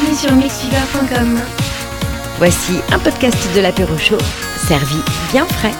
[0.00, 1.38] Bienvenue sur mixfever.com.
[2.38, 4.16] Voici un podcast de l'apéro chaud,
[4.66, 4.96] servi
[5.30, 5.72] bien frais.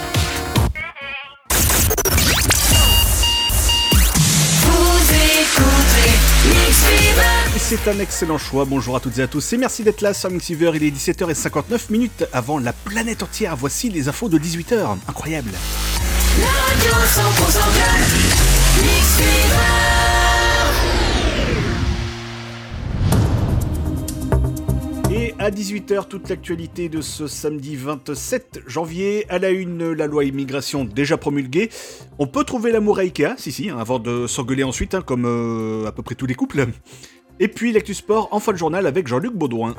[7.56, 9.52] C'est un excellent choix, bonjour à toutes et à tous.
[9.54, 13.88] Et merci d'être là sur Mixiver, il est 17h59 minutes avant la planète entière, voici
[13.88, 15.52] les infos de 18h, incroyable.
[18.82, 20.19] Et
[25.40, 29.24] à 18h, toute l'actualité de ce samedi 27 janvier.
[29.30, 31.70] À la une, la loi immigration déjà promulguée.
[32.18, 35.24] On peut trouver l'amour à Ikea, si si, hein, avant de s'engueuler ensuite, hein, comme
[35.24, 36.66] euh, à peu près tous les couples.
[37.40, 39.74] Et puis l'actu sport en fin de journal avec Jean-Luc Baudouin.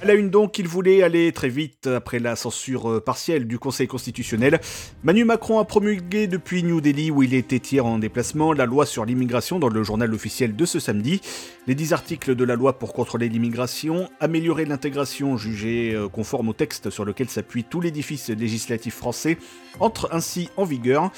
[0.00, 3.58] À la une donc, il voulait aller très vite après la censure euh, partielle du
[3.58, 4.60] Conseil constitutionnel.
[5.02, 8.86] Manu Macron a promulgué depuis New Delhi, où il était hier en déplacement, la loi
[8.86, 11.20] sur l'immigration dans le journal officiel de ce samedi.
[11.66, 16.52] Les dix articles de la loi pour contrôler l'immigration, améliorer l'intégration jugée euh, conforme au
[16.52, 19.36] texte sur lequel s'appuie tout l'édifice législatif français,
[19.80, 21.10] entrent ainsi en vigueur.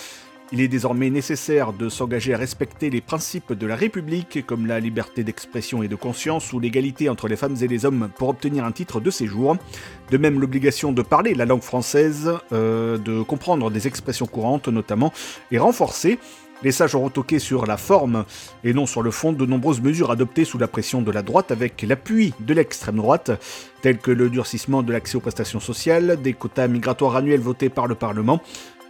[0.53, 4.81] Il est désormais nécessaire de s'engager à respecter les principes de la République comme la
[4.81, 8.65] liberté d'expression et de conscience ou l'égalité entre les femmes et les hommes pour obtenir
[8.65, 9.57] un titre de séjour.
[10.11, 15.13] De même l'obligation de parler la langue française, euh, de comprendre des expressions courantes notamment,
[15.53, 16.19] est renforcée.
[16.65, 18.25] Les sages auront toqué sur la forme
[18.65, 21.53] et non sur le fond de nombreuses mesures adoptées sous la pression de la droite
[21.53, 23.31] avec l'appui de l'extrême droite,
[23.83, 27.87] telles que le durcissement de l'accès aux prestations sociales, des quotas migratoires annuels votés par
[27.87, 28.43] le Parlement,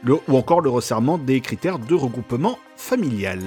[0.08, 3.40] ou encore le resserrement des critères de regroupement familial.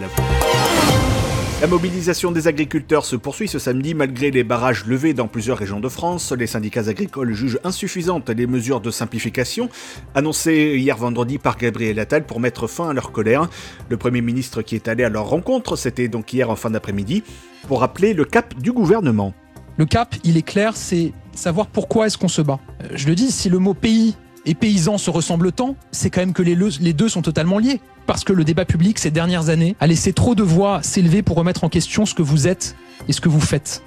[1.63, 5.79] La mobilisation des agriculteurs se poursuit ce samedi malgré les barrages levés dans plusieurs régions
[5.79, 6.33] de France.
[6.33, 9.69] Les syndicats agricoles jugent insuffisantes les mesures de simplification
[10.13, 13.47] annoncées hier vendredi par Gabriel Attal pour mettre fin à leur colère.
[13.88, 17.23] Le Premier ministre qui est allé à leur rencontre, c'était donc hier en fin d'après-midi,
[17.69, 19.33] pour rappeler le cap du gouvernement.
[19.77, 22.59] Le cap, il est clair, c'est savoir pourquoi est-ce qu'on se bat.
[22.83, 24.15] Euh, je le dis, si le mot pays
[24.45, 27.79] et paysans se ressemblent tant, c'est quand même que les, deux sont totalement liés.
[28.06, 31.38] Parce que le débat public ces dernières années a laissé trop de voix s'élever pour
[31.38, 32.75] remettre en question ce que vous êtes
[33.07, 33.81] et ce que vous faites.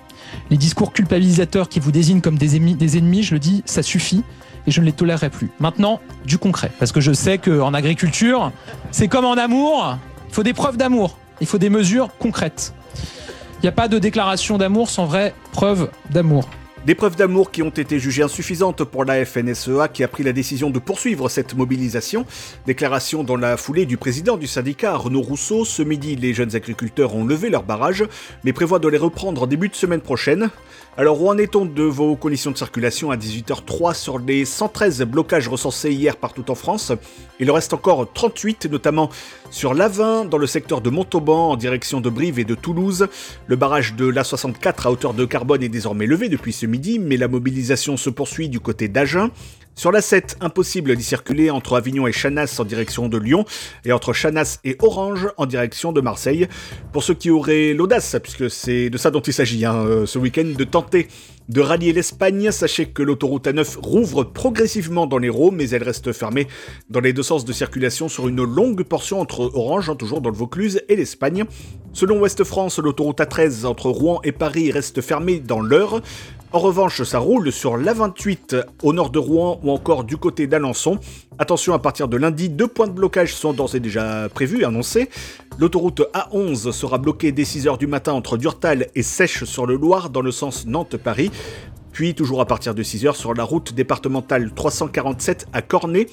[0.50, 3.82] Les discours culpabilisateurs qui vous désignent comme des ennemis, des ennemis, je le dis, ça
[3.82, 4.24] suffit
[4.66, 5.50] et je ne les tolérerai plus.
[5.60, 6.72] Maintenant, du concret.
[6.78, 8.52] Parce que je sais qu'en agriculture,
[8.90, 9.98] c'est comme en amour,
[10.28, 12.74] il faut des preuves d'amour, il faut des mesures concrètes.
[13.58, 16.48] Il n'y a pas de déclaration d'amour sans vraie preuve d'amour.
[16.86, 20.32] Des preuves d'amour qui ont été jugées insuffisantes pour la FNSEA qui a pris la
[20.32, 22.24] décision de poursuivre cette mobilisation.
[22.64, 25.64] Déclaration dans la foulée du président du syndicat Renaud Rousseau.
[25.64, 28.04] Ce midi, les jeunes agriculteurs ont levé leurs barrages,
[28.44, 30.48] mais prévoient de les reprendre en début de semaine prochaine.
[30.96, 35.48] Alors où en est-on de vos conditions de circulation à 18h03 sur les 113 blocages
[35.48, 36.92] recensés hier partout en France?
[37.40, 39.10] Il en reste encore 38, notamment
[39.50, 43.08] sur l'A20 dans le secteur de Montauban en direction de Brive et de Toulouse.
[43.46, 47.16] Le barrage de l'A64 à hauteur de Carbone est désormais levé depuis ce midi, mais
[47.16, 49.30] la mobilisation se poursuit du côté d'Agen.
[49.74, 53.44] Sur la 7, impossible d'y circuler entre Avignon et Chanas en direction de Lyon
[53.84, 56.48] et entre Chanas et Orange en direction de Marseille.
[56.92, 60.18] Pour ceux qui auraient l'audace, puisque c'est de ça dont il s'agit hein, euh, ce
[60.18, 61.08] week-end, de tenter
[61.48, 66.12] de rallier l'Espagne, sachez que l'autoroute A9 rouvre progressivement dans les l'Hérault, mais elle reste
[66.12, 66.48] fermée
[66.90, 70.30] dans les deux sens de circulation sur une longue portion entre Orange, hein, toujours dans
[70.30, 71.44] le Vaucluse, et l'Espagne.
[71.92, 76.02] Selon Ouest France, l'autoroute A13 entre Rouen et Paris reste fermée dans l'heure.
[76.52, 80.98] En revanche, ça roule sur l'A28 au nord de Rouen ou encore du côté d'Alençon.
[81.38, 85.10] Attention, à partir de lundi, deux points de blocage sont d'ores et déjà prévus, annoncés.
[85.58, 90.08] L'autoroute A11 sera bloquée dès 6h du matin entre Durtal et Sèche sur le Loir
[90.08, 91.30] dans le sens Nantes-Paris.
[91.92, 96.06] Puis toujours à partir de 6h sur la route départementale 347 à Cornet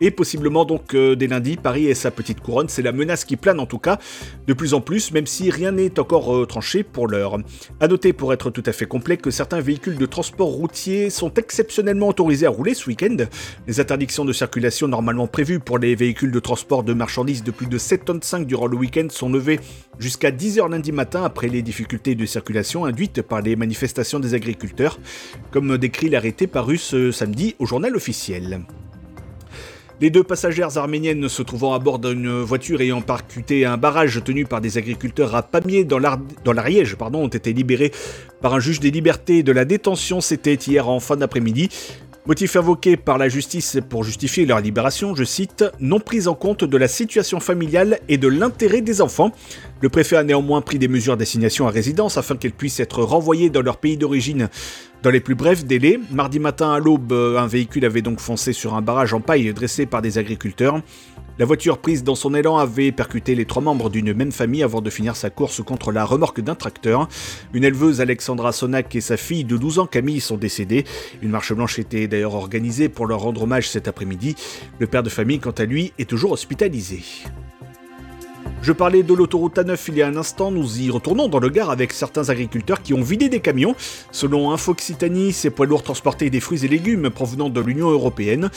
[0.00, 3.36] et possiblement donc euh, dès lundi, Paris et sa petite couronne, c'est la menace qui
[3.36, 3.98] plane en tout cas,
[4.46, 7.38] de plus en plus, même si rien n'est encore euh, tranché pour l'heure.
[7.80, 11.32] A noter pour être tout à fait complet que certains véhicules de transport routier sont
[11.34, 13.16] exceptionnellement autorisés à rouler ce week-end.
[13.66, 17.66] Les interdictions de circulation normalement prévues pour les véhicules de transport de marchandises de plus
[17.66, 19.60] de 7 tonnes 5 durant le week-end sont levées
[19.98, 24.98] jusqu'à 10h lundi matin après les difficultés de circulation induites par les manifestations des agriculteurs,
[25.50, 28.60] comme décrit l'arrêté paru ce samedi au journal officiel.
[30.00, 34.46] Les deux passagères arméniennes se trouvant à bord d'une voiture ayant percuté un barrage tenu
[34.46, 37.92] par des agriculteurs à Pamiers dans l'Ariège ont été libérées
[38.40, 40.22] par un juge des libertés de la détention.
[40.22, 41.68] C'était hier en fin d'après-midi.
[42.26, 46.64] Motif invoqué par la justice pour justifier leur libération, je cite, non prise en compte
[46.64, 49.32] de la situation familiale et de l'intérêt des enfants.
[49.80, 53.50] Le préfet a néanmoins pris des mesures d'assignation à résidence afin qu'elles puissent être renvoyées
[53.50, 54.48] dans leur pays d'origine
[55.02, 55.98] dans les plus brefs délais.
[56.10, 59.86] Mardi matin à l'aube, un véhicule avait donc foncé sur un barrage en paille dressé
[59.86, 60.80] par des agriculteurs.
[61.38, 64.82] La voiture prise dans son élan avait percuté les trois membres d'une même famille avant
[64.82, 67.08] de finir sa course contre la remorque d'un tracteur.
[67.54, 70.84] Une éleveuse Alexandra Sonak et sa fille de 12 ans Camille sont décédées.
[71.22, 74.34] Une marche blanche était d'ailleurs organisée pour leur rendre hommage cet après-midi.
[74.80, 77.02] Le père de famille, quant à lui, est toujours hospitalisé.
[78.62, 81.48] Je parlais de l'autoroute A9 il y a un instant, nous y retournons dans le
[81.48, 83.74] Gard avec certains agriculteurs qui ont vidé des camions.
[84.12, 88.50] Selon Infoxitanie, ces poids lourds transportaient des fruits et légumes provenant de l'Union Européenne.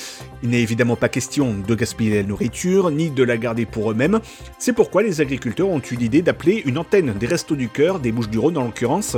[0.44, 4.20] Il n'est évidemment pas question de gaspiller la nourriture, ni de la garder pour eux-mêmes.
[4.60, 8.12] C'est pourquoi les agriculteurs ont eu l'idée d'appeler une antenne des Restos du Cœur, des
[8.12, 9.16] Bouches du Rhône en l'occurrence.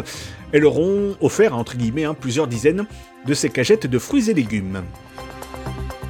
[0.52, 2.86] Elles leur ont offert, entre guillemets, hein, plusieurs dizaines
[3.26, 4.84] de ces cagettes de fruits et légumes.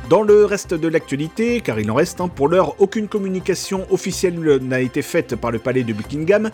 [0.09, 4.39] Dans le reste de l'actualité, car il en reste, hein, pour l'heure, aucune communication officielle
[4.61, 6.51] n'a été faite par le palais de Buckingham,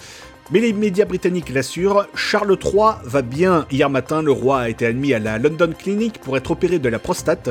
[0.51, 3.65] mais les médias britanniques l'assurent, Charles III va bien.
[3.69, 6.87] Hier matin, le roi a été admis à la London Clinic pour être opéré de
[6.87, 7.49] la prostate.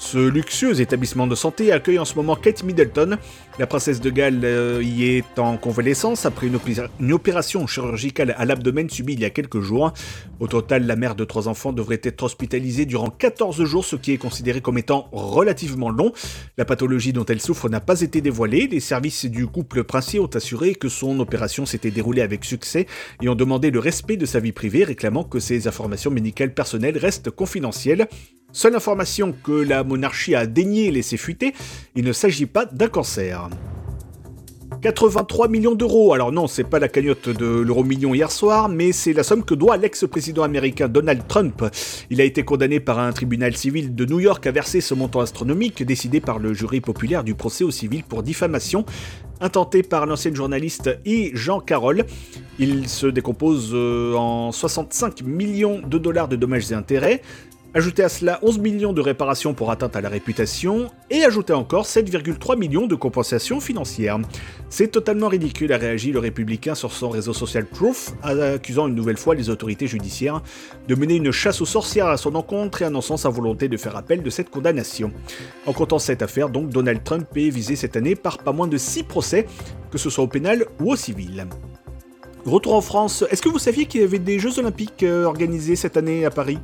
[0.00, 3.18] Ce luxueux établissement de santé accueille en ce moment Kate Middleton.
[3.58, 8.88] La princesse de Galles euh, y est en convalescence après une, opération chirurgicale à l'abdomen
[8.88, 9.92] subie il y a quelques jours.
[10.40, 14.12] Au total, la mère de trois enfants devrait être hospitalisée durant 14 jours, ce qui
[14.12, 16.12] est considéré comme étant relativement long.
[16.56, 18.68] La pathologie dont elle souffre n'a pas été dévoilée.
[18.68, 22.86] Les services du couple princier ont assuré que son opération s'était déroulée avec succès
[23.20, 26.96] et ont demandé le respect de sa vie privée, réclamant que ses informations médicales personnelles
[26.96, 28.08] restent confidentielles.
[28.52, 31.54] Seule information que la monarchie a daigné laisser fuiter,
[31.94, 33.48] il ne s'agit pas d'un cancer.
[34.82, 36.14] 83 millions d'euros.
[36.14, 39.44] Alors non, c'est pas la cagnotte de l'euro million hier soir, mais c'est la somme
[39.44, 41.64] que doit l'ex-président américain Donald Trump.
[42.08, 45.20] Il a été condamné par un tribunal civil de New York à verser ce montant
[45.20, 48.86] astronomique décidé par le jury populaire du procès au civil pour diffamation
[49.40, 52.04] intenté par l'ancienne journaliste et Jean Carroll.
[52.58, 57.22] Il se décompose euh, en 65 millions de dollars de dommages et intérêts.
[57.72, 61.86] Ajoutez à cela 11 millions de réparations pour atteinte à la réputation, et ajoutez encore
[61.86, 64.18] 7,3 millions de compensations financières.
[64.68, 69.18] C'est totalement ridicule, a réagi le républicain sur son réseau social Truth, accusant une nouvelle
[69.18, 70.42] fois les autorités judiciaires
[70.88, 73.94] de mener une chasse aux sorcières à son encontre et annonçant sa volonté de faire
[73.94, 75.12] appel de cette condamnation.
[75.64, 78.78] En comptant cette affaire, donc, Donald Trump est visé cette année par pas moins de
[78.78, 79.46] 6 procès,
[79.92, 81.46] que ce soit au pénal ou au civil.
[82.50, 85.76] Retour en France, est-ce que vous saviez qu'il y avait des Jeux Olympiques euh, organisés
[85.76, 86.58] cette année à Paris?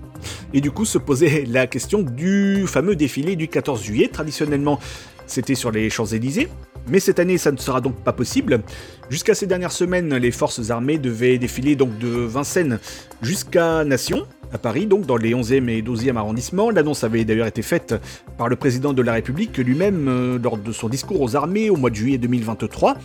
[0.52, 4.08] Et du coup se posait la question du fameux défilé du 14 juillet.
[4.08, 4.80] Traditionnellement,
[5.28, 6.48] c'était sur les Champs-Élysées.
[6.88, 8.62] Mais cette année, ça ne sera donc pas possible.
[9.10, 12.80] Jusqu'à ces dernières semaines, les forces armées devaient défiler donc de Vincennes
[13.22, 16.70] jusqu'à Nation, à Paris, donc dans les 11e et 12e arrondissements.
[16.70, 17.94] L'annonce avait d'ailleurs été faite
[18.38, 21.76] par le président de la République lui-même euh, lors de son discours aux armées au
[21.76, 22.96] mois de juillet 2023.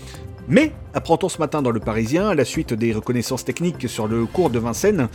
[0.51, 4.25] Mais, apprend-on ce matin dans le Parisien, à la suite des reconnaissances techniques sur le
[4.25, 5.07] cours de Vincennes,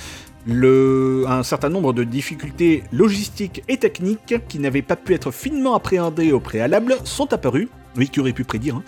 [0.49, 6.33] un certain nombre de difficultés logistiques et techniques qui n'avaient pas pu être finement appréhendées
[6.33, 7.69] au préalable sont apparues.
[7.99, 8.77] Oui, qui aurait pu prédire.
[8.77, 8.83] Hein.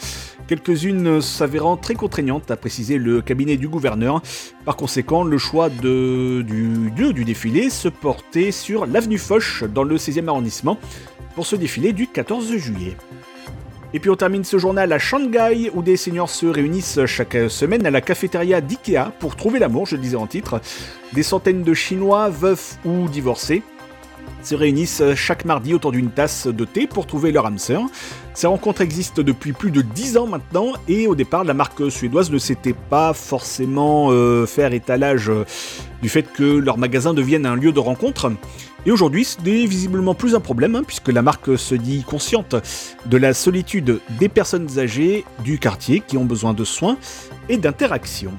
[0.46, 4.22] Quelques-unes s'avérant très contraignantes, a précisé le cabinet du gouverneur.
[4.64, 9.98] Par conséquent, le choix du lieu du défilé se portait sur l'avenue Foch, dans le
[9.98, 10.78] 16e arrondissement,
[11.34, 12.96] pour ce défilé du 14 juillet.
[13.94, 17.86] Et puis on termine ce journal à Shanghai où des seniors se réunissent chaque semaine
[17.86, 20.60] à la cafétéria d'IKEA pour trouver l'amour, je disais en titre.
[21.14, 23.62] Des centaines de Chinois, veufs ou divorcés,
[24.42, 27.82] se réunissent chaque mardi autour d'une tasse de thé pour trouver leur âme sœur.
[28.34, 32.30] Ces rencontres existent depuis plus de 10 ans maintenant et au départ la marque suédoise
[32.30, 35.44] ne s'était pas forcément euh, faire étalage euh,
[36.02, 38.30] du fait que leur magasin devienne un lieu de rencontre.
[38.86, 42.54] Et aujourd'hui, ce n'est visiblement plus un problème, hein, puisque la marque se dit consciente
[43.06, 46.96] de la solitude des personnes âgées du quartier qui ont besoin de soins
[47.48, 48.32] et d'interaction.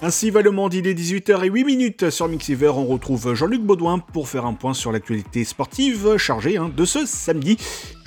[0.00, 4.46] Ainsi va le monde, il est 18h08 sur Mixiver, on retrouve Jean-Luc Baudouin pour faire
[4.46, 7.56] un point sur l'actualité sportive chargée hein, de ce samedi.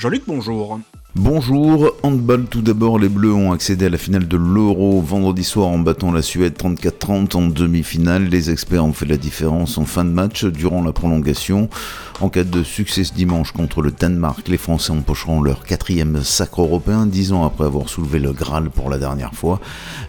[0.01, 0.79] Jean-Luc, bonjour.
[1.13, 5.67] Bonjour, handball tout d'abord, les Bleus ont accédé à la finale de l'Euro vendredi soir
[5.67, 8.23] en battant la Suède 34-30 en demi-finale.
[8.23, 11.69] Les experts ont fait la différence en fin de match durant la prolongation.
[12.19, 16.63] En cas de succès ce dimanche contre le Danemark, les Français empocheront leur quatrième sacre
[16.63, 19.59] européen, dix ans après avoir soulevé le Graal pour la dernière fois.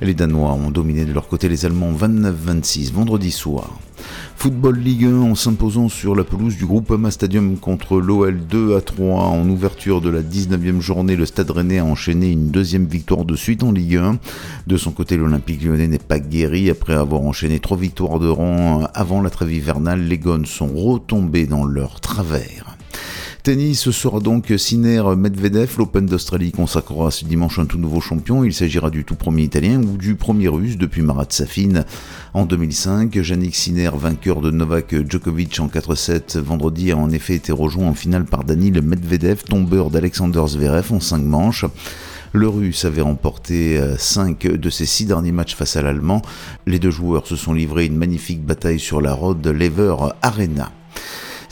[0.01, 3.79] Les Danois ont dominé de leur côté les Allemands 29-26 vendredi soir.
[4.43, 8.75] Football Ligue 1 en s'imposant sur la pelouse du groupe Ama Stadium contre l'OL 2
[8.75, 11.15] à 3 en ouverture de la 19e journée.
[11.15, 14.19] Le Stade Rennais a enchaîné une deuxième victoire de suite en Ligue 1.
[14.67, 18.83] De son côté, l'Olympique lyonnais n'est pas guéri après avoir enchaîné trois victoires de rang
[18.95, 20.09] avant la trêve hivernale.
[20.09, 22.77] Les Gones sont retombés dans leur travers.
[23.43, 25.75] Tennis, sera donc Sinner Medvedev.
[25.77, 28.45] L'Open d'Australie consacrera ce dimanche un tout nouveau champion.
[28.45, 31.85] Il s'agira du tout premier italien ou du premier russe depuis Marat Safin
[32.35, 33.13] en 2005.
[33.17, 37.95] Yannick Sinner, vainqueur de Novak Djokovic en 4-7 vendredi, a en effet été rejoint en
[37.95, 41.65] finale par Danil Medvedev, tombeur d'Alexander Zverev en 5 manches.
[42.33, 46.23] Le Russe avait remporté 5 euh, de ses 6 derniers matchs face à l'Allemand.
[46.69, 50.71] Les deux joueurs se sont livrés une magnifique bataille sur la Rod Lever Arena.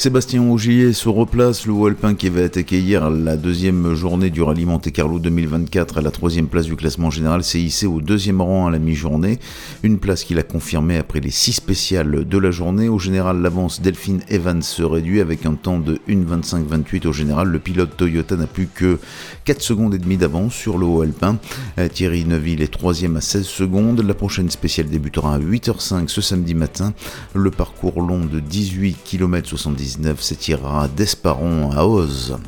[0.00, 4.64] Sébastien Ogier se replace, le Alpin qui avait attaqué hier la deuxième journée du rallye
[4.64, 8.66] Monte Carlo 2024 à la troisième place du classement général s'est hissé au deuxième rang
[8.66, 9.38] à la mi-journée,
[9.82, 12.88] une place qu'il a confirmée après les six spéciales de la journée.
[12.88, 17.48] Au général, l'avance Delphine Evans se réduit avec un temps de 1.25.28 au général.
[17.48, 18.98] Le pilote Toyota n'a plus que
[19.44, 21.36] 4 secondes et demie d'avance sur le haut alpin.
[21.76, 24.00] Euh, Thierry Neuville est troisième à 16 secondes.
[24.00, 26.94] La prochaine spéciale débutera à 8h05 ce samedi matin.
[27.34, 32.38] Le parcours long de 18 km 70 s'étirera d'Esparon à Oz.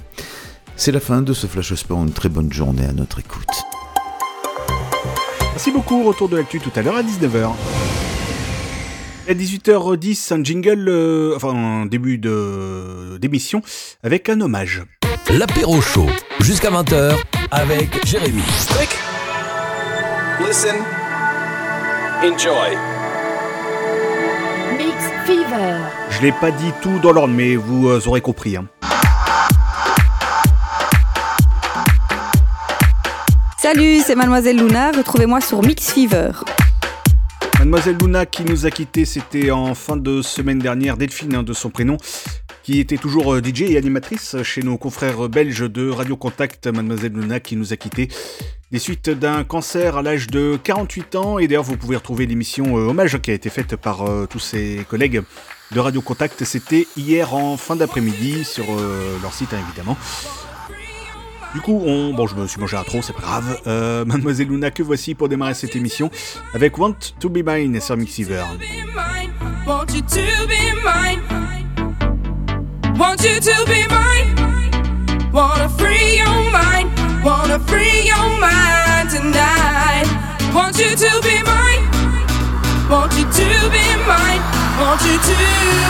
[0.76, 3.46] C'est la fin de ce Flash Sport, une très bonne journée à notre écoute.
[5.52, 7.52] Merci beaucoup, retour de l'actu tout à l'heure à 19h.
[9.28, 13.62] À 18h10, un jingle, euh, enfin un début d'émission
[14.02, 14.82] avec un hommage.
[15.30, 16.08] L'apéro chaud,
[16.40, 17.16] jusqu'à 20h
[17.50, 18.42] avec Jérémy.
[18.68, 18.90] Click,
[20.46, 20.76] listen,
[22.24, 23.01] enjoy.
[26.10, 28.56] Je l'ai pas dit tout dans l'ordre, mais vous euh, aurez compris.
[28.56, 28.66] Hein.
[33.58, 34.92] Salut, c'est Mademoiselle Luna.
[34.92, 36.30] Retrouvez-moi sur Mix Fever.
[37.62, 41.52] Mademoiselle Luna qui nous a quittés, c'était en fin de semaine dernière, Delphine hein, de
[41.52, 41.96] son prénom,
[42.64, 46.66] qui était toujours euh, DJ et animatrice chez nos confrères belges de Radio Contact.
[46.66, 48.08] Mademoiselle Luna qui nous a quittés
[48.72, 51.38] des suites d'un cancer à l'âge de 48 ans.
[51.38, 54.40] Et d'ailleurs, vous pouvez retrouver l'émission euh, Hommage qui a été faite par euh, tous
[54.40, 55.22] ses collègues
[55.70, 56.42] de Radio Contact.
[56.42, 58.64] C'était hier en fin d'après-midi sur
[59.22, 59.96] leur site, hein, évidemment.
[61.54, 62.14] Du coup, on...
[62.14, 63.60] bon, je me suis mangé à trop, c'est pas grave.
[64.06, 66.10] Mademoiselle Luna, que voici pour démarrer cette émission
[66.54, 68.44] avec Want to Be Mine Mixiver.
[68.50, 69.32] To be mine.
[72.98, 74.34] Want you to be mine.
[75.32, 76.90] Wanna free your mind.
[77.24, 80.06] Wanna free your mind tonight.
[80.52, 81.88] Want you to be mine.
[82.90, 84.42] Want you to be mine.
[84.80, 85.34] Want you to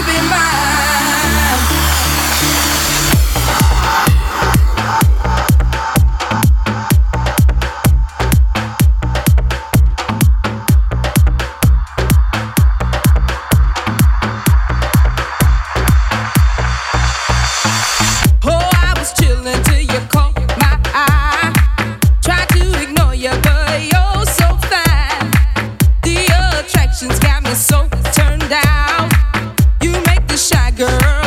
[0.06, 1.31] be mine.
[30.82, 31.21] girl.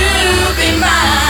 [0.00, 1.29] you be mine?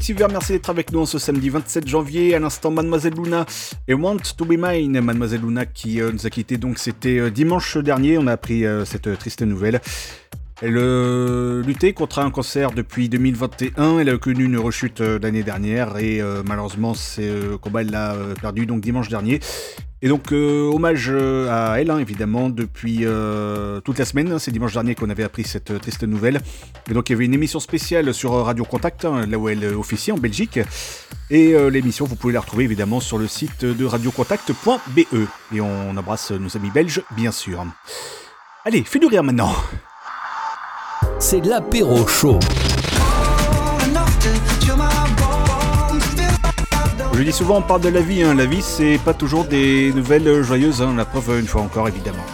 [0.00, 2.34] Sur merci d'être avec nous ce samedi 27 janvier.
[2.36, 3.46] À l'instant, Mademoiselle Luna
[3.88, 5.00] et Want to Be Mine.
[5.00, 8.16] Mademoiselle Luna qui euh, nous a quitté donc c'était euh, dimanche dernier.
[8.16, 9.80] On a appris euh, cette triste nouvelle.
[10.60, 10.76] Elle
[11.66, 13.98] luttait contre un cancer depuis 2021.
[13.98, 18.80] Elle a connu une rechute l'année dernière et malheureusement, ce combat, elle l'a perdu donc
[18.80, 19.40] dimanche dernier.
[20.04, 24.36] Et donc, euh, hommage euh, à elle, hein, évidemment, depuis euh, toute la semaine.
[24.40, 26.40] C'est dimanche dernier qu'on avait appris cette triste nouvelle.
[26.90, 29.64] Et donc, il y avait une émission spéciale sur Radio Contact, hein, là où elle
[29.64, 30.58] officie en Belgique.
[31.30, 34.98] Et l'émission, vous pouvez la retrouver évidemment sur le site de radiocontact.be.
[35.54, 37.64] Et on embrasse nos amis belges, bien sûr.
[38.66, 39.54] Allez, fais-nous rire maintenant.
[41.18, 42.38] C'est l'apéro chaud.
[47.14, 48.22] Je dis souvent, on parle de la vie.
[48.22, 48.34] Hein.
[48.34, 50.82] La vie, c'est pas toujours des nouvelles joyeuses.
[50.82, 50.94] Hein.
[50.96, 52.24] La preuve, une fois encore, évidemment.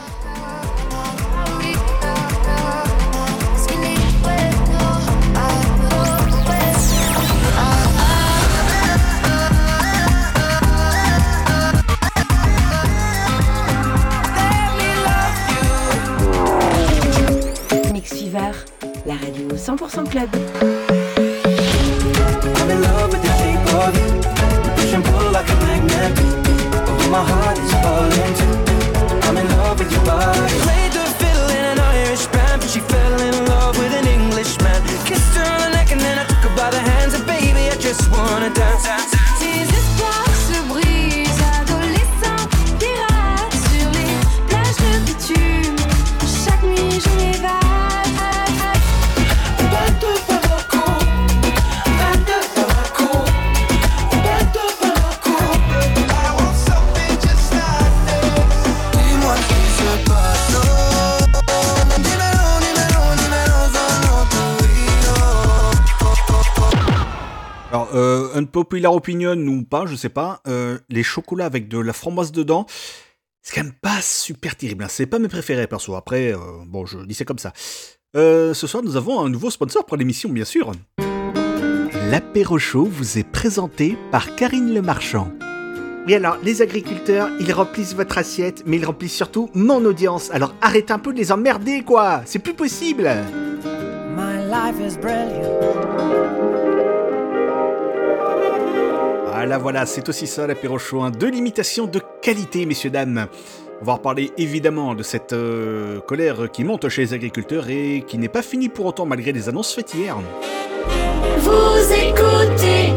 [68.78, 70.40] Popular opinion ou pas, je sais pas.
[70.46, 72.66] Euh, les chocolats avec de la framboise dedans,
[73.42, 74.84] c'est quand même pas super terrible.
[74.84, 74.88] Hein.
[74.88, 75.96] C'est pas mes préférés perso.
[75.96, 77.52] Après, euh, bon, je dis c'est comme ça.
[78.14, 80.72] ce soir, nous avons un nouveau sponsor pour l'émission, bien sûr.
[82.10, 85.32] L'apéro chaud vous est présenté par Karine Le Marchand.
[86.06, 90.30] Oui alors, les agriculteurs, ils remplissent votre assiette, mais ils remplissent surtout mon audience.
[90.30, 93.10] Alors arrêtez un peu de les emmerder, quoi C'est plus possible
[94.16, 96.67] My life is brilliant.
[99.38, 101.12] Voilà, voilà, c'est aussi ça l'apéro chaud, hein.
[101.12, 103.28] de l'imitation de qualité, messieurs, dames.
[103.80, 108.18] On va reparler évidemment de cette euh, colère qui monte chez les agriculteurs et qui
[108.18, 110.16] n'est pas finie pour autant malgré les annonces faites hier.
[111.38, 112.92] Vous écoutez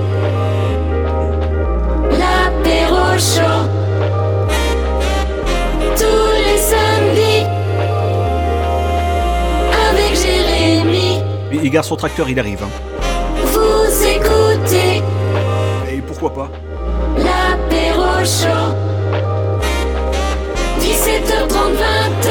[2.09, 3.69] l'apéro chaud
[5.95, 7.45] tous les samedis
[9.91, 11.21] avec Jérémy.
[11.51, 12.63] Et, et garçon tracteur, il arrive.
[12.63, 13.00] Hein.
[16.21, 16.51] Pourquoi pas
[17.17, 18.75] L'apéro chaud
[20.79, 22.29] 17h30 20h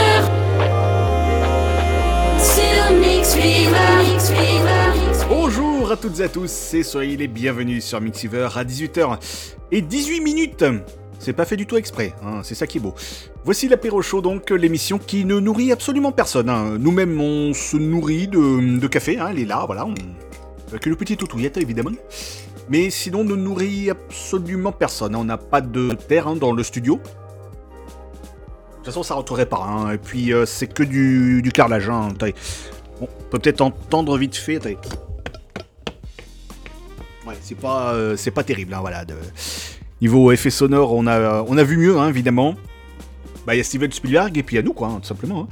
[2.39, 3.37] Sur Mix
[5.29, 9.19] Bonjour à toutes et à tous et soyez les bienvenus sur Mixiver à 18h
[9.73, 10.65] et 18 minutes
[11.19, 12.95] c'est pas fait du tout exprès, hein, c'est ça qui est beau.
[13.45, 16.49] Voici l'apéro chaud donc, l'émission qui ne nourrit absolument personne.
[16.49, 16.79] Hein.
[16.79, 19.85] Nous-mêmes on se nourrit de, café, hein, elle est là, voilà.
[19.85, 19.93] On...
[20.71, 21.91] Avec le petit toutouillette évidemment.
[22.71, 25.17] Mais sinon, ne nourrit absolument personne.
[25.17, 26.97] On n'a pas de terre hein, dans le studio.
[26.97, 27.01] De
[28.77, 29.59] toute façon, ça rentrerait pas.
[29.59, 29.93] Hein.
[29.93, 31.91] Et puis, euh, c'est que du, carrelage.
[31.91, 32.11] Hein.
[33.01, 34.65] on peut peut-être entendre vite fait.
[37.27, 38.77] Ouais, c'est pas, euh, pas terrible.
[38.81, 39.05] voilà.
[40.01, 42.55] Niveau effet sonore, on a, on a vu mieux, évidemment.
[43.47, 45.49] Bah, il y a Steven Spielberg et puis il y a nous, quoi, tout simplement.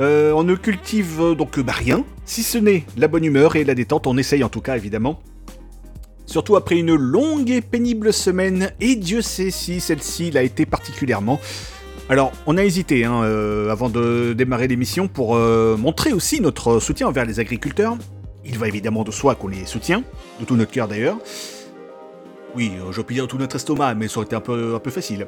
[0.00, 3.74] Euh, on ne cultive donc bah, rien, si ce n'est la bonne humeur et la
[3.74, 4.06] détente.
[4.06, 5.20] On essaye en tout cas, évidemment.
[6.26, 11.40] Surtout après une longue et pénible semaine, et Dieu sait si celle-ci l'a été particulièrement.
[12.08, 16.78] Alors, on a hésité hein, euh, avant de démarrer l'émission pour euh, montrer aussi notre
[16.78, 17.96] soutien envers les agriculteurs.
[18.44, 20.04] Il va évidemment de soi qu'on les soutient,
[20.38, 21.18] de tout notre cœur d'ailleurs.
[22.54, 25.26] Oui, euh, dire tout notre estomac, mais ça aurait été un peu, facile.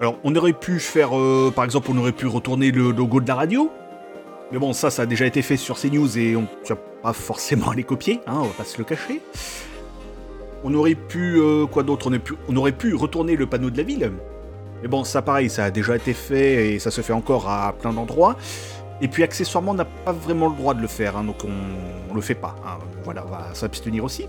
[0.00, 1.10] Alors, on aurait pu faire,
[1.54, 3.70] par exemple, on aurait pu retourner le logo de la radio.
[4.52, 7.12] Mais bon, ça, ça a déjà été fait sur CNews et on ne va pas
[7.12, 9.20] forcément les copier, hein, on va pas se le cacher.
[10.68, 12.10] On aurait pu, euh, quoi d'autre?
[12.48, 14.10] On, aurait pu retourner le panneau de la ville.
[14.82, 17.72] Mais bon, ça pareil, ça a déjà été fait et ça se fait encore à
[17.72, 18.34] plein d'endroits.
[19.00, 22.12] Et puis accessoirement, on n'a pas vraiment le droit de le faire, hein, donc on,
[22.12, 22.56] le fait pas.
[22.66, 22.78] Hein.
[23.04, 24.26] Voilà, on va s'abstenir aussi.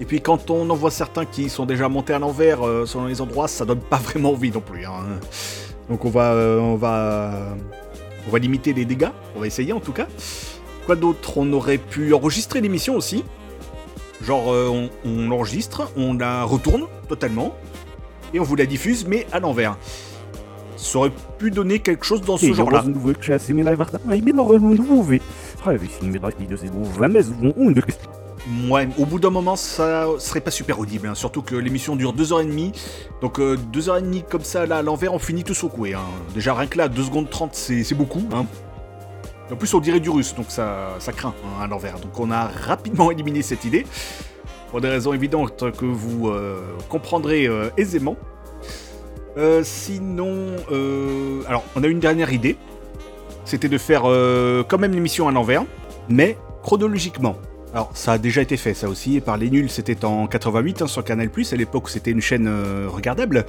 [0.00, 3.04] Et puis quand on en voit certains qui sont déjà montés à l'envers euh, selon
[3.04, 4.86] les endroits, ça donne pas vraiment envie non plus.
[4.86, 5.20] Hein.
[5.90, 7.32] Donc on va, euh, on va,
[8.26, 9.10] on va limiter les dégâts.
[9.36, 10.06] On va essayer en tout cas.
[10.86, 11.36] Quoi d'autre?
[11.36, 13.24] On aurait pu enregistrer l'émission aussi.
[14.22, 14.68] Genre, euh,
[15.04, 17.54] on, on l'enregistre, on la retourne totalement,
[18.34, 19.76] et on vous la diffuse, mais à l'envers.
[20.76, 22.82] Ça aurait pu donner quelque chose dans ce genre-là.
[28.68, 32.14] Ouais, au bout d'un moment, ça serait pas super audible, hein, surtout que l'émission dure
[32.14, 32.72] 2h30.
[33.20, 35.94] Donc 2h30 comme ça, là, à l'envers, on finit tous au coué.
[35.94, 36.00] Hein.
[36.32, 38.22] Déjà, rien que là, 2 secondes 30, c'est c'est beaucoup.
[38.32, 38.46] Hein.
[39.50, 41.98] En plus, on dirait du russe, donc ça, craint hein, à l'envers.
[41.98, 43.86] Donc on a rapidement éliminé cette idée,
[44.70, 48.16] pour des raisons évidentes que vous euh, comprendrez euh, aisément.
[49.36, 50.56] Euh, sinon,
[51.46, 52.56] alors on a une dernière idée,
[53.44, 55.64] c'était de faire quand même l'émission à l'envers,
[56.08, 57.36] mais chronologiquement.
[57.72, 60.82] Alors ça a déjà été fait ça aussi, et par les nuls c'était en 88
[60.82, 62.50] hein, sur Canal+, à l'époque c'était une chaîne
[62.88, 63.46] regardable.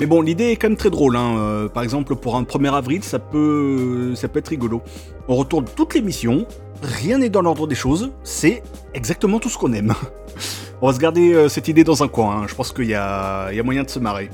[0.00, 1.16] Mais bon, l'idée est quand même très drôle.
[1.16, 1.36] Hein.
[1.38, 4.82] euh, par exemple, pour un 1er avril, ça peut, ça peut être rigolo.
[5.28, 6.46] On retourne toute l'émission,
[6.82, 9.94] rien n'est dans l'ordre des choses, c'est exactement tout ce qu'on aime.
[10.82, 12.46] On va se garder euh, cette idée dans un coin, hein.
[12.46, 14.28] je pense qu'il y a, moyen de se marrer.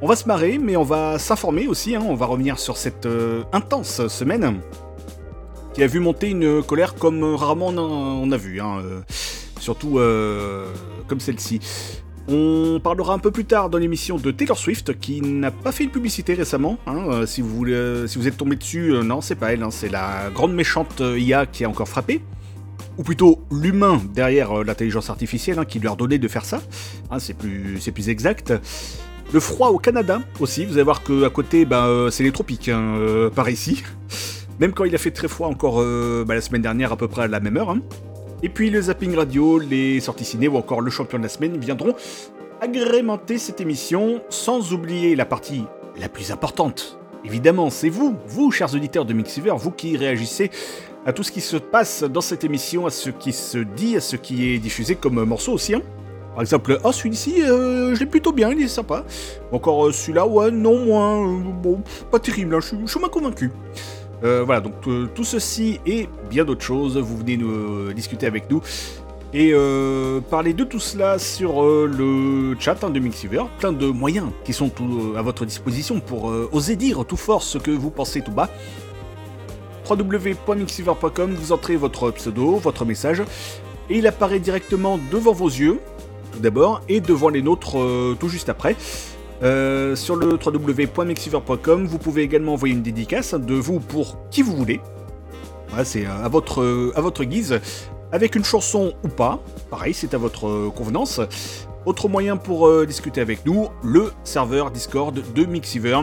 [0.00, 2.02] On va se marrer, mais on va s'informer aussi, hein.
[2.08, 4.60] on va revenir sur cette euh, intense semaine
[5.74, 8.80] qui a vu monter une colère comme rarement on a, vu, hein,
[9.58, 9.98] surtout
[11.08, 11.58] comme celle-ci.
[12.26, 15.84] On parlera un peu plus tard dans l'émission de Taylor Swift qui n'a pas fait
[15.84, 16.78] une publicité récemment.
[16.86, 19.52] hein, euh, si, vous voulez, euh, si vous êtes tombé dessus, euh, non, c'est pas
[19.52, 22.22] elle, hein, c'est la grande méchante IA qui a encore frappé.
[22.96, 26.62] Ou plutôt l'humain derrière l'intelligence artificielle hein, qui lui a ordonné de faire ça.
[27.18, 28.54] C'est plus, plus exact.
[29.32, 32.70] Le froid au Canada aussi, vous allez voir qu'à côté, euh, c'est les tropiques
[33.34, 33.82] par ici.
[34.60, 35.82] Même quand il a fait très froid encore
[36.24, 37.76] bah, la semaine dernière à peu près à la même heure.
[38.44, 38.46] Hein.
[38.46, 41.58] Et puis le zapping radio, les sorties ciné ou encore le champion de la semaine
[41.58, 41.94] viendront
[42.60, 45.64] agrémenter cette émission, sans oublier la partie
[46.00, 46.98] la plus importante.
[47.24, 50.50] Évidemment, c'est vous, vous, chers auditeurs de Mixiver, vous qui réagissez
[51.06, 54.00] à tout ce qui se passe dans cette émission, à ce qui se dit, à
[54.00, 55.74] ce qui est diffusé comme morceau aussi.
[55.74, 55.82] hein.
[56.34, 59.04] Par exemple, ah celui-ci, euh, je l'ai plutôt bien, il est sympa.
[59.52, 63.52] Encore euh, celui-là, ouais, non, moins, euh, bon, pas terrible, hein, je suis moins convaincu.
[64.22, 68.26] Euh, voilà, donc euh, tout ceci et bien d'autres choses, vous venez nous euh, discuter
[68.26, 68.62] avec nous
[69.36, 69.52] et
[70.30, 73.42] parler de tout cela sur le chat hein, de Mixiver.
[73.58, 77.58] Plein de moyens qui sont tout, à votre disposition pour oser dire tout fort ce
[77.58, 78.48] que vous pensez tout bas.
[79.90, 83.24] www.mixiver.com, vous entrez votre pseudo, votre message,
[83.90, 85.80] et il apparaît directement devant vos yeux,
[86.30, 87.76] tout d'abord, et devant les nôtres
[88.20, 88.76] tout juste après.
[89.42, 94.56] Euh, sur le www.mixiver.com, vous pouvez également envoyer une dédicace de vous pour qui vous
[94.56, 94.80] voulez.
[95.82, 97.60] C'est à votre, à votre guise,
[98.12, 99.40] avec une chanson ou pas.
[99.70, 101.20] Pareil, c'est à votre euh, convenance.
[101.84, 106.00] Autre moyen pour euh, discuter avec nous, le serveur Discord de Mixiver.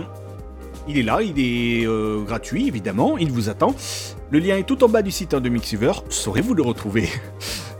[0.87, 1.85] Il est là, il est
[2.25, 3.75] gratuit évidemment, il vous attend.
[4.31, 7.07] Le lien est tout en bas du site hein, de Mixiver, saurez-vous le retrouver?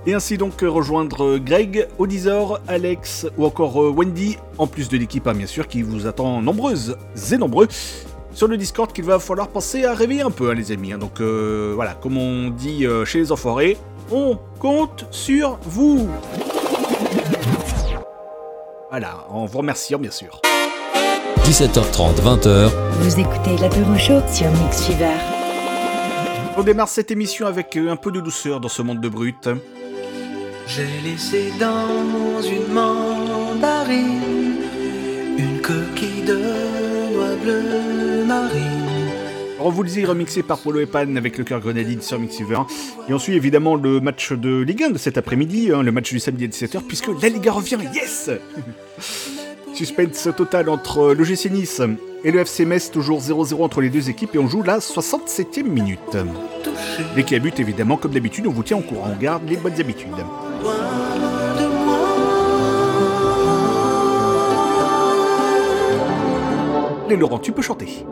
[0.07, 5.27] Et ainsi donc rejoindre Greg, Odysor, Alex ou encore euh, Wendy, en plus de l'équipe
[5.27, 6.97] hein, bien sûr qui vous attend nombreuses
[7.31, 7.67] et nombreux
[8.33, 10.93] sur le Discord qu'il va falloir penser à réveiller un peu hein, les amis.
[10.93, 10.97] hein.
[10.97, 13.77] Donc euh, voilà, comme on dit euh, chez les enfoirés,
[14.11, 16.09] on compte sur vous.
[18.89, 20.41] Voilà, en vous remerciant bien sûr.
[21.43, 25.13] 17h30, 20h, Vous écoutez l'apéro chaud sur Mix Fever.
[26.57, 29.47] On démarre cette émission avec un peu de douceur dans ce monde de brut.
[30.67, 34.21] J'ai laissé dans une mandarine
[35.37, 36.35] une coquille de
[37.13, 38.81] noix bleu marine.
[39.59, 42.61] Alors vous le disiez, remixé par Polo et Pan avec le cœur grenadine sur Mixiver.
[43.07, 46.09] Et on suit évidemment le match de Ligue 1 de cet après-midi, hein, le match
[46.09, 48.31] du samedi à 17h, puisque la Liga revient, yes
[49.73, 51.81] Suspense total entre l'OGC Nice
[52.23, 55.63] et le FC Metz, toujours 0-0 entre les deux équipes, et on joue la 67e
[55.63, 56.17] minute.
[57.15, 59.47] Dès qu'il y a but, évidemment, comme d'habitude, on vous tient au courant, on garde
[59.47, 60.09] les bonnes habitudes.
[67.09, 68.05] Les Laurent, tu peux chanter.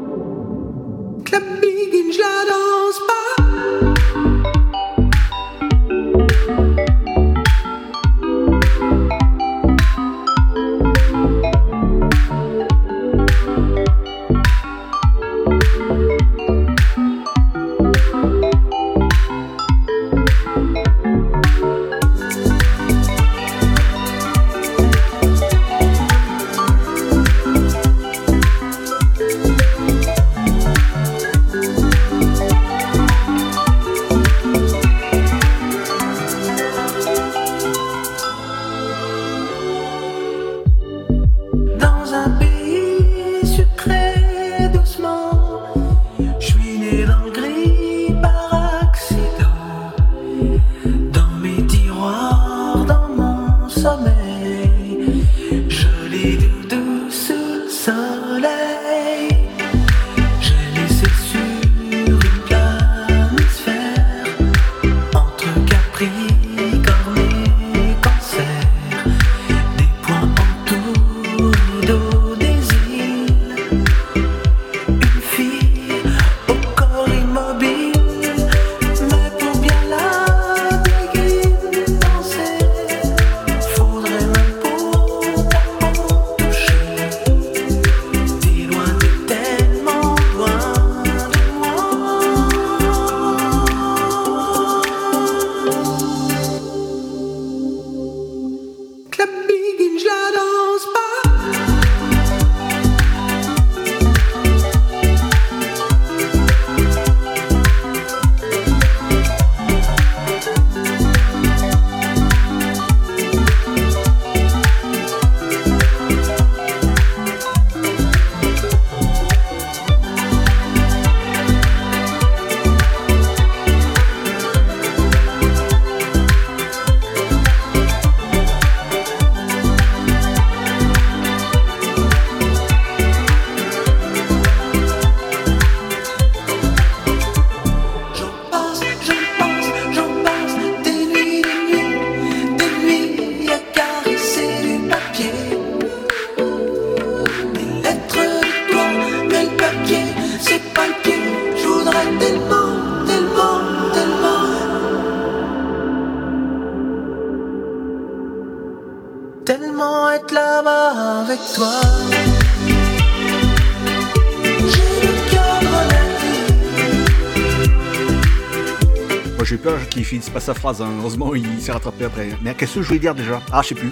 [170.53, 170.89] Phrase, hein.
[170.99, 172.29] heureusement il s'est rattrapé après.
[172.41, 173.41] Mais qu'est-ce que je voulais dire déjà?
[173.51, 173.91] Ah, je sais plus.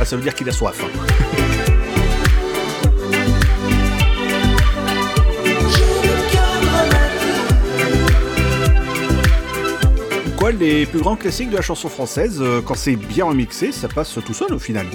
[0.00, 0.80] Ah, ça veut dire qu'il a soif.
[0.82, 1.06] hein.
[10.58, 14.16] Les plus grands classiques de la chanson française, euh, quand c'est bien remixé, ça passe
[14.24, 14.86] tout seul au final?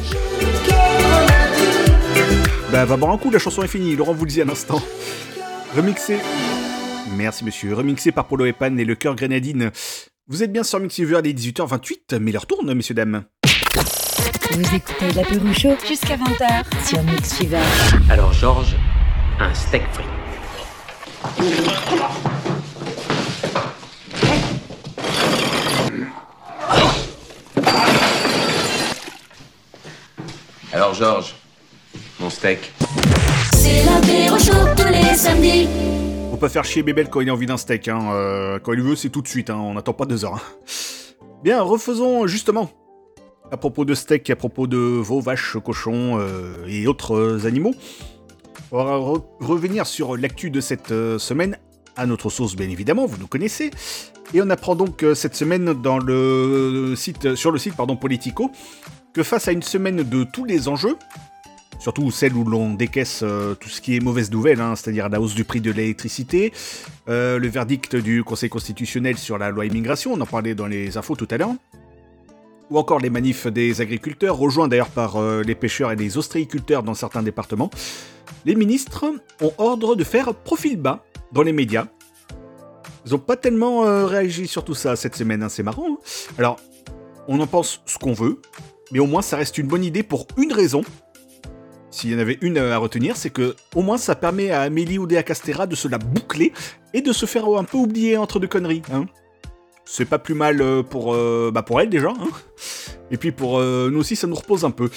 [2.72, 4.82] Bah, va boire un coup, la chanson est finie, Laurent vous le dit à l'instant.
[5.76, 6.18] Remixé.
[7.22, 7.76] Merci monsieur.
[7.76, 9.70] Remixé par Polo Epan et le cœur grenadine.
[10.28, 13.26] Vous êtes bien sur Mixiver, il est 18h28, mais l'heure tourne, messieurs, dames.
[14.54, 16.88] Vous écoutez l'apéro chaud Jusqu'à 20h.
[16.88, 17.60] sur Mix Fever.
[18.10, 18.76] Alors Georges,
[19.40, 20.04] un steak frit.
[30.74, 31.36] Alors Georges,
[32.20, 32.72] mon steak.
[33.54, 35.68] C'est l'apéro chaud tous les samedis.
[36.42, 37.88] Pas faire chier Bébel quand il a envie d'un steak.
[37.88, 38.12] Hein.
[38.14, 39.52] euh, quand il veut, c'est tout de suite.
[39.52, 39.58] Hein.
[39.60, 40.34] On n'attend pas deux heures.
[40.36, 40.42] hein.
[41.44, 42.72] Bien, refaisons justement.
[43.52, 47.76] À propos de steak, à propos de veaux, vaches, cochons euh, et autres euh, animaux.
[48.72, 50.88] On va re- revenir sur l'actu de cette
[51.20, 51.58] semaine,
[51.96, 53.70] à notre sauce bien évidemment, vous nous connaissez.
[54.34, 58.50] Et on apprend donc cette semaine dans le site, sur le site pardon, Politico
[59.14, 60.96] que face à une semaine de tous les enjeux,
[61.80, 65.20] surtout celle où l'on décaisse euh, tout ce qui est mauvaise nouvelle, hein, c'est-à-dire la
[65.20, 66.54] hausse du prix de l'électricité,
[67.10, 70.98] euh, le verdict du Conseil constitutionnel sur la loi immigration, on en parlait dans les
[70.98, 71.54] infos tout à l'heure,
[72.70, 76.84] ou encore les manifs des agriculteurs, rejoints d'ailleurs par euh, les pêcheurs et les ostréiculteurs
[76.84, 77.72] dans certains départements,
[78.46, 79.06] les ministres
[79.42, 81.88] ont ordre de faire profil bas dans les médias.
[83.06, 85.88] Ils n'ont pas tellement réagi sur tout ça cette semaine, hein, c'est marrant.
[85.90, 85.98] hein.
[86.38, 86.60] Alors,
[87.28, 88.40] on en pense ce qu'on veut,
[88.92, 90.84] mais au moins ça reste une bonne idée pour une raison,
[91.92, 94.98] s'il y en avait une à retenir, c'est que au moins ça permet à Amélie
[94.98, 96.54] Oudéa Castera de se la boucler
[96.94, 98.82] et de se faire un peu oublier entre deux conneries.
[98.94, 99.06] Hein.
[99.84, 102.10] C'est pas plus mal euh, pour, euh, bah pour elle déjà.
[102.10, 102.30] hein.
[103.12, 104.90] Et puis pour euh, nous aussi, ça nous repose un peu.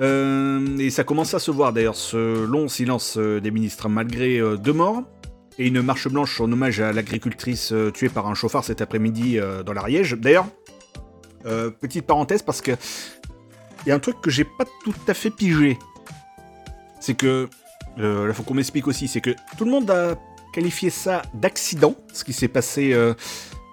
[0.00, 5.02] Et ça commence à se voir d'ailleurs, ce long silence des ministres, malgré deux morts
[5.58, 9.72] et une marche blanche en hommage à l'agricultrice tuée par un chauffard cet après-midi dans
[9.72, 10.12] l'Ariège.
[10.12, 10.46] D'ailleurs,
[11.80, 12.70] petite parenthèse parce que
[13.84, 15.76] il y a un truc que j'ai pas tout à fait pigé.
[17.00, 17.48] C'est que,
[17.98, 20.16] euh, là faut qu'on m'explique aussi, c'est que tout le monde a
[20.52, 23.14] qualifié ça d'accident, ce qui s'est passé euh,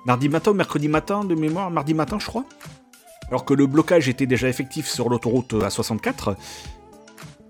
[0.05, 2.45] mardi matin ou mercredi matin de mémoire, mardi matin je crois.
[3.29, 6.35] Alors que le blocage était déjà effectif sur l'autoroute euh, A64.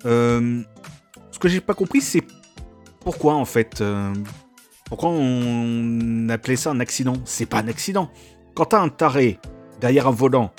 [0.06, 0.62] Euh,
[1.32, 2.24] ce que j'ai pas compris, c'est
[3.02, 3.82] pourquoi en fait.
[3.82, 4.14] euh,
[4.86, 7.16] pourquoi on appelait ça un accident?
[7.26, 8.10] C'est pas un accident.
[8.54, 9.40] Quand t'as un taré
[9.82, 10.52] derrière un volant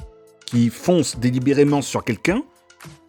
[0.45, 2.43] qui fonce délibérément sur quelqu'un,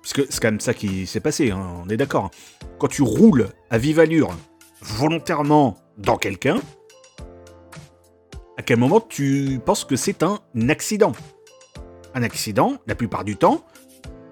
[0.08, 2.32] puisque c'est quand même ça qui s'est passé, hein, on est d'accord.
[2.80, 4.34] Quand tu roules à vive allure,
[4.82, 6.62] volontairement dans quelqu'un,
[8.58, 10.40] à quel moment tu penses que c'est un
[10.70, 11.12] accident?
[12.14, 13.66] Un accident, la plupart du temps,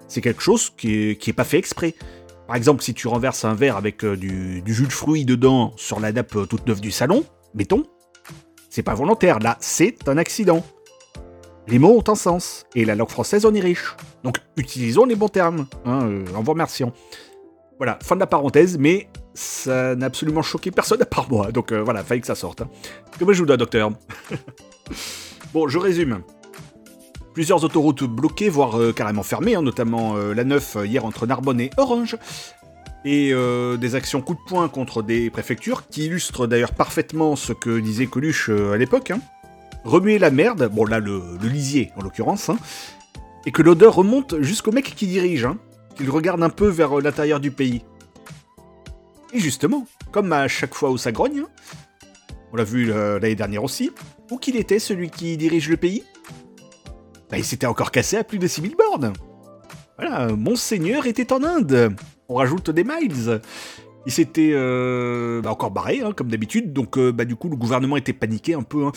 [0.08, 1.94] c'est quelque chose qui est, qui est pas fait exprès.
[2.48, 5.74] Par exemple, si tu renverses un verre avec euh, du, du jus de fruits dedans
[5.76, 7.84] sur la nappe euh, toute neuve du salon, mettons,
[8.70, 10.64] c'est pas volontaire, là, c'est un accident.
[11.68, 13.96] Les mots ont un sens, et la langue française en est riche.
[14.24, 16.94] Donc utilisons les bons termes, hein, euh, en vous remerciant.
[17.78, 21.72] Voilà, fin de la parenthèse, mais ça n'a absolument choqué personne à part moi, donc
[21.72, 22.62] euh, voilà, fallait que ça sorte.
[22.62, 22.70] hein.
[23.20, 23.92] Comment je vous dois, docteur?
[25.54, 26.20] Bon, je résume.
[27.34, 31.62] Plusieurs autoroutes bloquées, voire euh, carrément fermées, hein, notamment la 9 euh, hier entre Narbonne
[31.62, 32.18] et Orange,
[33.06, 33.34] et
[33.80, 38.08] des actions coup de poing contre des préfectures, qui illustrent d'ailleurs parfaitement ce que disait
[38.08, 39.12] Coluche à l'époque.
[39.12, 39.20] hein.
[39.86, 42.58] Remuer la merde, bon là le, lisier en l'occurrence, hein,
[43.46, 45.60] et que l'odeur remonte jusqu'au mec qui dirige, hein,
[45.96, 47.84] qu'il regarde un peu vers euh, l'intérieur du pays.
[49.32, 51.50] Et justement, comme à chaque fois où ça grogne, hein,
[52.52, 53.92] on l'a vu euh, l'année dernière aussi,
[54.32, 56.04] où qu'il était celui qui dirige le pays?
[57.30, 59.14] Bah, Il s'était encore cassé à plus de 6000 bornes.
[60.00, 61.96] Voilà, Monseigneur était en Inde.
[62.28, 63.40] On rajoute des miles.
[64.06, 67.56] Il s'était euh, bah, encore barré, hein, comme d'habitude, donc euh, bah, du coup le
[67.56, 68.86] gouvernement était paniqué un peu.
[68.86, 68.92] hein.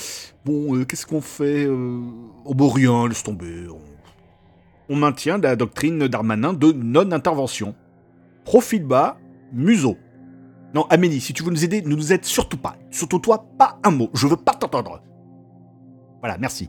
[0.44, 1.98] Bon, euh, qu'est-ce qu'on fait euh...
[2.44, 3.68] Oh bon, rien, laisse tomber.
[3.70, 4.94] On...
[4.94, 7.74] on maintient la doctrine d'Armanin de non-intervention.
[8.44, 9.16] Profil bas,
[9.52, 9.96] museau.
[10.74, 12.76] Non, Amélie, si tu veux nous aider, ne nous aide surtout pas.
[12.90, 14.10] Surtout toi, pas un mot.
[14.12, 15.00] Je veux pas t'entendre.
[16.20, 16.68] Voilà, merci.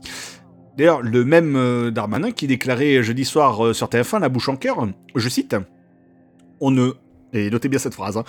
[0.78, 5.28] D'ailleurs, le même Darmanin qui déclarait jeudi soir sur TF1 la bouche en cœur, je
[5.28, 5.54] cite
[6.60, 6.92] On ne.
[7.32, 8.16] Et notez bien cette phrase.
[8.16, 8.24] hein,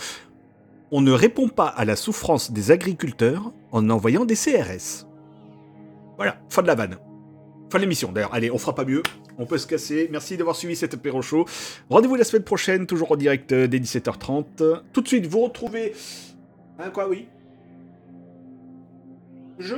[0.92, 5.08] on ne répond pas à la souffrance des agriculteurs en envoyant des CRS.
[6.18, 6.98] Voilà, fin de la vanne.
[7.72, 8.34] Fin de l'émission d'ailleurs.
[8.34, 9.02] Allez, on fera pas mieux.
[9.38, 10.10] On peut se casser.
[10.12, 11.22] Merci d'avoir suivi cet apéro.
[11.90, 14.82] Rendez-vous la semaine prochaine, toujours en direct dès 17h30.
[14.92, 15.94] Tout de suite, vous retrouvez.
[16.78, 17.30] Hein, quoi, oui?
[19.58, 19.76] Je?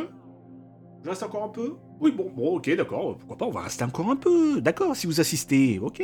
[1.03, 1.75] Je reste encore un peu?
[1.99, 3.17] Oui, bon, bon, ok, d'accord.
[3.17, 4.61] Pourquoi pas, on va rester encore un peu.
[4.61, 6.01] D'accord, si vous assistez, ok.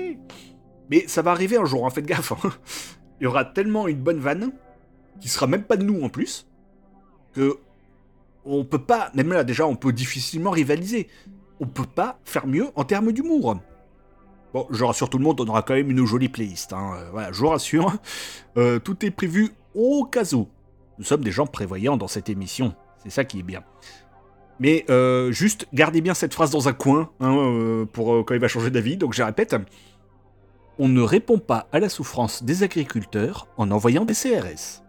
[0.92, 2.32] Mais ça va arriver un jour, hein, faites gaffe.
[2.34, 2.52] hein.
[3.20, 4.52] Il y aura tellement une bonne vanne,
[5.20, 6.48] qui sera même pas de nous en plus,
[7.34, 7.58] que
[8.46, 11.08] on peut pas, même là déjà, on peut difficilement rivaliser.
[11.60, 13.60] On peut pas faire mieux en termes d'humour.
[14.54, 16.72] Bon, je rassure tout le monde, on aura quand même une jolie playlist.
[16.74, 16.94] hein.
[16.96, 17.92] Euh, Voilà, je vous rassure.
[18.58, 20.48] Euh, tout est prévu au cas où.
[20.98, 22.74] Nous sommes des gens prévoyants dans cette émission.
[23.04, 23.62] C'est ça qui est bien.
[24.60, 28.48] Mais euh, juste, gardez bien cette phrase dans un coin hein, pour quand il va
[28.48, 28.98] changer d'avis.
[28.98, 29.56] Donc je répète.
[30.80, 34.82] On ne répond pas à la souffrance des agriculteurs en envoyant des CRS.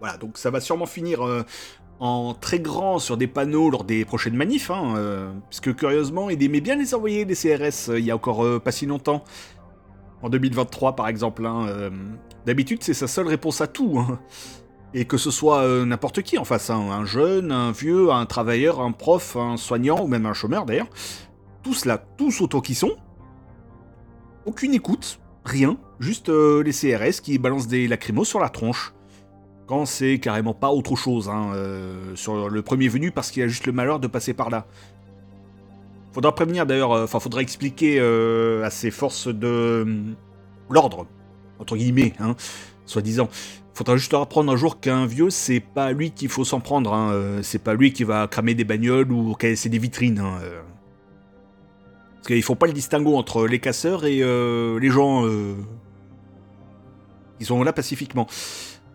[0.00, 1.44] Voilà, donc ça va sûrement finir euh,
[2.00, 6.42] en très grand sur des panneaux lors des prochaines manifs, hein, euh, puisque curieusement, il
[6.42, 9.22] aimait bien les envoyer des CRS euh, il y a encore pas si longtemps.
[10.22, 11.44] En 2023 par exemple.
[11.46, 11.90] hein,
[12.46, 13.98] D'habitude, c'est sa seule réponse à tout.
[13.98, 14.18] hein.
[14.94, 18.92] Et que ce soit n'importe qui en face, un jeune, un vieux, un travailleur, un
[18.92, 20.88] prof, un soignant, ou même un chômeur d'ailleurs.
[21.62, 22.92] Tous là, tous autant qu'ils sont.
[24.44, 28.92] Aucune écoute, rien, juste euh, les CRS qui balancent des lacrymos sur la tronche.
[29.66, 33.48] Quand c'est carrément pas autre chose, hein, euh, sur le premier venu parce qu'il a
[33.48, 34.66] juste le malheur de passer par là.
[36.12, 40.02] Faudra prévenir d'ailleurs, euh, enfin faudra expliquer à ces forces de euh,
[40.68, 41.06] l'ordre,
[41.60, 42.34] entre guillemets, hein,
[42.84, 43.28] soi-disant.
[43.74, 46.92] Faudra juste leur apprendre un jour qu'un vieux, c'est pas lui qu'il faut s'en prendre,
[46.92, 50.22] hein, c'est pas lui qui va cramer des bagnoles ou casser des vitrines.
[52.22, 55.56] Parce qu'ils font pas le distinguo entre les casseurs et euh, les gens euh,
[57.40, 58.28] qui sont là pacifiquement.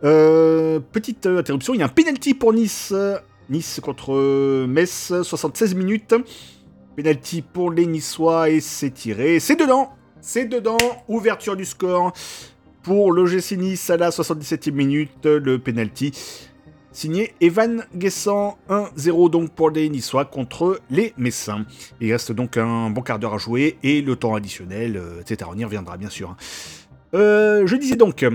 [0.05, 2.93] Euh, petite interruption, il y a un penalty pour Nice.
[3.49, 6.15] Nice contre Metz, 76 minutes.
[6.95, 9.41] Penalty pour les Niçois et c'est tiré.
[9.41, 9.89] C'est dedans
[10.21, 10.78] C'est dedans
[11.09, 12.13] Ouverture du score
[12.82, 15.25] pour le GC Nice à la 77e minute.
[15.25, 16.13] Le penalty
[16.97, 18.57] signé Evan Guessant.
[18.69, 21.65] 1-0 donc pour les Niçois contre les Messins.
[22.01, 25.49] Il reste donc un bon quart d'heure à jouer et le temps additionnel, euh, etc.
[25.53, 26.31] On y reviendra bien sûr.
[26.31, 26.37] hein.
[27.13, 28.25] Euh, je disais donc,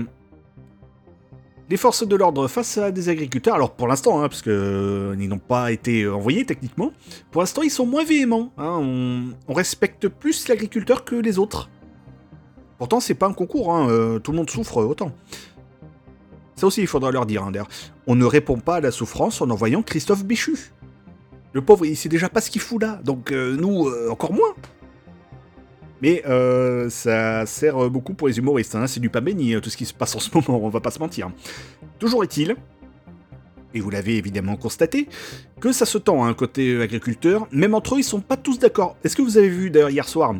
[1.69, 5.15] les forces de l'ordre face à des agriculteurs, alors pour l'instant, hein, parce que euh,
[5.19, 6.91] ils n'ont pas été envoyés techniquement,
[7.31, 8.51] pour l'instant ils sont moins véhéments.
[8.57, 11.69] hein, on, respecte plus l'agriculteur que les autres.
[12.77, 15.11] Pourtant c'est pas un concours, euh, tout le monde souffre autant.
[16.55, 17.51] Ça aussi il faudra leur dire, hein.
[18.07, 20.71] On ne répond pas à la souffrance en envoyant Christophe Béchu.
[21.53, 24.33] Le pauvre il sait déjà pas ce qu'il fout là, donc euh, nous euh, encore
[24.33, 24.53] moins.
[26.01, 28.87] Mais euh, ça sert beaucoup pour les humoristes, hein.
[28.87, 30.91] c'est du pas béni tout ce qui se passe en ce moment, on va pas
[30.91, 31.31] se mentir.
[31.97, 32.55] Toujours est-il,
[33.73, 35.07] et vous l'avez évidemment constaté,
[35.59, 38.97] que ça se tend un côté agriculteur, même entre eux ils sont pas tous d'accord.
[39.03, 40.35] Est-ce que vous avez vu d'ailleurs hier soir?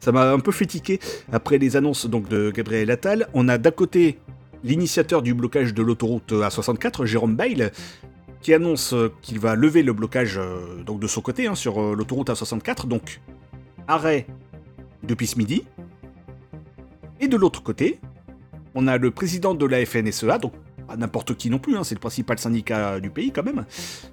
[0.00, 1.00] Ça m'a un peu fait tiquer
[1.32, 3.26] après les annonces donc de Gabriel Attal.
[3.32, 4.18] On a d'un côté
[4.64, 7.70] l'initiateur du blocage de l'autoroute A64, Jérôme Bail,
[8.40, 11.80] qui annonce euh, qu'il va lever le blocage euh, donc de son côté hein, sur
[11.80, 13.20] euh, l'autoroute A64, donc
[13.86, 14.26] arrêt
[15.02, 15.64] depuis ce midi.
[17.20, 18.00] Et de l'autre côté,
[18.74, 20.52] on a le président de la FNSEA, donc
[20.98, 23.64] n'importe qui non plus, hein, c'est le principal syndicat du pays quand même,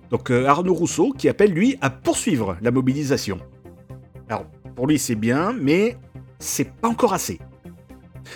[0.10, 3.39] donc Arnaud Rousseau, qui appelle lui à poursuivre la mobilisation.
[4.30, 4.45] Alors,
[4.76, 5.97] pour lui c'est bien, mais
[6.39, 7.39] c'est pas encore assez.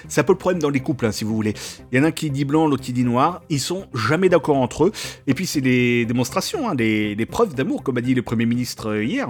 [0.07, 1.53] C'est un peu le problème dans les couples, hein, si vous voulez.
[1.91, 3.41] Il y en a un qui dit blanc, l'autre qui dit noir.
[3.49, 4.91] Ils sont jamais d'accord entre eux.
[5.27, 8.89] Et puis c'est des démonstrations, hein, des, preuves d'amour, comme a dit le Premier ministre
[8.91, 9.27] euh, hier.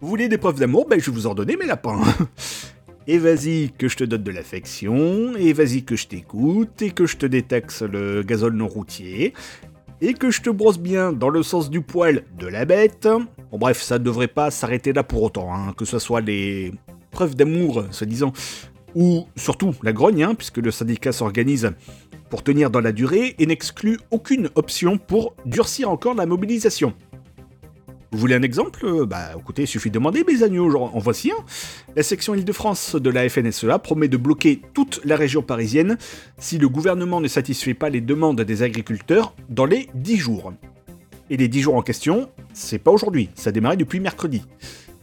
[0.00, 0.86] Vous voulez des preuves d'amour?
[0.88, 2.00] Ben je vais vous en donner, mes lapins.
[3.06, 7.04] Et vas-y que je te donne de l'affection, et vas-y que je t'écoute, et que
[7.04, 9.34] je te détaxe le gazole non routier,
[10.00, 13.06] et que je te brosse bien dans le sens du poil de la bête.
[13.50, 16.72] Bon bref, ça ne devrait pas s'arrêter là pour autant, hein, que ce soit les
[17.10, 18.32] preuves d'amour, soi-disant,
[18.94, 21.72] ou surtout la grogne, hein, puisque le syndicat s'organise
[22.30, 26.94] pour tenir dans la durée et n'exclut aucune option pour durcir encore la mobilisation.
[28.10, 29.06] Vous voulez un exemple?
[29.06, 31.44] Bah écoutez, il suffit de demander, mes agneaux, en voici un.
[31.96, 35.98] La section Île-de-France de la FNSEA promet de bloquer toute la région parisienne
[36.38, 40.52] si le gouvernement ne satisfait pas les demandes des agriculteurs dans les 10 jours.
[41.28, 44.42] Et les 10 jours en question, c'est pas aujourd'hui, ça a démarré depuis mercredi.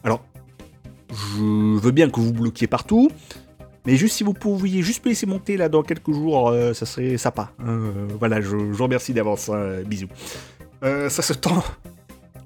[0.05, 0.23] Alors,
[1.09, 3.09] je veux bien que vous bloquiez partout,
[3.85, 6.85] mais juste si vous pouviez juste me laisser monter là dans quelques jours, euh, ça
[6.85, 7.51] serait sympa.
[7.59, 7.65] hein.
[7.67, 10.07] Euh, voilà, je, vous remercie d'avance, hein, bisous.
[10.83, 11.63] Euh, ça se tend.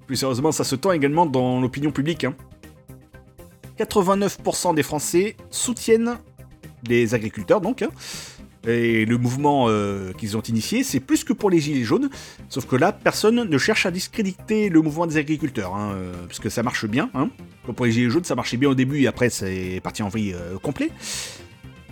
[0.07, 2.23] Plus sérieusement, ça se tend également dans l'opinion publique.
[2.25, 2.35] hein.
[3.79, 6.17] 89% des Français soutiennent
[6.87, 7.81] les agriculteurs, donc.
[7.81, 7.89] hein.
[8.67, 9.67] Et le mouvement
[10.17, 12.09] qu'ils ont initié, c'est plus que pour les Gilets jaunes.
[12.49, 15.95] Sauf que là, personne ne cherche à discréditer le mouvement des agriculteurs, hein,
[16.27, 17.11] parce que ça marche bien.
[17.13, 17.29] hein.
[17.73, 20.33] Pour les Gilets jaunes, ça marchait bien au début et après c'est parti en vrille
[20.33, 20.91] euh, complet.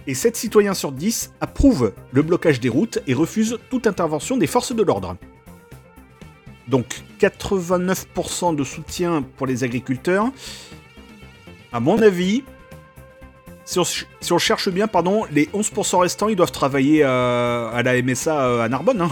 [0.05, 4.47] Et 7 citoyens sur 10 approuvent le blocage des routes et refusent toute intervention des
[4.47, 5.15] forces de l'ordre.
[6.67, 10.27] Donc 89% de soutien pour les agriculteurs.
[11.71, 12.43] À mon avis,
[13.65, 18.41] si on, cherche bien, pardon, les 11% restants, ils doivent travailler euh, à la MSA
[18.41, 19.09] euh, à Narbonne, hein.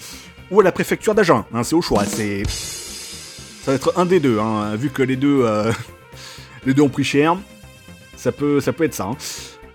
[0.50, 1.46] ou à la préfecture d'Agen.
[1.54, 2.04] hein, c'est au choix.
[2.04, 5.42] C'est ça va être un des deux, hein, vu que les deux,
[6.66, 7.36] les deux ont pris cher.
[8.16, 9.04] Ça peut, ça être ça.
[9.06, 9.16] hein.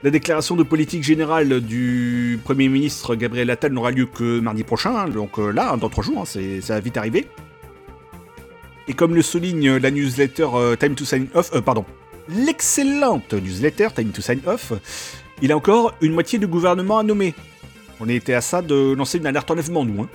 [0.01, 4.95] La déclaration de politique générale du Premier ministre Gabriel Attal n'aura lieu que mardi prochain,
[4.95, 6.25] hein, donc euh, là, dans trois jours, hein,
[6.61, 7.27] ça va vite arriver.
[8.87, 11.83] Et comme le souligne la newsletter euh, Time to Sign Off, euh, pardon,
[12.29, 14.71] l'excellente newsletter Time to Sign Off,
[15.41, 17.35] il a encore une moitié de gouvernement à nommer.
[17.99, 20.07] On était à ça de lancer une alerte enlèvement, nous.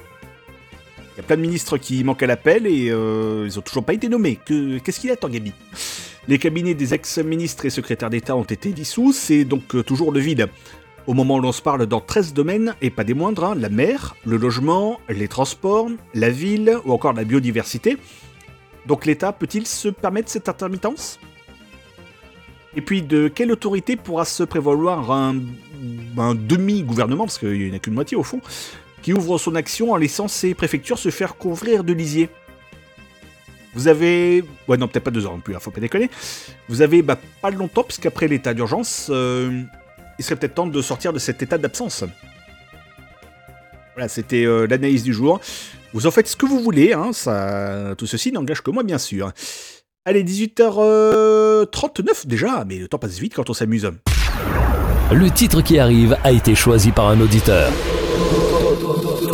[1.12, 3.92] Il y a plein de ministres qui manquent à l'appel et ils ont toujours pas
[3.92, 4.38] été nommés.
[4.44, 5.52] Que- Qu'est-ce qu'il attend, Gabi?
[6.26, 10.20] Les cabinets des ex-ministres et secrétaires d'État ont été dissous, c'est donc euh, toujours le
[10.20, 10.48] vide.
[11.06, 13.68] Au moment où l'on se parle dans 13 domaines, et pas des moindres, hein, la
[13.68, 17.98] mer, le logement, les transports, la ville ou encore la biodiversité.
[18.86, 21.20] Donc l'État peut-il se permettre cette intermittence?
[22.74, 25.34] Et puis de quelle autorité pourra se prévaloir un,
[26.34, 28.40] demi-gouvernement, parce qu'il n'y en a qu'une moitié au fond,
[29.02, 32.30] qui ouvre son action en laissant ses préfectures se faire couvrir de lisier
[33.74, 34.44] Vous avez...
[34.68, 36.10] Ouais non, peut-être pas deux heures non plus, hein, faut pas déconner.
[36.68, 39.62] Vous avez bah, pas longtemps, puisqu'après l'état d'urgence, euh,
[40.18, 42.04] il serait peut-être temps de sortir de cet état d'absence.
[43.94, 45.40] Voilà, c'était euh, l'analyse du jour.
[45.92, 48.98] Vous en faites ce que vous voulez, hein, ça, tout ceci n'engage que moi, bien
[48.98, 49.32] sûr.
[50.04, 53.90] Allez, 18h39 déjà, mais le temps passe vite quand on s'amuse.
[55.12, 57.70] Le titre qui arrive a été choisi par un auditeur.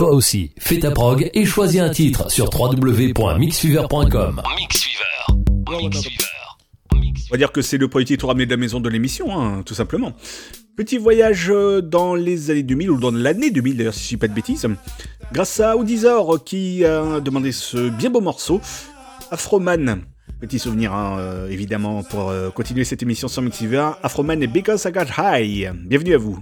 [0.00, 4.40] Toi aussi, fais ta prog et choisis un titre sur www.mixfever.com.
[5.68, 5.90] On
[7.30, 9.74] va dire que c'est le premier titre ramené de la maison de l'émission, hein, tout
[9.74, 10.14] simplement.
[10.74, 14.16] Petit voyage euh, dans les années 2000, ou dans l'année 2000 d'ailleurs, si je dis
[14.16, 14.66] pas de bêtises,
[15.34, 18.62] grâce à Audizor qui a demandé ce bien beau morceau,
[19.30, 20.00] Afroman.
[20.40, 23.90] Petit souvenir, hein, euh, évidemment, pour euh, continuer cette émission sur Mixiver.
[24.02, 25.72] Afroman et Because I Got High.
[25.74, 26.40] Bienvenue à vous.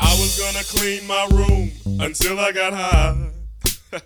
[0.00, 3.30] I was gonna clean my room until I got high.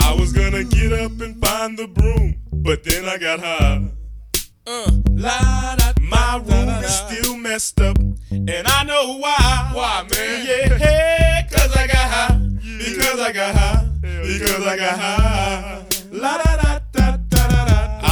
[0.00, 3.84] I was gonna get up and find the broom, but then I got high.
[4.66, 7.98] Uh, la, da, my room is still messed up,
[8.30, 9.70] and I know why.
[9.74, 10.46] Why, man?
[10.46, 12.38] Yeah, cause I got high.
[12.78, 13.86] Because I got high.
[14.00, 15.84] Because I got high.
[16.10, 16.77] La da da.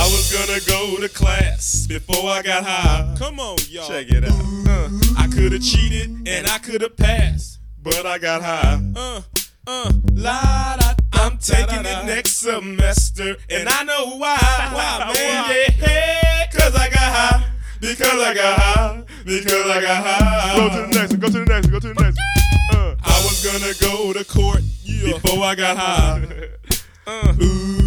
[0.07, 3.13] I was gonna go to class before I got high.
[3.19, 3.89] Come on, y'all.
[3.89, 4.31] Check it out.
[4.31, 4.89] Uh,
[5.19, 8.81] I could have cheated and I could have passed, but I got high.
[8.95, 9.23] Uh,
[9.67, 10.95] uh, la da.
[11.13, 14.39] I'm taking it next semester, and I know why.
[14.39, 15.73] Why, man?
[15.81, 17.51] Yeah, cause I got high.
[17.81, 19.05] Because I got high.
[19.25, 20.57] Because I got high.
[20.57, 21.21] Go to the next one.
[21.21, 21.73] Go to the next one.
[21.73, 22.19] Go to the next
[22.71, 22.81] one.
[22.81, 26.49] Uh, I was gonna go to court before I got high.
[27.09, 27.86] Uh, ooh,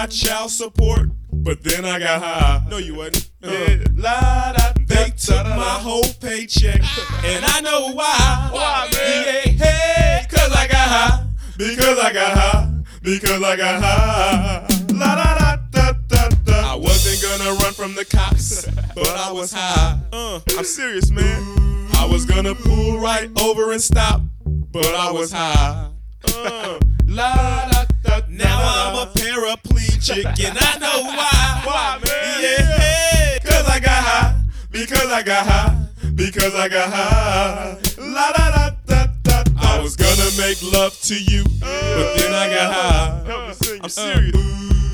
[0.00, 2.66] my child support, but then I got high.
[2.70, 3.30] No, you wasn't.
[3.42, 6.80] Uh, da, they took my whole paycheck,
[7.22, 8.48] and I know why.
[8.50, 9.56] Why, man?
[9.58, 11.26] Yeah, hey, cause I got high.
[11.58, 12.72] Because I got high.
[13.02, 14.66] Because I got high.
[14.94, 16.72] La da da da da da.
[16.72, 20.00] I wasn't gonna run from the cops, but I was high.
[20.14, 21.88] Uh, I'm serious, man.
[21.96, 25.90] I was gonna pull right over and stop, but I was high.
[26.24, 28.26] Uh, la da da.
[28.28, 31.62] Now I'm a paraplegic and I know why.
[31.64, 32.42] Why, man?
[32.42, 34.42] Yeah, cause I got high.
[34.70, 35.86] Because I got high.
[36.14, 37.78] Because I got high.
[37.98, 39.44] La da da da da.
[39.58, 43.78] I was gonna make love to you, but then I got high.
[43.82, 44.36] I'm serious.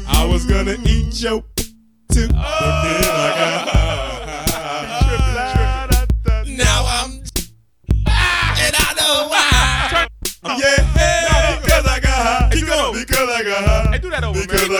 [0.08, 1.42] I was gonna eat your
[2.12, 3.70] too, but then I got oh.
[3.70, 4.06] high.
[6.46, 7.10] Now I'm
[8.58, 10.06] and I know why.
[10.58, 10.95] Yeah,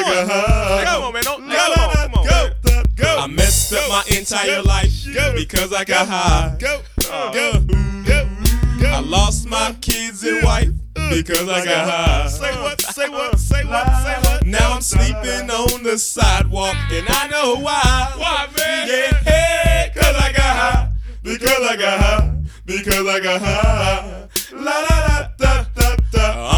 [0.03, 0.84] that over, because I got high.
[0.84, 1.22] Come on, man.
[1.22, 2.26] Don't, come on, come on.
[2.26, 3.18] Go, go.
[3.18, 4.92] I messed up my entire life
[5.34, 6.47] because I got high.
[6.47, 6.57] Uh-huh.
[6.57, 6.82] Go,
[7.32, 7.61] go,
[8.05, 8.28] go,
[8.80, 8.88] go.
[8.88, 12.05] I lost my uh, kids and wife uh, because I got high.
[12.05, 12.20] Uh-huh.
[12.20, 12.28] Uh-huh.
[12.28, 12.80] Say what?
[12.80, 13.38] Say what?
[13.38, 13.86] Say what?
[14.03, 14.47] Say what?
[14.47, 18.12] Now I'm sleeping on the sidewalk and I know why.
[18.16, 18.88] Why, man?
[18.88, 20.92] Yeah, hey, cause I got high.
[21.22, 22.32] Because I got high.
[22.64, 24.28] Because I got high.
[24.53, 26.05] La la la da da da.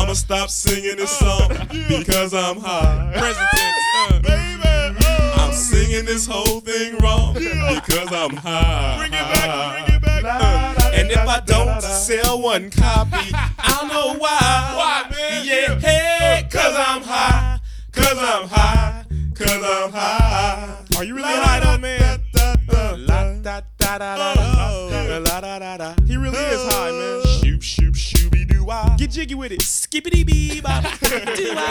[0.08, 1.50] I'ma stop singing this song
[1.86, 3.12] because I'm high.
[3.14, 5.04] Present tense, uh, baby.
[5.36, 8.96] I'm singing this whole thing wrong because I'm high.
[8.96, 10.24] Bring it back, bring it back.
[10.24, 14.38] Uh, and if I don't sell one copy, I don't know why.
[14.78, 15.44] Why, man?
[15.44, 17.60] Yeah, hey, cause I'm high.
[17.92, 19.04] Cause I'm high.
[19.34, 20.86] Cause I'm high.
[20.96, 22.20] Are you really high though, man?
[22.34, 25.94] Uh, la da da da da da la da da da.
[26.06, 27.22] He really is high, man.
[27.42, 28.37] Shoop shoop shooby
[28.68, 28.96] doo wah.
[28.96, 29.62] Get jiggy with it.
[29.62, 30.82] Skippity bee bop.
[31.00, 31.64] doo wah.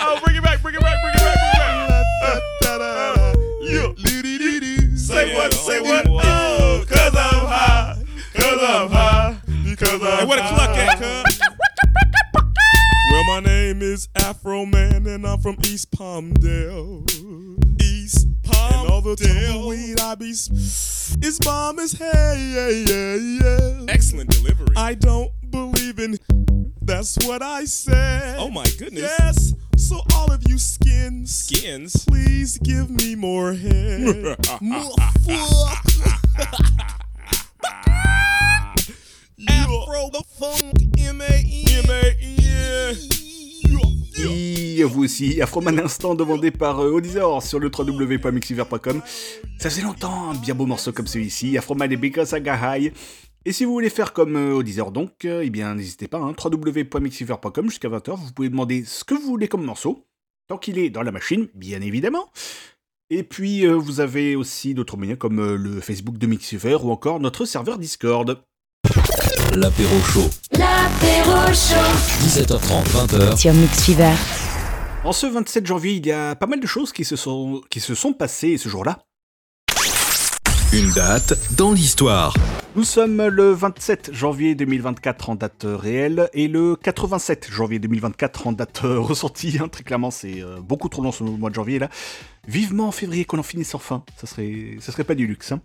[0.00, 2.42] Oh, bring it back, bring it back, bring it back, bring it back.
[2.64, 3.34] Uh.
[3.62, 4.96] Yeah.
[4.96, 5.52] Say what?
[5.52, 6.06] Say what?
[6.08, 8.02] Oh, cause I'm high.
[8.34, 9.36] Cause I'm high.
[9.64, 11.40] Because I'm Hey, where the cluck at, cuz?
[13.10, 17.71] Well, my name is Afro Man, and I'm from East Palmdale.
[18.12, 18.80] East Palmdale.
[18.82, 23.86] And all the tumbleweed I be is bomb as hey, yeah, yeah, yeah.
[23.88, 24.74] Excellent delivery.
[24.76, 26.18] I don't believe in.
[26.82, 28.38] That's what I said.
[28.38, 29.02] Oh my goodness.
[29.18, 29.54] Yes.
[29.76, 34.36] So all of you skins, skins, please give me more head.
[39.48, 40.92] Afro the funk,
[44.18, 49.00] Et vous aussi, Afroman Instant demandé par euh, Odysor sur le www.mixiver.com.
[49.58, 52.92] Ça faisait longtemps, un bien beau morceau comme celui-ci, Afroman et Because I Got High.
[53.44, 57.68] Et si vous voulez faire comme euh, donc, euh, eh bien n'hésitez pas, hein, www.mixiver.com
[57.68, 60.06] jusqu'à 20h, vous pouvez demander ce que vous voulez comme morceau,
[60.48, 62.30] tant qu'il est dans la machine, bien évidemment.
[63.10, 67.18] Et puis euh, vous avez aussi d'autres moyens comme le Facebook de Mixiver ou encore
[67.18, 68.42] notre serveur Discord.
[69.54, 70.30] L'apéro chaud.
[70.52, 71.74] L'apéro chaud.
[72.24, 73.36] 17h30, 20h.
[73.36, 74.12] Sur Mix Fever.
[75.04, 77.80] En ce 27 janvier, il y a pas mal de choses qui se sont, qui
[77.80, 79.00] se sont passées ce jour-là.
[80.72, 82.34] Une date dans l'histoire.
[82.74, 88.52] Nous sommes le 27 janvier 2024 en date réelle et le 87 janvier 2024 en
[88.52, 89.58] date euh, ressentie.
[89.60, 89.68] hein.
[89.68, 91.90] Très clairement, c'est euh, beaucoup trop long ce mois de janvier là.
[92.48, 94.02] Vivement en février qu'on en finisse enfin.
[94.18, 95.52] Ça serait, ça serait pas du luxe.
[95.52, 95.60] hein.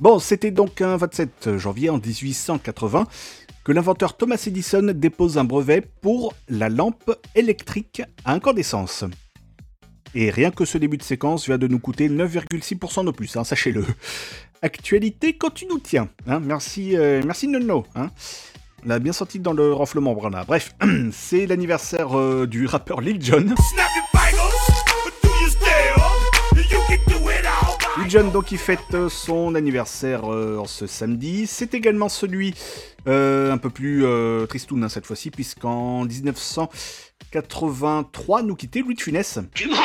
[0.00, 3.06] Bon, c'était donc un 27 janvier en 1880
[3.64, 9.04] que l'inventeur Thomas Edison dépose un brevet pour la lampe électrique à incandescence.
[10.14, 13.44] Et rien que ce début de séquence vient de nous coûter 9,6% de plus, hein,
[13.44, 13.84] sachez-le.
[14.62, 16.08] Actualité quand tu nous tiens.
[16.26, 16.40] hein.
[16.40, 17.84] merci, euh, merci Nono.
[17.94, 18.10] Hein.
[18.84, 20.44] On l'a bien senti dans le renflement, Brana.
[20.44, 20.74] Bref,
[21.12, 23.54] c'est l'anniversaire euh, du rappeur Lil Jon.
[28.10, 31.46] Jon, donc, il fête euh, son anniversaire euh, ce samedi.
[31.46, 32.54] C'est également celui
[33.06, 39.00] euh, un peu plus euh, tristoun hein, cette fois-ci, puisqu'en 1983 nous quittait Louis de
[39.00, 39.38] Funès.
[39.54, 39.76] Tu mens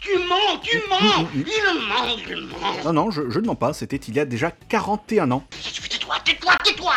[0.00, 3.74] Tu mens Tu mens Il ment, il ment Non, non, je, je ne mens pas,
[3.74, 5.44] c'était il y a déjà 41 ans.
[5.50, 6.94] Tais-toi, tais-toi, tais-toi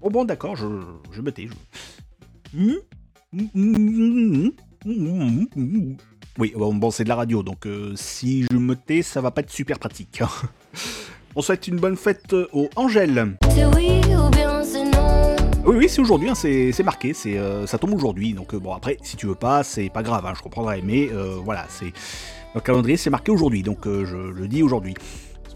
[0.00, 0.66] Oh bon, d'accord, je,
[1.12, 1.48] je me tais.
[2.54, 2.80] je-
[6.38, 9.30] Oui, bon, bon, c'est de la radio, donc euh, si je me tais, ça va
[9.32, 10.22] pas être super pratique.
[11.36, 13.36] On souhaite une bonne fête euh, aux Angèle.
[13.74, 14.00] Oui.
[15.66, 18.32] Oui, oui, c'est aujourd'hui, hein, c'est marqué, c'est euh, ça tombe aujourd'hui.
[18.32, 20.80] Donc euh, bon, après, si tu veux pas, c'est pas grave, hein, je comprendrai.
[20.82, 21.92] Mais euh, voilà, c'est
[22.54, 24.94] le calendrier, c'est marqué aujourd'hui, donc euh, je le dis aujourd'hui.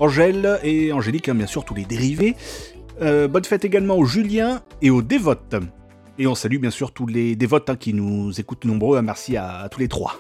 [0.01, 2.37] Angèle et Angélique, hein, bien sûr, tous les dérivés.
[3.01, 5.55] Euh, bonne fête également aux Julien et aux dévotes.
[6.18, 8.99] Et on salue bien sûr tous les dévotes hein, qui nous écoutent nombreux.
[8.99, 10.18] hein, Merci à, à tous les trois.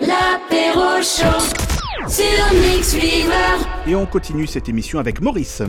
[0.72, 2.08] L'apéro chaud.
[2.08, 3.66] Sur Mix Fever.
[3.86, 5.62] Et on continue cette émission avec Maurice.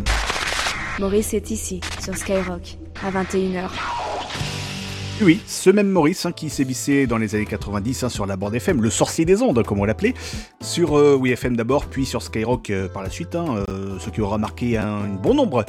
[0.99, 3.70] Maurice est ici, sur Skyrock, à 21h.
[5.22, 8.56] Oui, ce même Maurice hein, qui sévissait dans les années 90 hein, sur la bande
[8.56, 10.14] FM, le sorcier des ondes comme on l'appelait,
[10.62, 14.22] sur euh, WeFM d'abord, puis sur Skyrock euh, par la suite, hein, euh, ce qui
[14.22, 15.66] aura marqué un bon nombre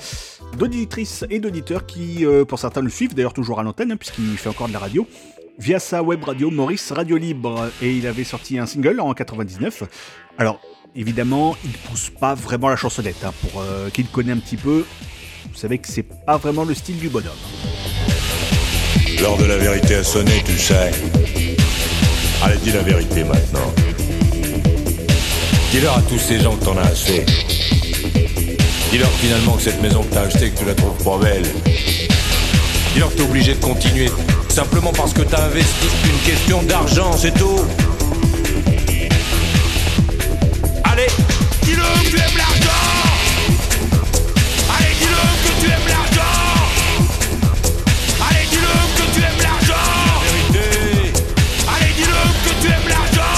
[0.59, 4.49] d'auditrices et d'auditeurs qui, euh, pour certains, le suivent d'ailleurs toujours à l'antenne, puisqu'il fait
[4.49, 5.07] encore de la radio,
[5.59, 9.84] via sa web radio Maurice Radio Libre, et il avait sorti un single en 99.
[10.38, 10.61] Alors,
[10.96, 14.57] évidemment, il pousse pas vraiment la chansonnette, hein, pour euh, qui le connaît un petit
[14.57, 14.84] peu,
[15.52, 17.32] vous savez que c'est pas vraiment le style du bonhomme.
[19.20, 20.90] L'heure de la vérité a sonné, tu sais.
[22.42, 23.72] Allez, dis la vérité maintenant.
[25.70, 27.24] Dis-leur à tous ces gens que t'en as assez.
[28.90, 31.46] Dis-leur finalement que cette maison que t'as achetée, que tu la trouves pas belle.
[32.92, 34.11] Dis-leur que t'es obligé de continuer.
[34.55, 37.59] Simplement parce que t'as investi une question d'argent, c'est tout.
[40.84, 41.09] Allez,
[41.64, 42.70] dis-le que tu aimes l'argent
[44.78, 46.22] Allez, dis-le que tu aimes l'argent
[48.30, 49.74] Allez, dis-le que tu aimes l'argent
[51.74, 53.36] Allez, dis-le que tu aimes l'argent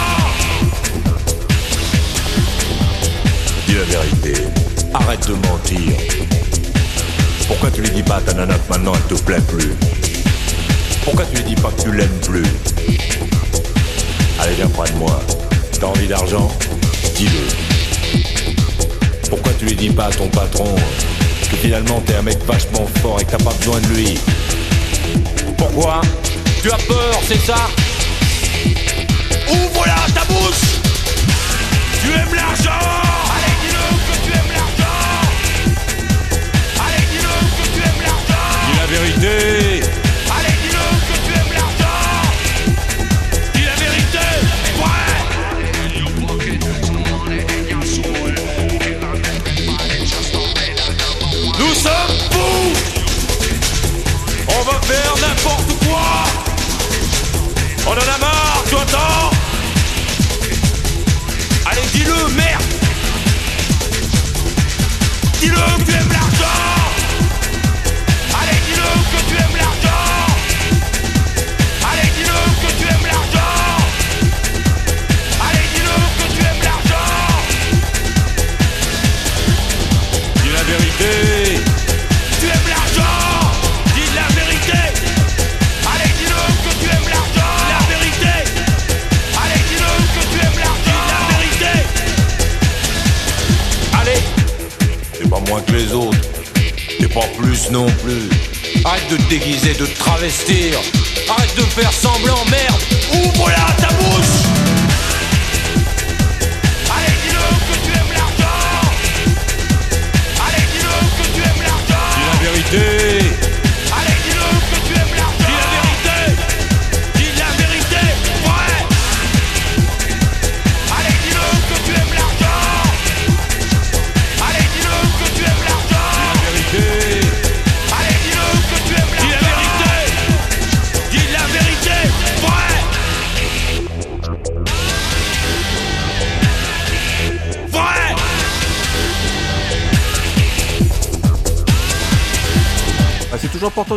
[3.66, 4.34] Dis la vérité.
[4.92, 5.96] Arrête de mentir.
[7.48, 9.72] Pourquoi tu lui dis pas à ta nana maintenant elle te plaît plus?
[11.06, 12.42] Pourquoi tu lui dis pas que tu l'aimes plus
[14.40, 15.22] Allez, viens près de moi.
[15.78, 16.50] T'as envie d'argent
[17.14, 18.20] Dis-le.
[19.30, 20.74] Pourquoi tu lui dis pas à ton patron
[21.48, 24.18] que finalement t'es un mec vachement fort et que t'as pas besoin de lui
[25.56, 26.00] Pourquoi
[26.60, 27.68] Tu as peur, c'est ça
[29.48, 30.80] Ouvre là ta bouche
[32.02, 33.15] Tu aimes l'argent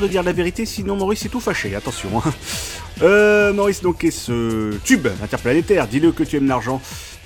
[0.09, 2.09] dire la vérité, sinon Maurice est tout fâché, attention.
[2.17, 2.33] hein.
[3.01, 6.81] Euh, Maurice, donc, est ce tube interplanétaire, dis-le que tu aimes l'argent.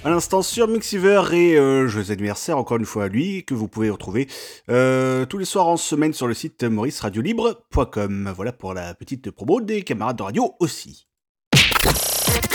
[0.05, 3.69] À l'instant sur Mixiver et euh, joyeux anniversaire encore une fois à lui, que vous
[3.69, 4.27] pouvez retrouver
[4.69, 8.33] euh, tous les soirs en semaine sur le site mauriceradiolibre.com.
[8.35, 11.07] Voilà pour la petite promo des camarades de radio aussi.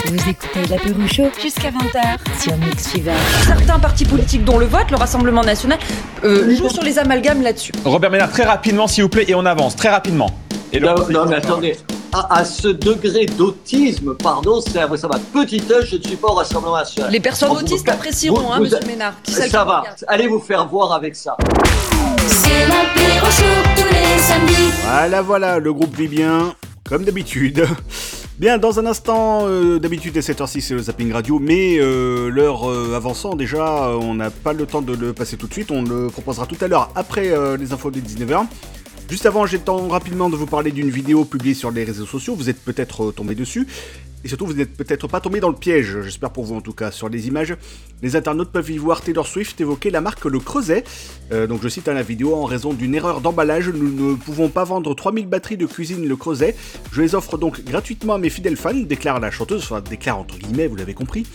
[0.06, 2.42] Vous écoutez l'apéro chaud Jusqu'à 20h.
[2.42, 3.12] sur Mix Fever.
[3.46, 5.78] Certains partis politiques, dont le vote, le Rassemblement National,
[6.24, 7.72] euh, jouent sur les amalgames là-dessus.
[7.84, 10.30] Robert Ménard, très rapidement, s'il vous plaît, et on avance, très rapidement.
[10.72, 10.94] Et Non,
[11.28, 11.76] mais attendez.
[12.12, 15.18] À, à ce degré d'autisme, pardon, c'est vrai, ça va.
[15.34, 17.10] Petit e, je ne suis pas au Rassemblement National.
[17.12, 19.12] Les personnes autistes vous- apprécieront, vous- hein, vous- monsieur Ménard.
[19.24, 19.82] Ça va.
[20.06, 21.36] Allez vous faire voir avec ça.
[22.26, 23.26] C'est l'apéro
[23.76, 24.72] tous les samedis.
[24.86, 26.54] Voilà, voilà, le groupe vit bien,
[26.88, 27.66] comme d'habitude.
[28.38, 32.70] Bien, dans un instant, euh, d'habitude à 7h06 c'est le Zapping Radio, mais euh, l'heure
[32.70, 35.82] euh, avançant déjà, on n'a pas le temps de le passer tout de suite, on
[35.82, 38.46] le proposera tout à l'heure après euh, les infos de 19h.
[39.10, 42.06] Juste avant, j'ai le temps rapidement de vous parler d'une vidéo publiée sur les réseaux
[42.06, 43.66] sociaux, vous êtes peut-être tombé dessus,
[44.24, 46.72] et surtout vous n'êtes peut-être pas tombé dans le piège, j'espère pour vous en tout
[46.72, 46.90] cas.
[46.90, 47.56] Sur les images,
[48.02, 50.84] les internautes peuvent y voir Taylor Swift évoquer la marque Le Creuset.
[51.32, 54.48] Euh, donc je cite à la vidéo, en raison d'une erreur d'emballage, nous ne pouvons
[54.48, 56.56] pas vendre 3000 batteries de cuisine Le Creuset.
[56.92, 60.36] Je les offre donc gratuitement à mes fidèles fans, déclare la chanteuse, enfin déclare entre
[60.38, 61.26] guillemets, vous l'avez compris.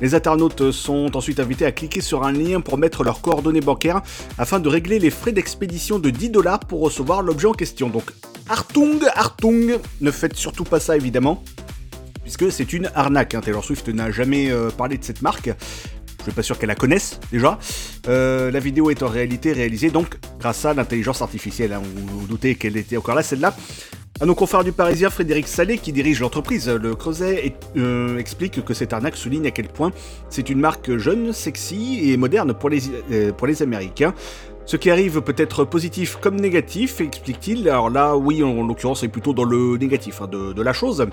[0.00, 4.00] Les internautes sont ensuite invités à cliquer sur un lien pour mettre leurs coordonnées bancaires
[4.38, 7.90] afin de régler les frais d'expédition de 10 dollars pour recevoir l'objet en question.
[7.90, 8.04] Donc
[8.48, 11.44] Artung, Artung, ne faites surtout pas ça évidemment
[12.30, 13.34] puisque c'est une arnaque.
[13.34, 13.40] hein.
[13.40, 15.50] Taylor Swift n'a jamais euh, parlé de cette marque.
[16.18, 17.58] Je suis pas sûr qu'elle la connaisse déjà.
[18.08, 21.72] Euh, la vidéo est en réalité réalisée donc grâce à l'intelligence artificielle.
[21.72, 21.82] hein.
[21.82, 23.56] Vous vous doutez qu'elle était encore là, celle-là.
[24.20, 28.64] À nos confrères du Parisien, Frédéric Salé, qui dirige l'entreprise Le Creuset, et- euh, explique
[28.64, 29.90] que cette arnaque souligne à quel point
[30.28, 34.14] c'est une marque jeune, sexy et moderne pour les, euh, Américains.
[34.66, 37.68] Ce qui arrive peut être positif comme négatif, explique-t-il.
[37.68, 41.08] Alors là, oui, en, l'occurrence, c'est plutôt dans le négatif hein, de la chose.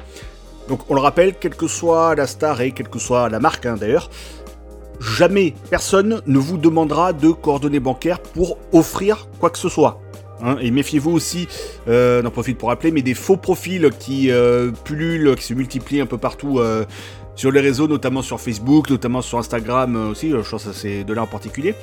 [0.67, 3.65] Donc on le rappelle, quelle que soit la star et quelle que soit la marque
[3.65, 4.09] hein, d'ailleurs,
[4.99, 10.01] jamais personne ne vous demandera de coordonnées bancaires pour offrir quoi que ce soit.
[10.43, 11.47] Hein, et méfiez-vous aussi,
[11.87, 16.05] euh, profite pour rappeler, mais des faux profils qui euh, pullulent, qui se multiplient un
[16.05, 16.85] peu partout euh,
[17.35, 21.03] sur les réseaux, notamment sur Facebook, notamment sur Instagram euh, aussi, je pense que c'est
[21.03, 21.73] de là en particulier.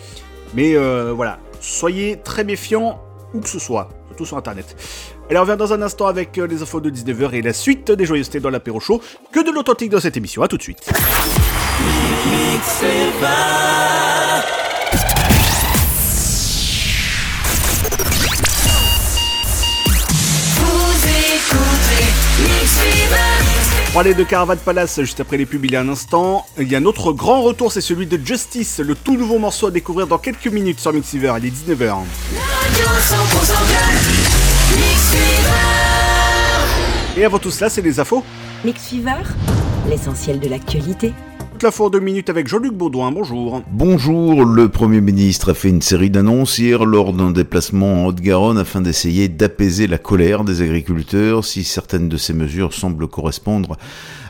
[0.55, 0.76] Mais
[1.12, 3.01] voilà, soyez très méfiants
[3.32, 4.76] où que ce soit, surtout sur Internet.
[5.30, 7.90] Allez, on revient dans un instant avec euh, les infos de 19h et la suite
[7.90, 9.00] des joyeusetés dans l'apéro chaud.
[9.32, 10.90] Que de l'authentique dans cette émission, à tout de suite.
[23.94, 26.44] Parlait de Caravan Palace juste après les pubs il y a un instant.
[26.58, 29.68] Il y a un autre grand retour, c'est celui de Justice, le tout nouveau morceau
[29.68, 31.32] à découvrir dans quelques minutes sur Mixiver.
[31.38, 31.94] Il est 19h.
[34.74, 34.76] Radio 100% club.
[34.76, 35.60] Mix Fever.
[37.20, 38.24] Et avant tout cela, c'est les infos.
[38.64, 39.22] Mix Fever,
[39.88, 41.12] l'essentiel de l'actualité.
[41.62, 43.12] l'info en deux minutes avec Jean-Luc Baudouin.
[43.12, 43.62] Bonjour.
[43.70, 48.58] Bonjour, le Premier ministre a fait une série d'annonces hier lors d'un déplacement en Haute-Garonne
[48.58, 53.76] afin d'essayer d'apaiser la colère des agriculteurs si certaines de ces mesures semblent correspondre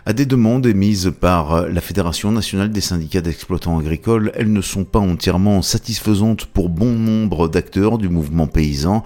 [0.06, 4.32] à des demandes émises par la Fédération nationale des syndicats d'exploitants agricoles.
[4.34, 9.02] Elles ne sont pas entièrement satisfaisantes pour bon nombre d'acteurs du mouvement paysan.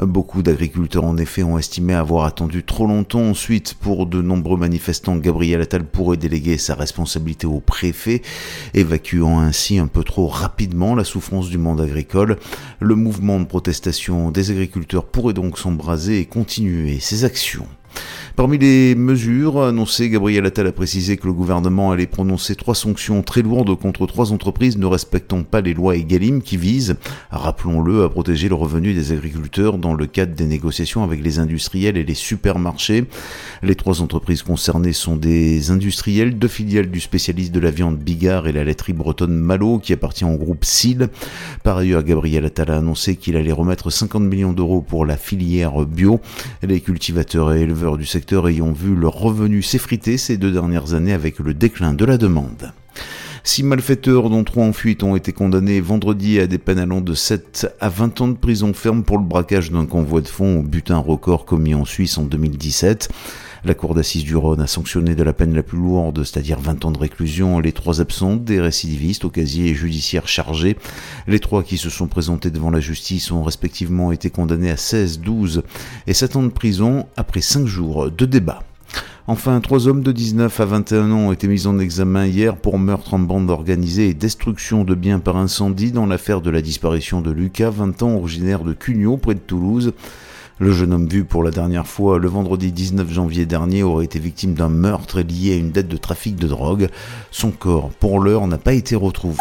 [0.00, 3.28] Beaucoup d'agriculteurs en effet ont estimé avoir attendu trop longtemps.
[3.30, 8.22] Ensuite, pour de nombreux manifestants, Gabriel Attal pourrait déléguer sa responsabilité au préfet,
[8.72, 12.38] évacuant ainsi un peu trop rapidement la souffrance du monde agricole.
[12.80, 17.66] Le mouvement de protestation des agriculteurs pourrait donc s'embraser et continuer ses actions.
[18.38, 23.22] Parmi les mesures annoncées, Gabriel Attal a précisé que le gouvernement allait prononcer trois sanctions
[23.22, 26.96] très lourdes contre trois entreprises ne respectant pas les lois Egalim qui visent,
[27.30, 31.96] rappelons-le, à protéger le revenu des agriculteurs dans le cadre des négociations avec les industriels
[31.96, 33.06] et les supermarchés.
[33.62, 38.46] Les trois entreprises concernées sont des industriels, deux filiales du spécialiste de la viande Bigard
[38.46, 41.08] et la laiterie bretonne Malo qui appartient au groupe SIL.
[41.64, 45.84] Par ailleurs, Gabriel Attal a annoncé qu'il allait remettre 50 millions d'euros pour la filière
[45.86, 46.20] bio.
[46.62, 51.12] Les cultivateurs et éleveurs du secteur ayant vu leurs revenus s'effriter ces deux dernières années
[51.12, 52.72] avec le déclin de la demande.
[53.44, 57.72] Six malfaiteurs, dont trois en fuite, ont été condamnés vendredi à des peines de 7
[57.80, 60.98] à 20 ans de prison ferme pour le braquage d'un convoi de fonds au butin
[60.98, 63.08] record commis en Suisse en 2017.
[63.64, 66.84] La Cour d'assises du Rhône a sanctionné de la peine la plus lourde, c'est-à-dire 20
[66.84, 70.76] ans de réclusion, les trois absents des récidivistes au casier judiciaire chargé.
[71.26, 75.20] Les trois qui se sont présentés devant la justice ont respectivement été condamnés à 16,
[75.20, 75.62] 12
[76.06, 78.62] et 7 ans de prison après 5 jours de débat.
[79.26, 82.78] Enfin, trois hommes de 19 à 21 ans ont été mis en examen hier pour
[82.78, 87.20] meurtre en bande organisée et destruction de biens par incendie dans l'affaire de la disparition
[87.20, 89.92] de Lucas, 20 ans, originaire de Cugnot, près de Toulouse.
[90.60, 94.18] Le jeune homme vu pour la dernière fois le vendredi 19 janvier dernier aurait été
[94.18, 96.88] victime d'un meurtre lié à une dette de trafic de drogue.
[97.30, 99.38] Son corps, pour l'heure, n'a pas été retrouvé.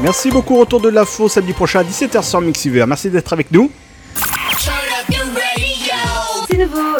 [0.00, 2.84] Merci beaucoup, retour de l'info samedi prochain à 17h sur Mixiver.
[2.86, 3.68] Merci d'être avec nous.
[6.48, 6.96] C'est nouveau.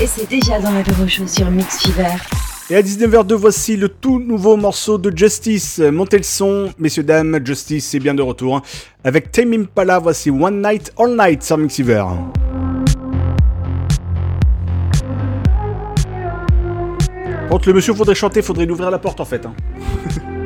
[0.00, 2.14] Et c'est déjà dans la Show sur Mix Fever.
[2.70, 5.78] Et à 19h02, voici le tout nouveau morceau de Justice.
[5.78, 8.60] Montez le son, messieurs, dames, Justice est bien de retour.
[9.04, 12.04] Avec Tame Impala, voici One Night All Night sur Mixiver.
[17.48, 19.46] Quand le monsieur faudrait chanter, faudrait lui ouvrir la porte en fait.
[19.46, 19.54] hein.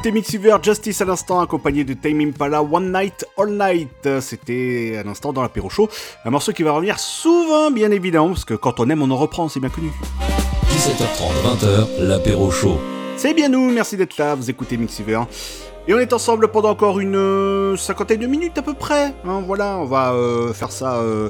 [0.00, 4.08] écouté Mixiver Justice à l'instant, accompagné de Tame Impala One Night All Night.
[4.22, 5.90] C'était à l'instant dans l'apéro show.
[6.24, 9.16] Un morceau qui va revenir souvent, bien évidemment, parce que quand on aime, on en
[9.18, 9.90] reprend, c'est bien connu.
[10.70, 12.80] 17h30, 20h, l'apéro chaud.
[13.18, 15.20] C'est bien nous, merci d'être là, vous écoutez Mixiver.
[15.86, 19.12] Et on est ensemble pendant encore une euh, cinquantaine de minutes à peu près.
[19.26, 21.28] hein, voilà, on va euh, faire ça euh,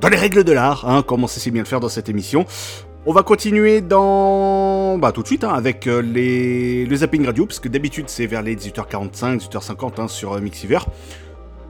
[0.00, 2.08] dans les règles de l'art, hein, comme on sait si bien le faire dans cette
[2.08, 2.46] émission.
[3.08, 4.98] On va continuer dans.
[4.98, 6.84] Bah, tout de suite, hein, avec euh, les...
[6.86, 10.80] le zapping radio, parce que d'habitude c'est vers les 18h45, 18h50 hein, sur euh, Mixiver.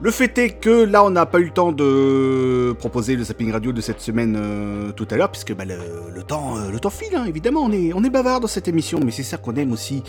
[0.01, 3.51] Le fait est que là, on n'a pas eu le temps de proposer le zapping
[3.51, 7.15] radio de cette semaine euh, tout à l'heure, puisque bah, le, temps, le temps file,
[7.15, 7.65] hein, évidemment.
[7.65, 10.01] On est, on est bavard dans cette émission, mais c'est ça qu'on aime aussi.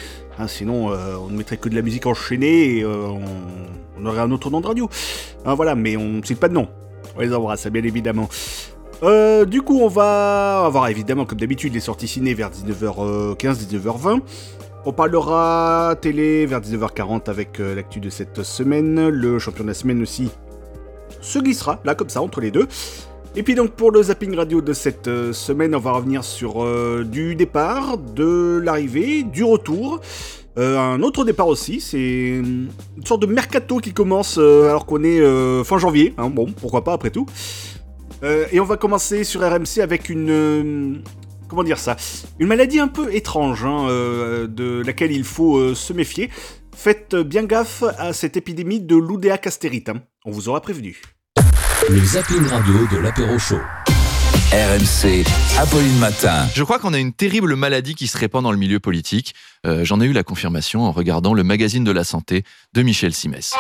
[0.46, 3.20] sinon, on ne mettrait que de la musique enchaînée et on,
[4.00, 4.88] on aurait un autre nom de radio.
[5.44, 6.68] Voilà, mais on ne cite pas de nom.
[7.16, 8.28] On les embrasse, bien évidemment.
[9.02, 13.36] Euh, du coup, on va avoir évidemment, comme d'habitude, les sorties ciné vers 19h15,
[13.68, 14.20] 19h20.
[14.86, 19.08] On parlera télé vers 19h40 avec euh, l'actu de cette semaine.
[19.08, 20.30] Le champion de la semaine aussi
[21.20, 22.66] se glissera, là, comme ça, entre les deux.
[23.36, 26.64] Et puis donc pour le zapping radio de cette euh, semaine, on va revenir sur
[27.04, 30.00] du départ, de l'arrivée, du retour.
[30.56, 32.68] Un autre départ aussi, c'est une
[33.04, 35.20] sorte de mercato qui commence alors qu'on est
[35.62, 36.14] fin janvier.
[36.18, 37.26] hein, bon, pourquoi pas après tout.
[38.24, 40.30] Euh, et on va commencer sur RMC avec une...
[40.30, 40.94] euh,
[41.48, 41.96] comment dire ça
[42.38, 46.30] Une maladie un peu étrange, hein, euh, de laquelle il faut euh, se méfier.
[46.76, 49.88] Faites bien gaffe à cette épidémie de l'Oudéa castérite.
[49.88, 50.02] hein.
[50.24, 51.00] On vous aura prévenu.
[51.88, 53.60] Le zapping radio de l'apéro chaud.
[54.52, 55.24] RMC,
[55.58, 56.46] Apolline Matin.
[56.54, 59.34] Je crois qu'on a une terrible maladie qui se répand dans le milieu politique.
[59.66, 63.12] Euh, J'en ai eu la confirmation en regardant le magazine de la santé de Michel
[63.12, 63.52] Simès.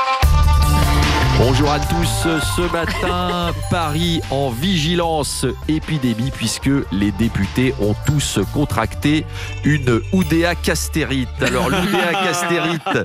[1.38, 2.26] Bonjour à tous,
[2.56, 9.24] ce matin, Paris en vigilance épidémie puisque les députés ont tous contracté
[9.64, 11.28] une Oudéa castérite.
[11.40, 12.98] Alors l'Oudéa castérite,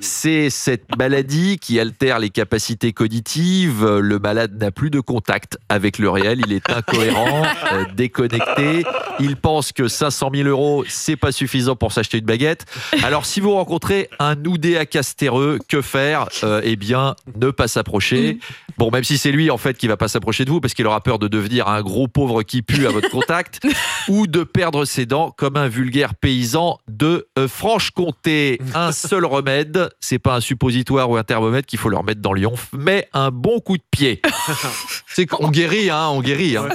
[0.00, 3.84] c'est cette maladie qui altère les capacités cognitives.
[3.84, 8.84] Le malade n'a plus de contact avec le réel, il est incohérent, euh, déconnecté.
[9.18, 12.66] Il pense que 500 000 euros, c'est pas suffisant pour s'acheter une baguette.
[13.02, 16.28] Alors si vous rencontrez un Oudéa castéreux, que faire?
[16.44, 18.38] Euh, Eh bien, ne pas s'approcher.
[18.76, 20.86] Bon, même si c'est lui en fait qui va pas s'approcher de vous parce qu'il
[20.86, 23.60] aura peur de devenir un gros pauvre qui pue à votre contact
[24.08, 28.60] ou de perdre ses dents comme un vulgaire paysan de euh, Franche-Comté.
[28.74, 32.32] Un seul remède, c'est pas un suppositoire ou un thermomètre qu'il faut leur mettre dans
[32.34, 34.20] l'ionf, mais un bon coup de pied.
[35.06, 36.56] C'est qu'on guérit, hein, on guérit.
[36.56, 36.68] hein.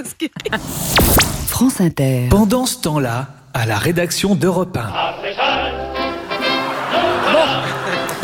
[1.46, 2.26] France Inter.
[2.30, 5.85] Pendant ce temps-là, à la rédaction d'Europe 1.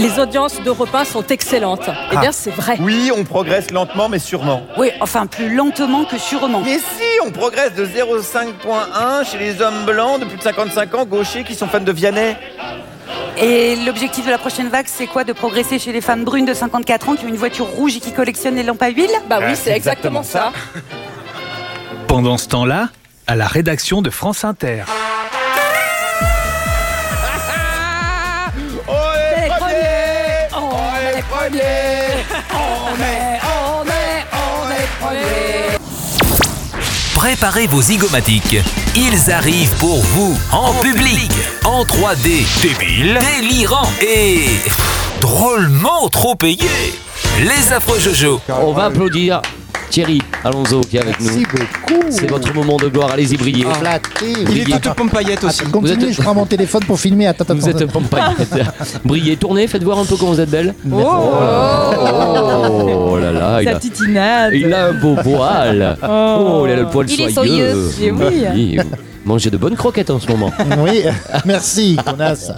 [0.02, 1.88] Les audiences d'Europe 1 sont excellentes.
[2.10, 2.76] Eh bien, c'est vrai.
[2.80, 4.66] Oui, on progresse lentement mais sûrement.
[4.76, 6.60] Oui, enfin plus lentement que sûrement.
[6.64, 11.04] Mais si, on progresse de 0,5.1 chez les hommes blancs de plus de 55 ans,
[11.04, 12.36] gauchers, qui sont fans de Vianney.
[13.38, 16.54] Et l'objectif de la prochaine vague, c'est quoi De progresser chez les femmes brunes de
[16.54, 19.10] 54 ans qui ont une voiture rouge et qui collectionnent les lampes à huile?
[19.28, 20.52] Bah oui, c'est exactement ça.
[22.08, 22.88] Pendant ce temps-là,
[23.28, 24.82] à la rédaction de France Inter.
[31.52, 35.76] On est, on est, on est premiers
[37.14, 38.56] Préparez vos zygomatiques.
[38.96, 41.30] Ils arrivent pour vous, en, public,
[41.64, 44.46] en 3D, débile, délirant et
[45.20, 46.70] drôlement trop payé.
[47.40, 48.40] Les affreux Jojo.
[48.48, 49.42] On va applaudir
[49.92, 51.26] Thierry Alonso qui est avec nous.
[51.26, 52.02] Merci beaucoup.
[52.08, 53.66] C'est votre moment de gloire, allez-y, brillez.
[53.78, 54.42] Flatté.
[54.42, 54.64] Brillez.
[54.96, 55.64] pompaillette aussi.
[55.64, 57.26] Continue, Vous êtes- je prends mon téléphone pour filmer.
[57.26, 57.92] Attends, attends, Vous êtes attends.
[58.00, 58.54] pompaillette.
[59.04, 60.74] Brillez, tournez, faites voir un peu comment vous êtes belle.
[60.90, 60.96] Oh,
[63.10, 65.98] Oh là là, il Sa a, titinade il a un beau poil.
[66.02, 67.90] Oh, il a le poil Il est soyeux.
[67.90, 67.90] soyeux.
[68.00, 68.10] Eh
[68.54, 68.78] oui.
[69.24, 70.50] Mangez de bonnes croquettes en ce moment.
[70.78, 71.04] Oui,
[71.44, 72.50] merci, connasse.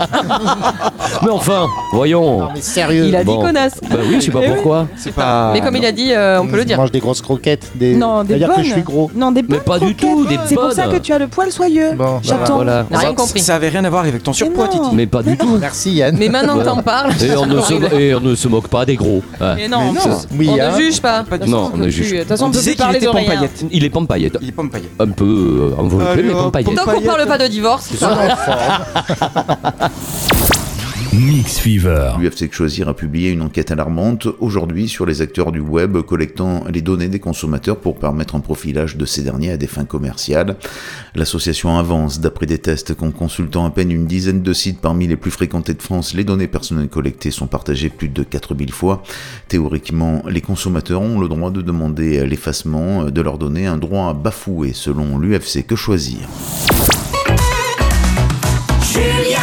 [1.22, 2.48] Mais enfin, voyons.
[2.54, 3.06] mais sérieux.
[3.08, 3.40] Il a dit Bon.
[3.40, 3.74] connasse.
[3.88, 4.52] Bah oui, je sais pas Eh oui.
[4.54, 4.86] pourquoi.
[4.96, 5.50] C'est pas.
[5.52, 6.76] Mais comme il a dit, euh, on peut le Je dire.
[6.78, 7.70] mange des grosses croquettes.
[7.74, 7.94] Des...
[7.94, 8.56] Non, des C'est-à-dire bonnes.
[8.58, 9.10] que je suis gros.
[9.14, 10.94] Non, des bonnes Mais pas du tout, des C'est pour ça bonnes.
[10.94, 11.92] que tu as le poil soyeux.
[11.96, 12.56] Bon, J'attends.
[12.56, 12.86] Voilà.
[12.90, 13.40] On a rien compris.
[13.40, 14.70] Ça avait rien à voir avec ton surpoids, non.
[14.84, 14.94] Titi.
[14.96, 15.58] Mais pas du tout.
[15.60, 16.16] Merci Yann.
[16.18, 16.76] Mais maintenant que Voilà.
[16.76, 17.12] t'en parles.
[17.22, 17.94] Et on, ne se, horrible.
[18.00, 19.22] et on ne se moque pas des gros.
[19.40, 19.54] Ouais.
[19.56, 20.16] Mais non, Mais non.
[20.38, 20.70] Oui, on hein.
[20.76, 21.24] ne juge pas.
[21.46, 22.20] Non, on ne peut juge plus- De pas.
[22.22, 23.48] toute façon, on On peut disait plus qu'il parler de était rien.
[23.70, 24.38] Il est pampaillette.
[24.40, 24.90] Il est pompaillette.
[25.00, 25.24] Un peu
[25.76, 26.84] euh, enveloppé, Allez, mais hop, pampaillette.
[26.84, 27.90] Tant qu'on parle pas de divorce.
[31.16, 32.14] Mix Fever.
[32.18, 36.64] L'UFC que choisir a publié une enquête alarmante aujourd'hui sur les acteurs du web collectant
[36.68, 40.56] les données des consommateurs pour permettre un profilage de ces derniers à des fins commerciales.
[41.14, 45.16] L'association avance, d'après des tests qu'en consultant à peine une dizaine de sites parmi les
[45.16, 49.04] plus fréquentés de France, les données personnelles collectées sont partagées plus de 4000 fois.
[49.46, 54.72] Théoriquement, les consommateurs ont le droit de demander l'effacement de leurs données, un droit bafoué
[54.72, 56.28] selon l'UFC que choisir.
[58.94, 59.40] Julien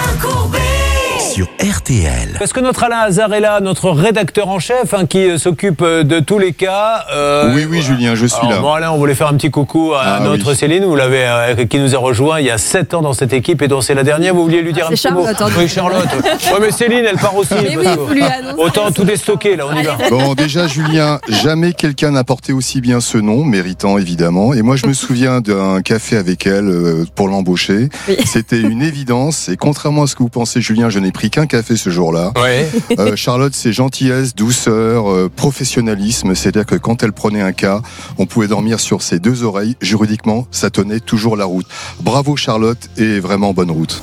[1.32, 2.38] sur RTL.
[2.42, 5.82] Est-ce que notre Alain Hazard est là, notre rédacteur en chef, hein, qui euh, s'occupe
[5.82, 8.60] euh, de tous les cas euh, Oui, oui, Julien, je suis alors, là.
[8.60, 10.56] Bon, Alain, on voulait faire un petit coucou à Ah, notre oui.
[10.58, 13.32] Céline, vous l'avez, euh, qui nous a rejoint il y a 7 ans dans cette
[13.32, 14.34] équipe et dont c'est la dernière.
[14.34, 15.54] Vous vouliez lui dire Ah, un c'est petit mot Charlotte.
[15.58, 16.06] Oui, Charlotte.
[16.24, 17.54] ouais, mais Céline, elle part aussi.
[17.54, 18.24] Mais parce oui, lui.
[18.58, 19.98] Autant tout déstocker, là, on y va.
[20.10, 24.54] Bon, déjà, Julien, jamais quelqu'un n'a porté aussi bien ce nom, méritant évidemment.
[24.54, 27.88] Et moi, je me souviens d'un café avec elle euh, pour l'embaucher.
[28.26, 29.48] C'était une évidence.
[29.48, 32.32] Et contrairement à ce que vous pensez, Julien, je n'ai pris qu'un café ce jour-là.
[32.42, 32.68] Ouais.
[33.00, 36.36] Euh, Charlotte, c'est gentillesse, douceur, euh, professionnalisme.
[36.36, 37.82] C'est-à-dire que quand elle prenait un cas,
[38.18, 39.76] on pouvait dormir sur ses deux oreilles.
[39.82, 41.66] Juridiquement, ça tenait toujours la route.
[42.02, 44.02] Bravo, Charlotte, et vraiment bonne route.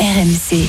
[0.00, 0.66] RMC.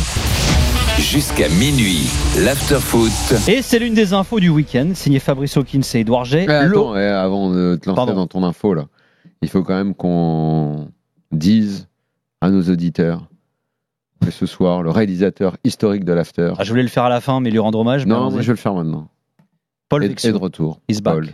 [0.99, 2.07] Jusqu'à minuit,
[2.43, 3.11] l'afterfoot.
[3.47, 6.45] Et c'est l'une des infos du week-end, signé Fabrice Hawkins et Edouard G.
[6.47, 8.13] Eh, attends, eh, avant de te lancer Pardon.
[8.13, 8.85] dans ton info, là,
[9.41, 10.89] il faut quand même qu'on
[11.31, 11.87] dise
[12.41, 13.30] à nos auditeurs
[14.23, 16.53] que ce soir, le réalisateur historique de l'After.
[16.57, 18.05] Ah, je voulais le faire à la fin, mais lui rendre hommage.
[18.05, 19.07] non, moi je vais le faire maintenant.
[19.89, 20.79] Paul est, est de retour.
[20.87, 21.13] He's back.
[21.15, 21.27] Paul.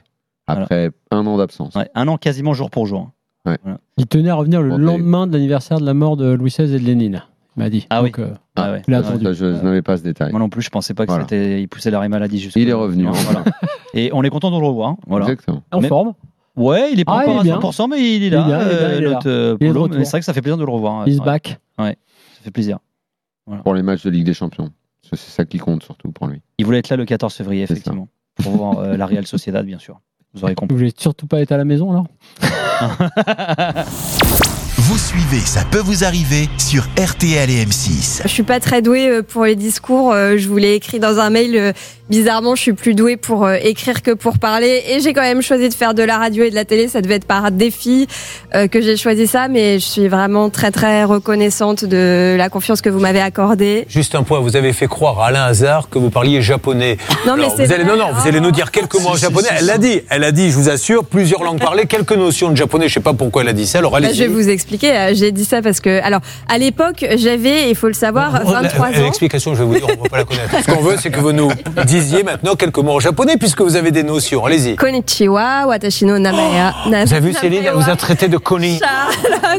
[0.47, 1.75] Après un an d'absence.
[1.75, 3.11] Ouais, un an quasiment jour pour jour.
[3.45, 3.57] Ouais.
[3.97, 6.73] Il tenait à revenir le Bon, lendemain de l'anniversaire de la mort de Louis XVI
[6.75, 7.23] et de Lénine.
[7.55, 7.87] Il m'a dit.
[7.89, 8.11] Ah oui.
[8.19, 8.81] Euh, Ah ouais.
[8.87, 10.31] je n'avais pas ce détail.
[10.31, 11.23] Moi non plus, je pensais pas que Voilà.
[11.25, 11.61] c'était.
[11.61, 12.59] Il poussait l'arrêt maladie jusqu'au.
[12.59, 13.03] Il est revenu.
[13.03, 13.43] Non, voilà.
[13.93, 14.89] Et on est content de le revoir.
[14.91, 15.25] hein, Voilà.
[15.25, 15.63] Exactement.
[15.71, 16.13] En Mais- forme
[16.55, 17.59] Ouais, il est pas Ah, il encore est à bien.
[17.59, 18.43] 100%, mais il est là.
[18.47, 19.09] Il est bien, il est bien, il est là.
[19.11, 19.97] notre, Il est de Polo, retour.
[19.99, 21.07] mais c'est vrai que ça fait plaisir de le revoir.
[21.07, 21.25] He's Ouais.
[21.25, 21.59] back.
[21.77, 21.95] Ouais,
[22.47, 22.79] fait plaisir.
[23.63, 24.71] Pour les matchs de Ligue des Champions.
[25.03, 26.41] C'est ça qui compte surtout pour lui.
[26.57, 28.09] Il voulait être là le 14 février, effectivement.
[28.43, 30.01] Pour voir euh, la Real Sociedad, bien sûr.
[30.33, 30.75] Vous aurez Vous compris.
[30.77, 32.03] voulez surtout pas être à la maison, là
[34.77, 38.21] Vous suivez, ça peut vous arriver sur RTL et M6.
[38.23, 40.11] Je suis pas très douée euh, pour les discours.
[40.13, 41.73] euh, Je vous l'ai écrit dans un mail.
[42.09, 44.81] Bizarrement, je suis plus douée pour euh, écrire que pour parler.
[44.89, 46.87] Et j'ai quand même choisi de faire de la radio et de la télé.
[46.87, 48.07] Ça devait être par défi
[48.55, 49.47] euh, que j'ai choisi ça.
[49.49, 53.85] Mais je suis vraiment très très reconnaissante de la confiance que vous m'avez accordée.
[53.89, 56.97] Juste un point, vous avez fait croire à Alain Hazard que vous parliez japonais.
[57.25, 59.49] Non, mais c'est vous allez, non, non, vous allez nous dire quelques mots en japonais.
[59.59, 62.55] elle l'a dit, elle a dit, je vous assure, plusieurs langues parlées, quelques notions de
[62.55, 62.87] japonais.
[62.87, 63.79] Je sais pas pourquoi elle a dit ça.
[63.79, 64.13] Alors Bah, allez.
[64.13, 64.91] je vais vous expliquer.
[64.95, 68.87] euh, J'ai dit ça parce que, alors, à l'époque, j'avais, il faut le savoir, 23
[68.87, 68.91] ans.
[69.03, 70.55] L'explication, je vais vous dire, on ne va pas la connaître.
[70.65, 71.51] Ce qu'on veut, c'est que vous nous
[71.99, 74.45] disiez maintenant quelques mots en japonais, puisque vous avez des notions.
[74.45, 74.75] Allez-y.
[74.75, 76.73] Konnichiwa, watashi no namaya.
[76.85, 78.79] Vous avez vu, Céline, elle vous a traité de connie.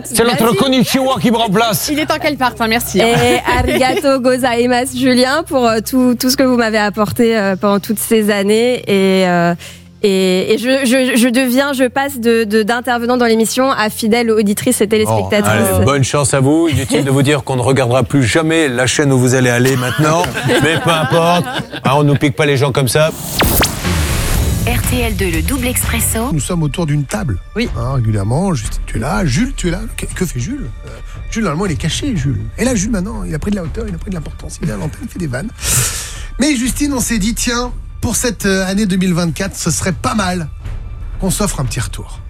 [0.04, 0.56] C'est notre Merci.
[0.56, 1.88] konnichiwa qui me remplace.
[1.90, 3.00] Il est temps qu'elle parte, hein, merci.
[3.00, 7.80] Et arigato gozaimasu, Julien, pour euh, tout, tout ce que vous m'avez apporté euh, pendant
[7.80, 8.82] toutes ces années.
[8.86, 9.54] Et, euh,
[10.02, 14.30] et, et je, je, je deviens, je passe de de- d'intervenant dans l'émission à fidèle
[14.30, 15.68] auditrice et téléspectatrice.
[15.74, 16.68] allez, bonne chance à vous.
[16.68, 19.76] Inutile de vous dire qu'on ne regardera plus jamais la chaîne où vous allez aller
[19.76, 20.22] maintenant.
[20.62, 21.44] Mais peu importe.
[21.84, 23.10] Hein, on ne nous pique pas les gens comme ça.
[24.66, 26.30] RTL2, le double expresso.
[26.32, 27.38] Nous sommes autour d'une table.
[27.56, 27.68] Oui.
[27.94, 29.24] régulièrement, Justine, tu es là.
[29.24, 29.80] Jules, tu es là.
[29.96, 30.68] Que, que fait Jules?
[30.86, 30.90] Euh,
[31.30, 32.40] Jules, normalement, il est caché, Jules.
[32.58, 34.58] Et là, Jules, maintenant, il a pris de la hauteur, il a pris de l'importance.
[34.60, 35.48] Il vient à l'antenne, il fait des vannes.
[36.38, 40.48] Mais Justine, on s'est dit, tiens, pour cette euh, année 2024, ce serait pas mal
[41.20, 42.20] qu'on s'offre un petit retour.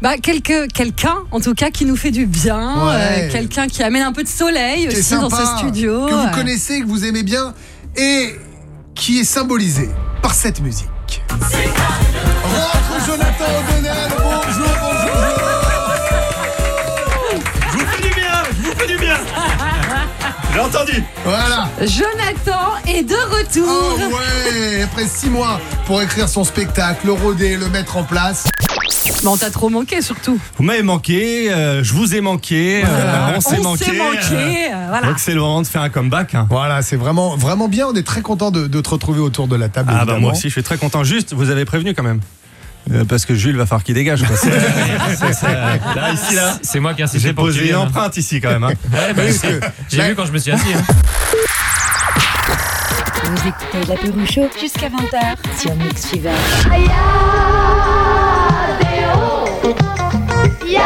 [0.00, 2.94] Bah, quelque- quelqu'un, en tout cas, qui nous fait du bien, Ouais.
[3.28, 6.06] euh, quelqu'un qui amène un peu de soleil aussi dans ce studio.
[6.06, 7.52] Que vous connaissez, que vous aimez bien,
[7.96, 8.36] et
[8.94, 9.88] qui est symbolisé
[10.22, 10.88] par cette musique.
[11.28, 14.07] Rentre Jonathan O'Donnell,
[20.58, 21.04] J'ai entendu.
[21.24, 21.68] Voilà.
[21.82, 23.64] Jonathan est de retour.
[23.68, 28.48] Oh ouais, après six mois pour écrire son spectacle, le roder, le mettre en place.
[29.22, 30.36] Bon, t'as trop manqué surtout.
[30.56, 33.26] Vous m'avez manqué, euh, je vous ai manqué, euh, Voilà.
[33.28, 33.84] Ah, on s'est On manqué.
[33.84, 35.06] s'est manqué, euh, voilà.
[35.06, 36.34] Donc c'est le moment de faire un comeback.
[36.34, 36.48] hein.
[36.50, 37.86] Voilà, c'est vraiment, vraiment bien.
[37.86, 39.92] On est très content de, de te retrouver autour de la table.
[39.96, 41.04] Ah bah moi aussi, je suis très content.
[41.04, 42.20] Juste, vous avez prévenu quand même.
[42.92, 44.24] Euh, parce que Jules va falloir qu'il dégage.
[44.36, 44.50] C'est-
[45.16, 46.56] c'est- c'est- là, ici, là.
[46.62, 48.64] C'est moi qui ai insisté J'ai pour posé une empreinte ici quand même.
[48.64, 48.72] hein.
[48.92, 49.22] Ouais, bah,
[49.90, 50.72] J'ai vu quand je me suis assis.
[50.74, 50.82] hein.
[53.24, 56.30] Vous écoutez l'apéro chaud jusqu'à 20h sur Mix Fever.
[60.64, 60.78] Il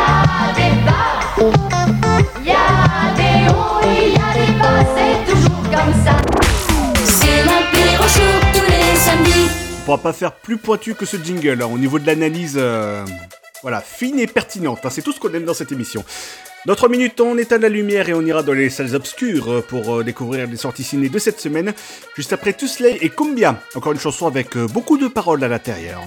[9.83, 12.55] On pourra pas faire plus pointu que ce jingle hein, au niveau de l'analyse.
[12.57, 13.05] euh,
[13.63, 14.79] voilà, fine et pertinente.
[14.85, 16.05] hein, c'est tout ce qu'on aime dans cette émission.
[16.67, 19.61] Dans 3 minutes, on éteint la lumière et on ira dans les salles obscures euh,
[19.61, 21.75] pour euh, découvrir les sorties ciné de cette semaine.
[22.15, 23.61] Juste après Tusley et Cumbia.
[23.75, 26.01] Encore une chanson avec beaucoup de paroles à l'intérieur.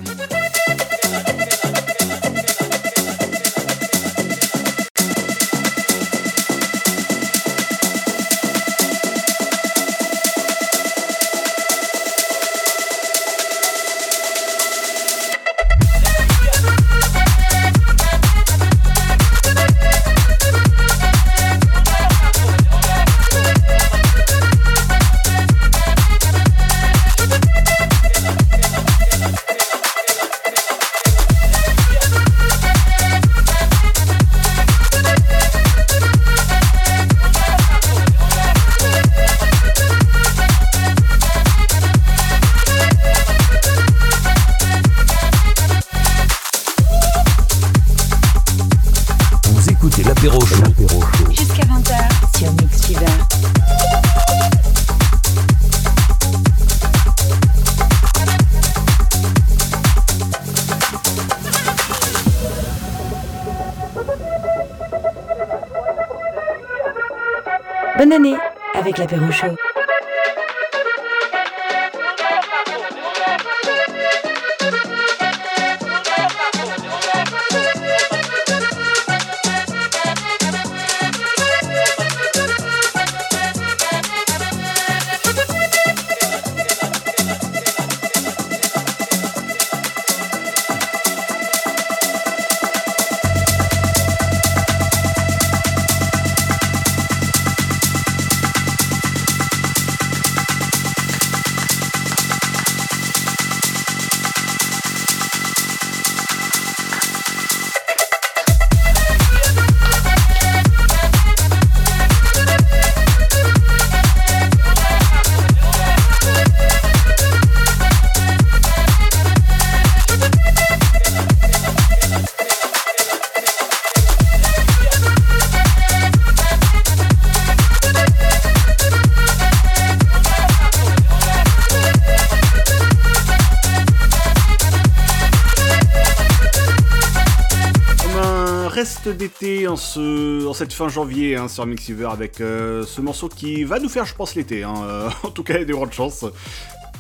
[139.10, 143.64] D'été en, ce, en cette fin janvier hein, sur Mixiver avec euh, ce morceau qui
[143.64, 144.64] va nous faire, je pense, l'été.
[144.64, 146.26] hein, euh, en tout cas, il y a des grandes chances.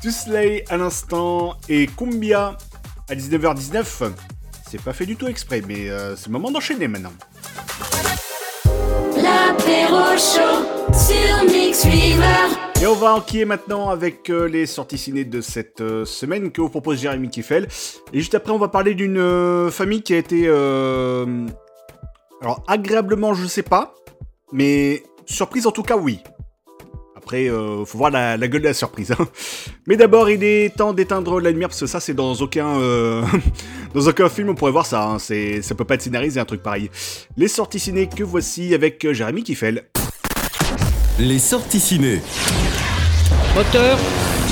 [0.01, 2.57] Tusley à l'instant et Cumbia
[3.09, 4.11] à 19h19.
[4.69, 7.13] C'est pas fait du tout exprès, mais euh, c'est le moment d'enchaîner maintenant.
[9.15, 10.75] L'apéro sur.
[12.81, 16.61] Et on va enquiller maintenant avec euh, les sorties ciné de cette euh, semaine que
[16.61, 17.67] vous propose Jérémy Kiffel.
[18.13, 20.47] Et juste après, on va parler d'une euh, famille qui a été.
[22.41, 23.93] Alors, agréablement, je sais pas.
[24.51, 26.19] Mais surprise, en tout cas, oui.
[27.15, 29.11] Après, euh, faut voir la, la gueule de la surprise.
[29.11, 29.27] hein.
[29.87, 33.23] Mais d'abord, il est temps d'éteindre la lumière parce que ça, c'est dans aucun, euh,
[33.95, 35.03] dans aucun film on pourrait voir ça.
[35.07, 35.17] hein.
[35.19, 36.91] C'est, ça peut pas être scénarisé un truc pareil.
[37.35, 39.85] Les sorties ciné que voici avec euh, Jérémy Kiffel.
[41.17, 42.21] Les sorties ciné.
[43.55, 43.97] Moteur,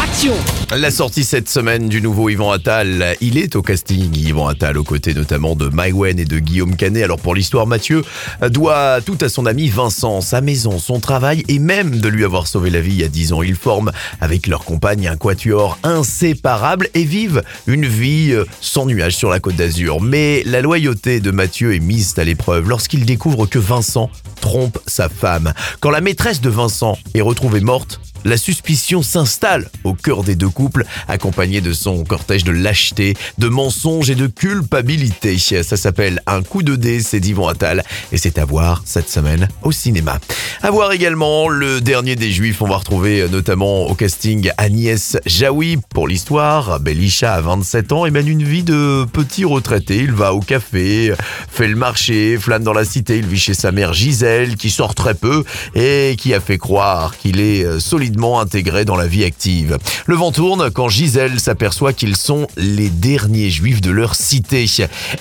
[0.02, 0.34] action
[0.76, 4.84] La sortie cette semaine du nouveau Yvan Attal, il est au casting Yvan Attal aux
[4.84, 7.04] côtés notamment de Maïwen et de Guillaume Canet.
[7.04, 8.04] Alors pour l'histoire, Mathieu
[8.50, 12.48] doit tout à son ami Vincent, sa maison, son travail et même de lui avoir
[12.48, 13.44] sauvé la vie il y a 10 ans.
[13.44, 19.16] Ils forment avec leur compagne un quatuor inséparable et vivent une vie euh, sans nuages
[19.16, 20.02] sur la côte d'Azur.
[20.02, 24.10] Mais la loyauté de Mathieu est mise à l'épreuve lorsqu'il découvre que Vincent
[24.42, 25.54] trompe sa femme.
[25.82, 30.50] Quand la maîtresse de Vincent est retrouvée morte, la suspicion s'installe au cœur des deux
[30.50, 30.63] couples,
[31.08, 35.38] accompagné de son cortège de lâcheté, de mensonges et de culpabilité.
[35.38, 39.48] Ça s'appelle Un coup de dé, c'est d'Yvon Attal, et c'est à voir cette semaine
[39.62, 40.20] au cinéma.
[40.62, 45.78] À voir également le dernier des Juifs, on va retrouver notamment au casting Agnès Jaoui
[45.94, 46.80] pour l'histoire.
[46.80, 49.98] Belisha a 27 ans et mène une vie de petit retraité.
[49.98, 51.14] Il va au café,
[51.50, 53.18] fait le marché, flâne dans la cité.
[53.18, 55.44] Il vit chez sa mère Gisèle, qui sort très peu
[55.76, 59.78] et qui a fait croire qu'il est euh, solidement intégré dans la vie active.
[60.06, 60.32] Le vent
[60.74, 64.66] quand Gisèle s'aperçoit qu'ils sont les derniers juifs de leur cité.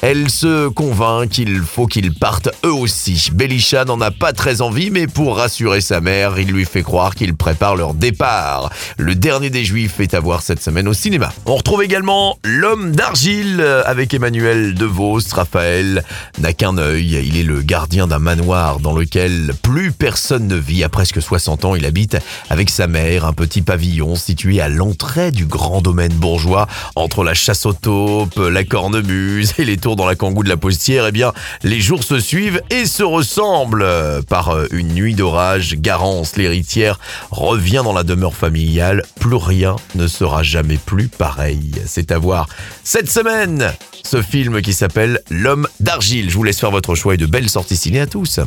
[0.01, 3.31] Elle se convainc qu'il faut qu'ils partent eux aussi.
[3.33, 7.15] Belisha n'en a pas très envie, mais pour rassurer sa mère, il lui fait croire
[7.15, 8.71] qu'ils préparent leur départ.
[8.97, 11.33] Le dernier des juifs est à voir cette semaine au cinéma.
[11.47, 15.21] On retrouve également L'homme d'argile avec Emmanuel DeVos.
[15.33, 16.03] Raphaël
[16.41, 17.23] n'a qu'un œil.
[17.25, 20.83] Il est le gardien d'un manoir dans lequel plus personne ne vit.
[20.83, 22.17] À presque 60 ans, il habite
[22.51, 26.67] avec sa mère, un petit pavillon situé à l'entrée du grand domaine bourgeois,
[26.97, 30.57] entre la chasse aux taupes, la cornemuse et les tours dans la kangou de la
[30.57, 31.07] postière.
[31.07, 31.33] Eh bien,
[31.63, 33.87] les jours se suivent et se ressemblent.
[34.29, 36.99] Par euh, une nuit d'orage, Garance, l'héritière,
[37.31, 39.03] revient dans la demeure familiale.
[39.21, 41.73] Plus rien ne sera jamais plus pareil.
[41.87, 42.49] C'est à voir
[42.83, 43.73] cette semaine.
[44.05, 46.31] Ce film qui s'appelle L'homme d'argile.
[46.31, 48.41] Je vous laisse faire votre choix et de belles sorties ciné à tous.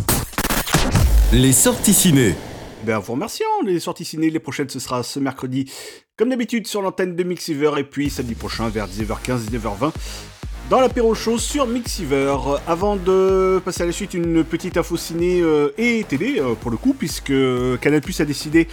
[1.32, 2.36] Les sorties ciné.
[2.86, 3.45] Ben, vous remercions.
[3.66, 5.72] Les sorties ciné, les prochaines, ce sera ce mercredi,
[6.18, 7.72] comme d'habitude, sur l'antenne de Mixiver.
[7.78, 9.91] Et puis samedi prochain, vers 19h15, 19h20,
[10.70, 12.36] dans l'apéro show sur Mixiver.
[12.68, 16.70] Avant de passer à la suite, une petite info ciné euh, et télé, euh, pour
[16.70, 17.34] le coup, puisque
[17.82, 18.68] Canal Plus a décidé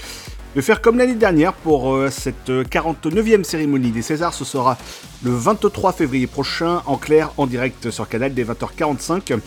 [0.54, 4.34] de faire comme l'année dernière pour euh, cette 49e cérémonie des Césars.
[4.34, 4.76] Ce sera
[5.24, 9.38] le 23 février prochain, en clair, en direct sur Canal, dès 20h45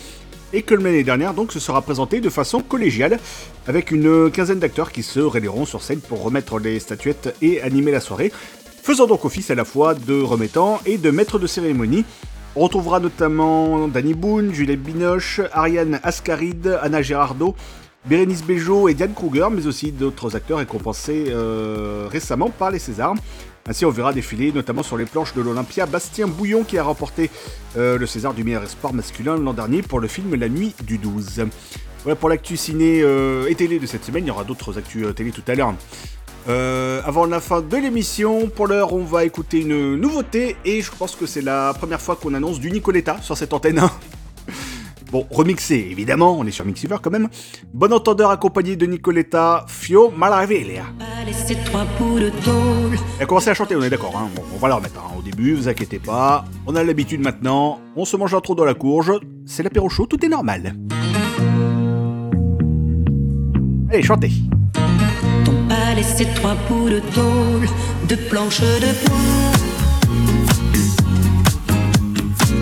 [0.55, 3.19] et que l'année dernière, donc, ce sera présenté de façon collégiale,
[3.67, 7.91] avec une quinzaine d'acteurs qui se réuniront sur scène pour remettre les statuettes et animer
[7.91, 8.31] la soirée,
[8.81, 12.05] faisant donc office à la fois de remettant et de maître de cérémonie.
[12.55, 17.53] On retrouvera notamment Danny Boone, Juliette Binoche, Ariane Ascaride, Anna Girardot,
[18.05, 23.15] Bérénice Bejo et Diane Kruger, mais aussi d'autres acteurs récompensés euh, récemment par les Césars.
[23.67, 27.31] Ainsi, on verra défiler notamment sur les planches de l'Olympia Bastien Bouillon qui a remporté
[27.77, 30.99] euh, le César du meilleur espoir masculin l'an dernier pour le film La Nuit du
[30.99, 31.47] 12.
[32.03, 34.23] Voilà pour l'actu ciné euh, et télé de cette semaine.
[34.23, 35.73] Il y aura d'autres actus euh, télé tout à l'heure.
[36.47, 41.15] Avant la fin de l'émission, pour l'heure, on va écouter une nouveauté et je pense
[41.15, 43.81] que c'est la première fois qu'on annonce du Nicoletta sur cette antenne.
[45.11, 47.29] Bon, remixé, évidemment, on est sur Mixiver quand même.
[47.73, 50.83] Bon entendeur accompagné de Nicoletta, Fio Maraviglia.
[51.65, 52.97] Trois bouts de tôle.
[53.17, 54.29] Elle a commencé à chanter, on est d'accord, hein.
[54.35, 55.11] Bon, on va la remettre hein.
[55.17, 56.45] au début, vous inquiétez pas.
[56.67, 59.11] On a l'habitude maintenant, on se mange un trop dans la courge,
[59.45, 60.75] c'est l'apéro chaud, tout est normal.
[63.91, 64.31] Allez, chantez.
[65.69, 67.67] Pas laissé trois bouts de tôle,
[68.07, 69.17] de planches de bois.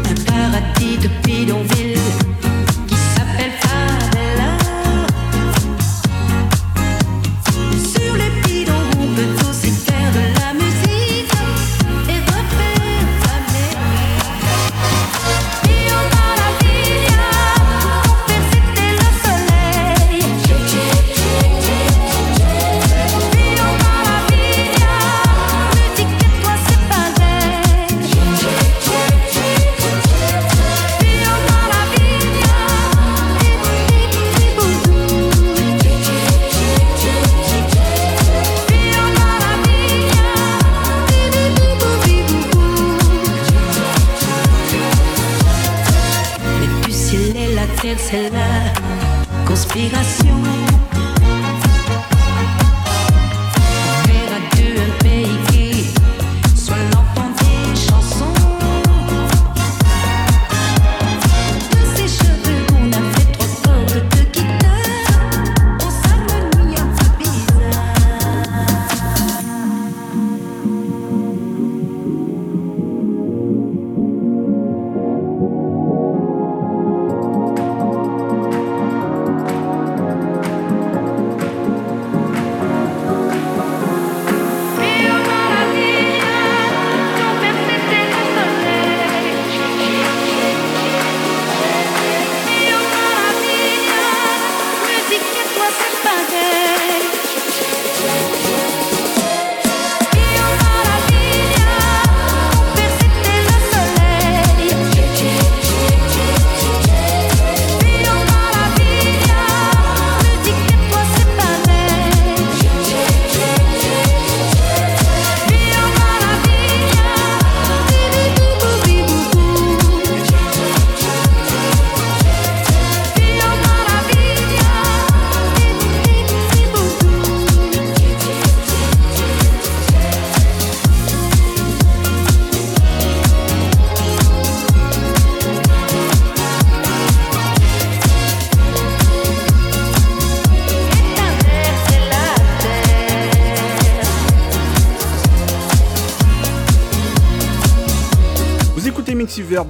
[0.10, 2.00] Un paradis de bidonville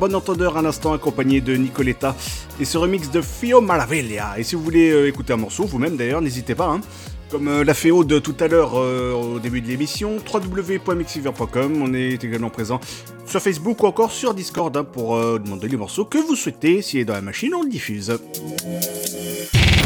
[0.03, 2.13] bon entendeur à l'instant accompagné de Nicoletta
[2.59, 4.33] et ce remix de Fio Maraviglia.
[4.37, 6.67] Et si vous voulez euh, écouter un morceau, vous-même d'ailleurs, n'hésitez pas.
[6.67, 6.81] hein.
[7.31, 11.81] Comme euh, l'a fait Aude tout à l'heure euh, au début de l'émission, www.mixiver.com.
[11.81, 12.81] On est également présent
[13.25, 16.81] sur Facebook ou encore sur Discord hein, pour euh, demander les morceaux que vous souhaitez.
[16.81, 18.11] S'il est dans la machine, on le diffuse.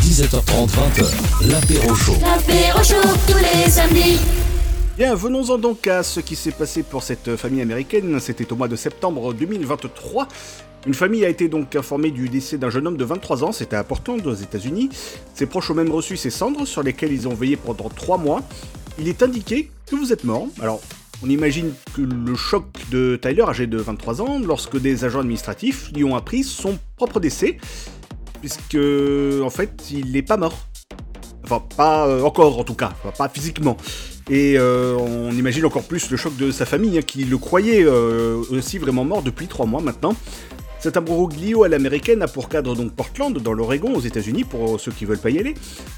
[0.02, 2.18] 17h30, 20h, l'apéro chaud.
[2.22, 4.18] L'apéro chaud tous les samedis.
[4.98, 8.20] Bien, venons-en donc à ce qui s'est passé pour cette famille américaine.
[8.20, 10.28] C'était au mois de septembre 2023.
[10.88, 13.76] Une famille a été donc informée du décès d'un jeune homme de 23 ans, c'était
[13.76, 14.90] à Portland, aux États-Unis.
[15.36, 18.42] Ses proches ont même reçu ses cendres sur lesquelles ils ont veillé pendant 3 mois.
[18.98, 20.48] Il est indiqué que vous êtes mort.
[20.62, 20.82] Alors,
[21.24, 25.92] on imagine que le choc de Tyler, âgé de 23 ans, lorsque des agents administratifs
[25.94, 27.58] lui ont appris son propre décès,
[28.40, 28.80] puisque
[29.44, 30.58] en fait, il n'est pas mort.
[31.44, 33.78] Enfin, pas euh, encore en tout cas, pas physiquement.
[34.30, 37.84] Et euh, on imagine encore plus le choc de sa famille, hein, qui le croyait
[37.84, 40.16] euh, aussi vraiment mort depuis trois mois maintenant.
[40.80, 44.92] Cet imbroglio à l'américaine a pour cadre donc Portland, dans l'Oregon, aux États-Unis, pour ceux
[44.92, 45.56] qui veulent pas y aller.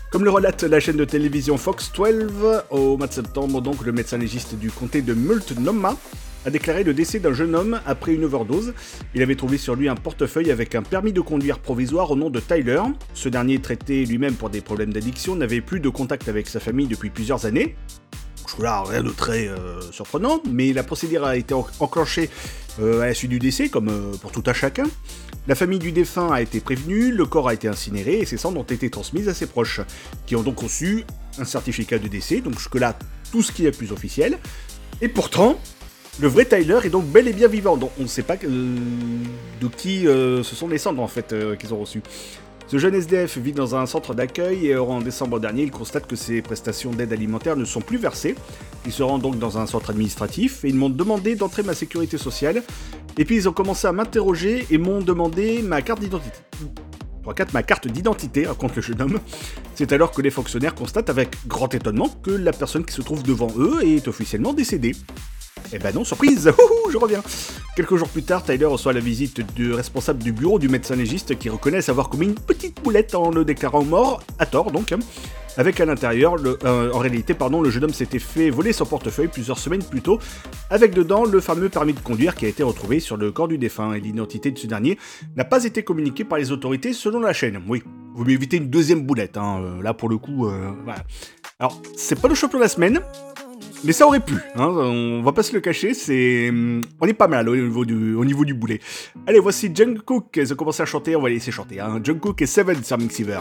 [0.09, 3.91] Comme le relate la chaîne de télévision Fox 12, au mois de septembre, donc le
[3.91, 5.97] médecin légiste du comté de Multnomah
[6.45, 8.73] a déclaré le décès d'un jeune homme après une overdose.
[9.13, 12.29] Il avait trouvé sur lui un portefeuille avec un permis de conduire provisoire au nom
[12.29, 12.81] de Tyler.
[13.13, 16.87] Ce dernier, traité lui-même pour des problèmes d'addiction, n'avait plus de contact avec sa famille
[16.87, 17.75] depuis plusieurs années.
[18.57, 22.29] Là, rien de très euh, surprenant, mais la procédure a été en- enclenchée
[22.81, 24.85] euh, à la suite du décès, comme euh, pour tout à chacun.
[25.47, 28.59] La famille du défunt a été prévenue, le corps a été incinéré et ses cendres
[28.59, 29.81] ont été transmises à ses proches,
[30.25, 31.05] qui ont donc reçu
[31.37, 32.97] un certificat de décès, donc jusque-là,
[33.31, 34.37] tout ce qui est plus officiel.
[35.01, 35.59] Et pourtant,
[36.19, 39.67] le vrai Tyler est donc bel et bien vivant, donc on ne sait pas de
[39.77, 42.01] qui ce sont les cendres en fait qu'ils ont reçues.
[42.69, 46.15] Ce jeune SDF vit dans un centre d'accueil et en décembre dernier, il constate que
[46.15, 48.35] ses prestations d'aide alimentaire ne sont plus versées.
[48.85, 52.19] Il se rend donc dans un centre administratif et ils m'ont demandé d'entrer ma sécurité
[52.19, 52.61] sociale.
[53.17, 56.37] Et puis ils ont commencé à m'interroger et m'ont demandé ma carte d'identité.
[57.25, 59.19] 3-4 ma carte d'identité, raconte le jeune homme.
[59.73, 63.23] C'est alors que les fonctionnaires constatent avec grand étonnement que la personne qui se trouve
[63.23, 64.91] devant eux est officiellement décédée.
[65.73, 66.51] Eh ben non, surprise
[66.91, 67.21] Je reviens
[67.75, 71.37] Quelques jours plus tard, Tyler reçoit la visite du responsable du bureau du médecin légiste
[71.37, 74.93] qui reconnaît avoir commis une petite boulette en le déclarant mort, à tort donc.
[75.57, 79.27] Avec à l'intérieur, euh, en réalité, pardon, le jeune homme s'était fait voler son portefeuille
[79.27, 80.19] plusieurs semaines plus tôt,
[80.69, 83.57] avec dedans le fameux permis de conduire qui a été retrouvé sur le corps du
[83.57, 84.97] défunt, et l'identité de ce dernier
[85.35, 87.61] n'a pas été communiquée par les autorités selon la chaîne.
[87.67, 87.83] Oui,
[88.13, 91.03] vous m'évitez une deuxième boulette, hein, euh, là pour le coup, euh, voilà.
[91.59, 93.01] Alors, c'est pas le champion de la semaine,
[93.83, 96.51] mais ça aurait pu, hein, on va pas se le cacher, c'est...
[96.99, 98.79] On est pas mal au niveau du, au niveau du boulet.
[99.27, 101.79] Allez, voici Jungkook, ils ont commencé à chanter, on va les laisser chanter.
[101.79, 101.99] Hein.
[102.03, 103.39] Jungkook et Seven sur Mixiver.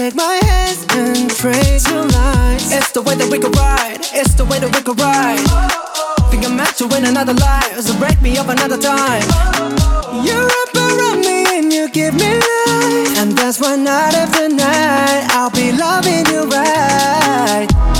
[0.00, 2.72] take my hands and trace your lines.
[2.72, 3.98] It's the way that we could ride.
[4.14, 6.19] It's the way that we could ride.
[6.30, 9.22] Think I'm meant to win another life, so break me up another time.
[10.24, 15.26] You wrap around me and you give me life, and that's why night after night
[15.30, 17.99] I'll be loving you right.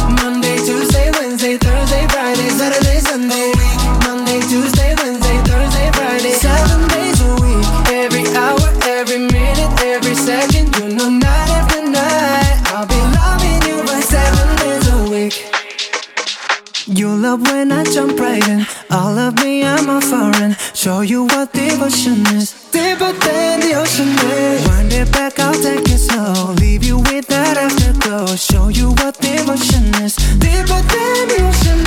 [17.20, 18.66] Love when I jump right in.
[18.90, 20.56] All of me, I'm a foreign.
[20.74, 22.52] Show you what devotion is.
[22.70, 24.66] Deeper than the ocean is.
[24.66, 26.52] Wind it back, I'll take it slow.
[26.54, 28.26] Leave you with that afterglow.
[28.36, 30.16] Show you what devotion is.
[30.38, 31.80] Deeper than the ocean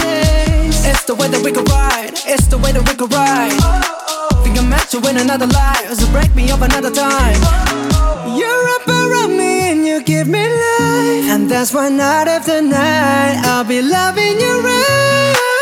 [0.69, 0.85] is.
[0.85, 2.13] It's the way that we could ride.
[2.25, 3.57] It's the way that we could ride.
[4.43, 5.93] Think I'm meant to win another life.
[5.93, 7.39] So break me up another time.
[7.41, 7.72] You're
[11.63, 15.52] that's why night after night I'll be loving you right.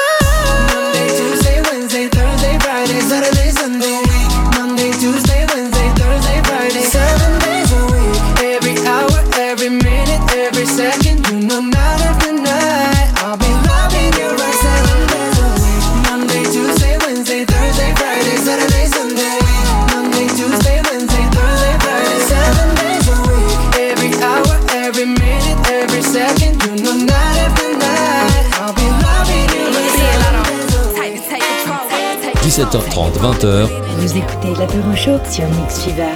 [32.72, 36.08] 17h30, 20h, Vous écoutez l'apéro chaud sur Mix Fever.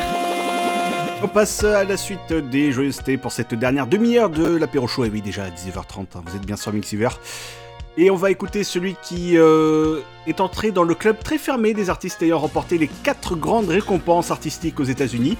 [1.22, 5.04] On passe à la suite des joyeusetés pour cette dernière demi-heure de l'apéro show.
[5.04, 7.10] Et oui, déjà à 19h30, hein, vous êtes bien sur Mixiver.
[7.98, 11.90] Et on va écouter celui qui euh, est entré dans le club très fermé des
[11.90, 15.38] artistes ayant remporté les quatre grandes récompenses artistiques aux États-Unis,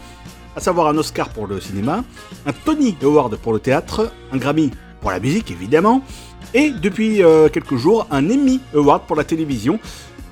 [0.58, 2.04] à savoir un Oscar pour le cinéma,
[2.46, 4.70] un Tony Award pour le théâtre, un Grammy
[5.00, 6.02] pour la musique évidemment,
[6.54, 9.80] et depuis euh, quelques jours un Emmy Award pour la télévision.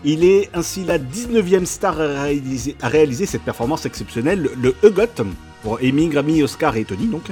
[0.06, 5.24] Il est ainsi la 19e star à réaliser, à réaliser cette performance exceptionnelle, le EGOT,
[5.64, 7.24] pour Emmy, Grammy, Oscar et Tony donc.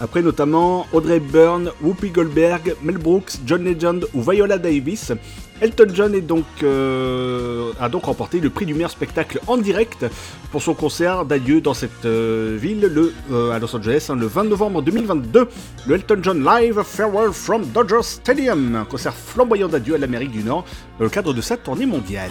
[0.00, 5.12] Après notamment Audrey Byrne, Whoopi Goldberg, Mel Brooks, John Legend ou Viola Davis.
[5.60, 10.06] Elton John est donc, euh, a donc remporté le prix du meilleur spectacle en direct
[10.50, 14.26] pour son concert d'adieu dans cette euh, ville le, euh, à Los Angeles hein, le
[14.26, 15.48] 20 novembre 2022.
[15.86, 20.42] Le Elton John Live Farewell from Dodger Stadium, un concert flamboyant d'adieu à l'Amérique du
[20.42, 20.64] Nord
[20.98, 22.30] dans le cadre de sa tournée mondiale.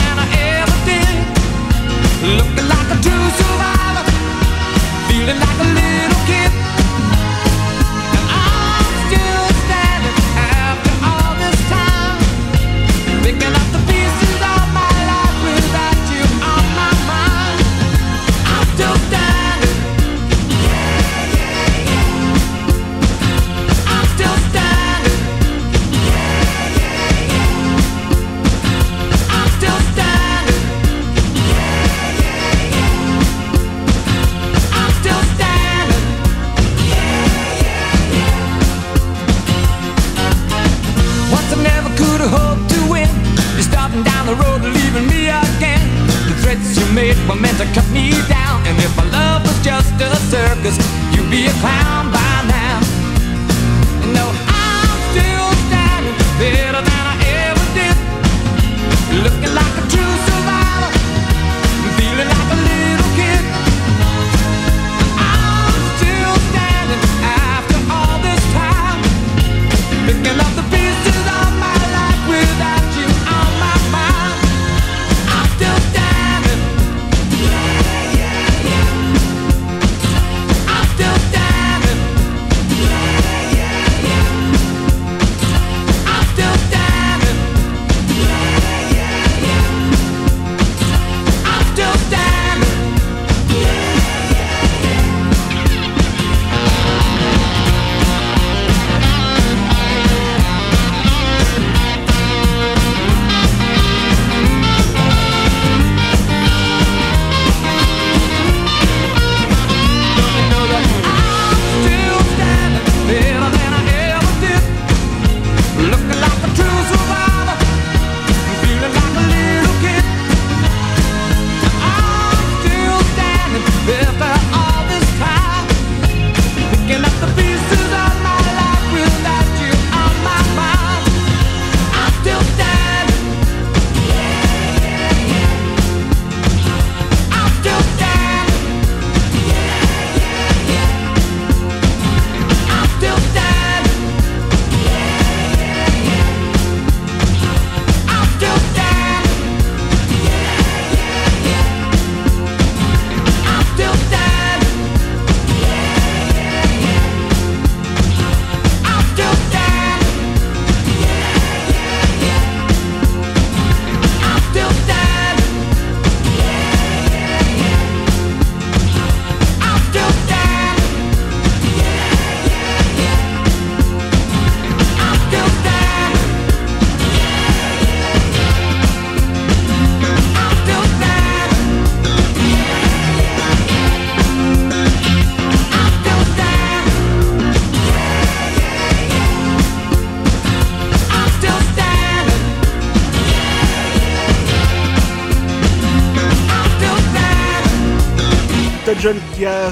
[2.23, 4.05] Looking like a true survivor,
[5.09, 5.90] feeling like a
[47.27, 48.65] were meant to cut me down.
[48.67, 50.77] And if my love was just a circus,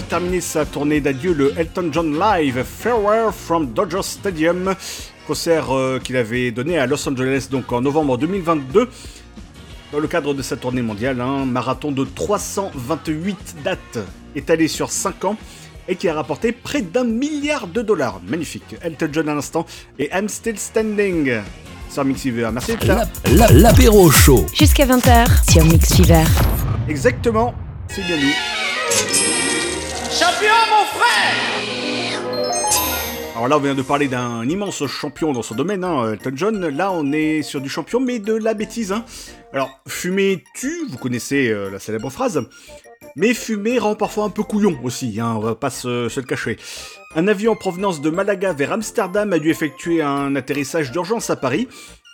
[0.09, 4.73] terminé sa tournée d'adieu, le Elton John Live Farewell from Dodger Stadium,
[5.27, 8.89] concert euh, qu'il avait donné à Los Angeles donc en novembre 2022.
[9.91, 13.99] Dans le cadre de sa tournée mondiale, un marathon de 328 dates
[14.35, 15.37] étalé sur 5 ans
[15.87, 18.19] et qui a rapporté près d'un milliard de dollars.
[18.27, 18.75] Magnifique.
[18.81, 19.65] Elton John à l'instant
[19.99, 21.37] et I'm Still Standing
[21.89, 22.49] sur Mixiver.
[22.53, 23.05] Merci là.
[23.31, 24.45] La- L'apéro chaud.
[24.55, 26.23] Jusqu'à 20h sur Mix Fever.
[26.87, 27.53] Exactement,
[27.87, 29.28] c'est bien nous.
[33.35, 36.67] Alors là, on vient de parler d'un immense champion dans son domaine, hein, Elton John.
[36.67, 38.91] Là, on est sur du champion, mais de la bêtise.
[38.91, 39.05] Hein.
[39.53, 42.45] Alors, fumer tue, vous connaissez euh, la célèbre phrase.
[43.15, 46.25] Mais fumer rend parfois un peu couillon aussi, hein, on va pas se, se le
[46.25, 46.57] cacher.
[47.15, 51.35] Un avion en provenance de Malaga vers Amsterdam a dû effectuer un atterrissage d'urgence à
[51.35, 51.67] Paris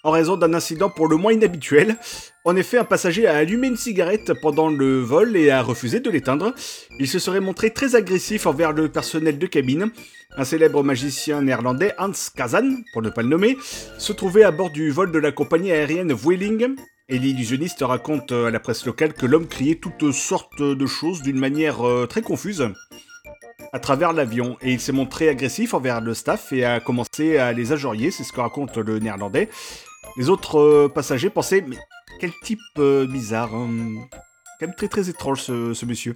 [0.05, 1.97] en raison d'un incident pour le moins inhabituel.
[2.45, 6.11] En effet, un passager a allumé une cigarette pendant le vol et a refusé de
[6.11, 6.53] l'éteindre.
[6.99, 9.89] Il se serait montré très agressif envers le personnel de cabine.
[10.37, 13.57] Un célèbre magicien néerlandais, Hans Kazan, pour ne pas le nommer,
[13.97, 16.75] se trouvait à bord du vol de la compagnie aérienne Vueling.
[17.09, 21.39] Et l'illusionniste raconte à la presse locale que l'homme criait toutes sortes de choses d'une
[21.39, 22.67] manière euh, très confuse
[23.75, 27.51] à travers l'avion et il s'est montré agressif envers le staff et a commencé à
[27.51, 29.49] les injurier, c'est ce que raconte le néerlandais.
[30.15, 31.75] Les autres euh, passagers pensaient mais
[32.21, 33.67] quel type euh, bizarre, hein.
[34.61, 36.15] quand même très très étrange ce, monsieur.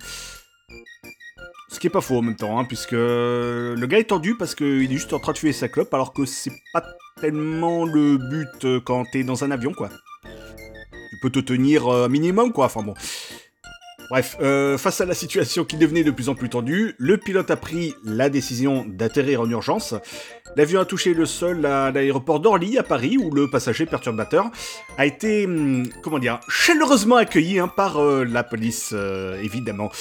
[1.67, 4.55] Ce qui est pas faux en même temps, hein, puisque le gars est tendu parce
[4.55, 6.85] qu'il est juste en train de fumer sa clope alors que c'est pas
[7.19, 9.89] tellement le but euh, quand t'es dans un avion quoi.
[10.23, 12.93] Tu peux te tenir un minimum quoi, enfin bon.
[14.09, 17.51] Bref, euh, face à la situation qui devenait de plus en plus tendue, le pilote
[17.51, 19.93] a pris la décision d'atterrir en urgence.
[20.55, 24.45] L'avion a touché le sol à l'aéroport d'Orly à Paris où le passager perturbateur
[24.97, 29.91] a été, hum, comment dire, chaleureusement accueilli hein, par euh, la police, euh, évidemment.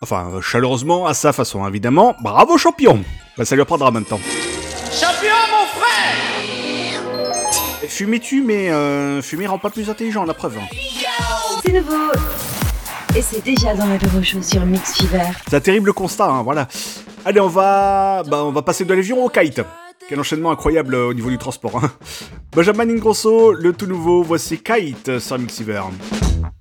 [0.00, 2.16] Enfin, euh, chaleureusement à sa façon, évidemment.
[2.22, 3.04] Bravo champion
[3.36, 4.18] Bah, Ça lui reprendra maintenant.
[4.90, 6.16] Champion, mon frère
[7.86, 10.56] Fumer tue, mais euh, fumer rend pas plus intelligent, la preuve.
[10.56, 10.66] hein.
[11.62, 12.12] C'est nouveau.
[13.16, 15.24] Et c'est déjà dans l'apéro show sur Mix Fever.
[15.48, 16.68] C'est un terrible constat, hein, voilà.
[17.24, 19.60] Allez, on va, bah, on va passer de l'avion au kite.
[20.08, 21.82] Quel enchaînement incroyable euh, au niveau du transport.
[21.82, 21.90] Hein.
[22.54, 25.82] Benjamin Ingrosso, le tout nouveau, voici Kite sur Mixiver.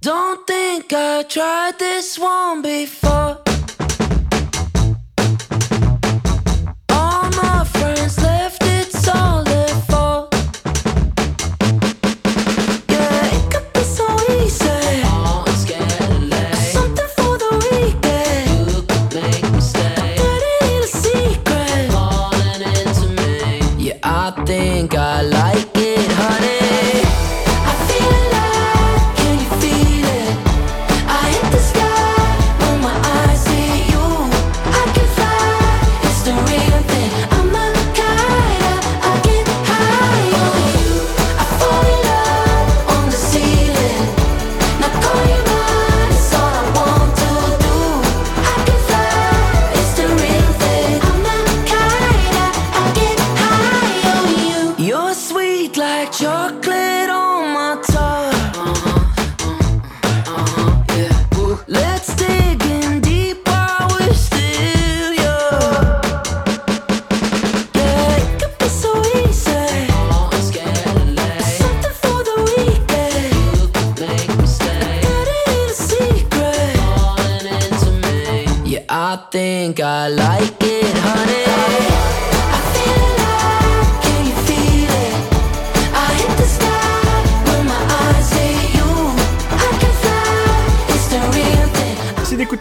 [0.01, 3.48] Don't think I tried this one before.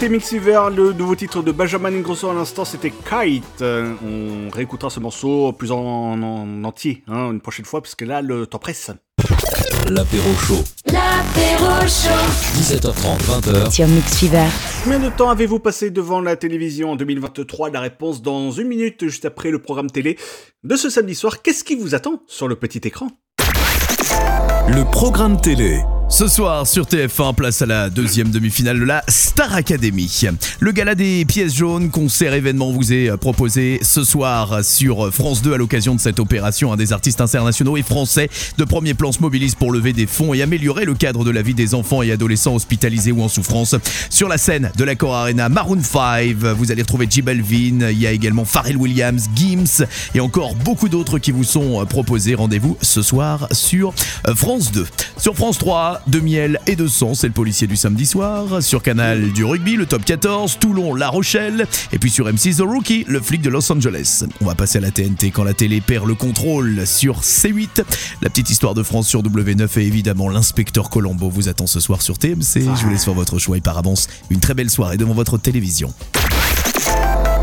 [0.09, 3.45] D'écouter Mixiver, le nouveau titre de Benjamin Ingrosso à l'instant c'était Kite.
[3.61, 8.07] Euh, On réécoutera ce morceau plus en, en entier hein, une prochaine fois parce que
[8.07, 8.91] là le temps presse.
[9.87, 10.65] L'apéro chaud.
[10.87, 12.09] L'apéro chaud.
[12.57, 13.71] 17h30, 20h.
[13.71, 14.47] Sur Mix Fever.
[14.83, 19.05] Combien de temps avez-vous passé devant la télévision en 2023 La réponse dans une minute
[19.09, 20.17] juste après le programme télé
[20.65, 21.43] de ce samedi soir.
[21.43, 23.09] Qu'est-ce qui vous attend sur le petit écran?
[24.69, 25.81] Le programme télé.
[26.11, 30.25] Ce soir sur TF1, place à la deuxième demi-finale de la Star Academy.
[30.59, 35.53] Le gala des pièces jaunes, concert événement vous est proposé ce soir sur France 2
[35.53, 36.75] à l'occasion de cette opération.
[36.77, 40.41] Des artistes internationaux et français de premier plan se mobilise pour lever des fonds et
[40.41, 43.77] améliorer le cadre de la vie des enfants et adolescents hospitalisés ou en souffrance.
[44.09, 48.07] Sur la scène de l'Accor Arena, Maroon 5, vous allez retrouver J Balvin, il y
[48.07, 52.35] a également Pharrell Williams, Gims et encore beaucoup d'autres qui vous sont proposés.
[52.35, 53.93] Rendez-vous ce soir sur
[54.35, 54.87] France 2.
[55.19, 58.63] Sur France 3, de miel et de sang, c'est le policier du samedi soir.
[58.63, 61.67] Sur Canal du rugby, le top 14, Toulon, La Rochelle.
[61.93, 64.25] Et puis sur M6, The Rookie, le flic de Los Angeles.
[64.41, 67.85] On va passer à la TNT quand la télé perd le contrôle sur C8.
[68.23, 72.03] La petite histoire de France sur W9 et évidemment l'inspecteur Colombo vous attend ce soir
[72.03, 72.61] sur TMC.
[72.61, 75.39] Je vous laisse faire votre choix et par avance, une très belle soirée devant votre
[75.39, 75.93] télévision.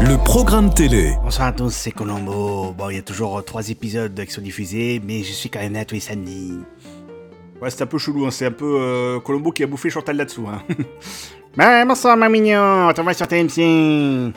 [0.02, 1.14] Le programme télé.
[1.24, 2.74] Bonsoir à tous, c'est Colombo.
[2.78, 5.60] Bon, il y a toujours euh, trois épisodes qui sont diffusés, mais je suis quand
[5.60, 6.60] même là tous les samedis.
[7.62, 8.32] Ouais, c'est un peu chelou, hein.
[8.32, 10.48] c'est un peu euh, Colombo qui a bouffé Chantal là-dessous.
[11.58, 13.54] Bah, bonsoir ma mignon, on va sur TMC.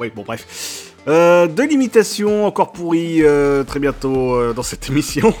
[0.00, 0.92] oui, bon bref.
[1.06, 5.32] Euh, de l'imitation encore pourrie euh, très bientôt euh, dans cette émission.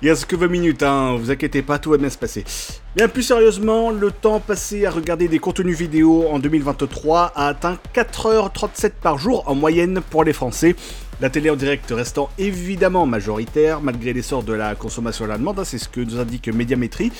[0.00, 2.18] Il y a ce que 20 minutes, hein, vous inquiétez pas, tout va bien se
[2.18, 2.44] passer.
[2.94, 7.78] Bien plus sérieusement, le temps passé à regarder des contenus vidéo en 2023 a atteint
[7.96, 10.76] 4h37 par jour en moyenne pour les Français.
[11.20, 15.58] La télé en direct restant évidemment majoritaire, malgré l'essor de la consommation à la demande,
[15.58, 17.10] hein, c'est ce que nous indique Médiamétrie.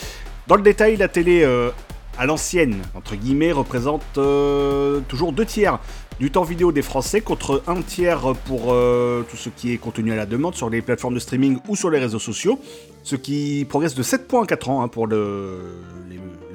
[0.47, 1.71] Dans le détail, la télé euh,
[2.17, 5.81] à l'ancienne, entre guillemets, représente euh, toujours deux tiers
[6.21, 10.13] du temps vidéo des Français contre un tiers pour euh, tout ce qui est contenu
[10.13, 12.61] à la demande sur les plateformes de streaming ou sur les réseaux sociaux,
[13.03, 15.59] ce qui progresse de 7 points en 4 ans hein, pour le,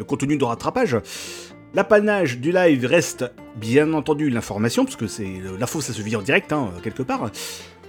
[0.08, 0.98] contenu de rattrapage.
[1.76, 3.26] L'apanage du live reste
[3.56, 7.32] bien entendu l'information, parce que c'est l'info ça se vit en direct hein, quelque part.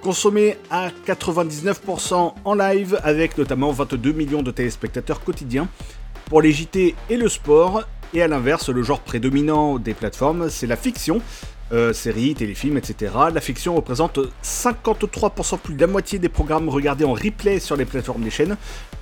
[0.00, 5.68] Consommé à 99% en live, avec notamment 22 millions de téléspectateurs quotidiens.
[6.30, 7.84] Pour les JT et le sport,
[8.14, 11.20] et à l'inverse, le genre prédominant des plateformes, c'est la fiction.
[11.72, 13.12] Euh, séries, téléfilms, etc.
[13.34, 17.84] La fiction représente 53% plus de la moitié des programmes regardés en replay sur les
[17.84, 18.56] plateformes des chaînes,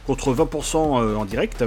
[0.07, 1.65] contre 20% euh, en direct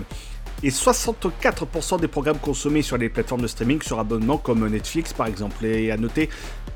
[0.65, 5.27] et 64% des programmes consommés sur les plateformes de streaming sur abonnement comme Netflix par
[5.27, 5.63] exemple.
[5.65, 6.29] Et à noter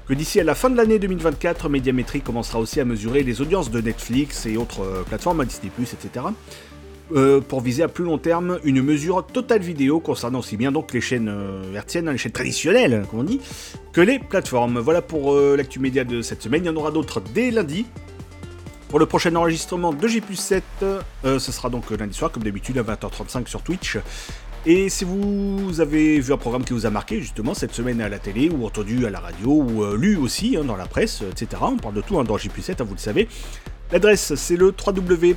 [0.08, 3.72] que d'ici à la fin de l'année 2024, Médiamétrie commencera aussi à mesurer les audiences
[3.72, 6.26] de Netflix et autres euh, plateformes, Disney+, etc.
[7.14, 11.02] euh, pour viser à plus long terme une mesure totale vidéo concernant aussi bien les
[11.02, 13.42] chaînes euh, hertziennes, les chaînes traditionnelles, comme on dit,
[13.94, 14.80] que les plateformes.
[14.80, 16.64] Voilà pour euh, l'actu média de cette semaine.
[16.64, 17.86] Il y en aura d'autres dès lundi.
[18.90, 21.00] Pour le prochain enregistrement de J7, euh,
[21.40, 23.98] ce sera donc lundi soir, comme d'habitude, à 20h35 sur Twitch.
[24.66, 28.10] Et si vous avez vu un programme qui vous a marqué, justement, cette semaine à
[28.10, 31.22] la télé, ou entendu à la radio, ou euh, lu aussi hein, dans la presse,
[31.22, 33.28] etc., on parle de tout hein, dans J7, hein, vous le savez,
[33.92, 35.36] L'adresse, c'est le www.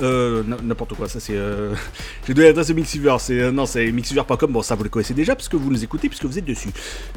[0.00, 1.34] euh, N'importe quoi, ça c'est.
[1.36, 1.74] euh,
[2.26, 3.52] J'ai donné l'adresse de Mixiver, c'est.
[3.52, 4.50] non, c'est mixiver.com.
[4.50, 6.70] Bon, ça vous le connaissez déjà puisque vous nous écoutez, puisque vous êtes dessus.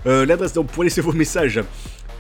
[0.04, 1.62] L'adresse, donc, pour laisser vos messages.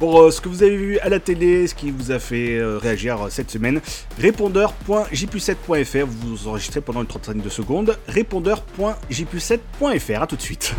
[0.03, 2.57] Pour euh, ce que vous avez vu à la télé, ce qui vous a fait
[2.57, 3.80] euh, réagir euh, cette semaine,
[4.19, 7.97] répondeur.jp7.fr, vous vous enregistrez pendant une trentaine de secondes.
[8.09, 10.75] Répondeur.jp7.fr, à tout de suite.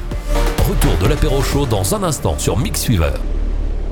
[0.68, 3.14] Retour de l'apéro chaud dans un instant sur Mix Fever.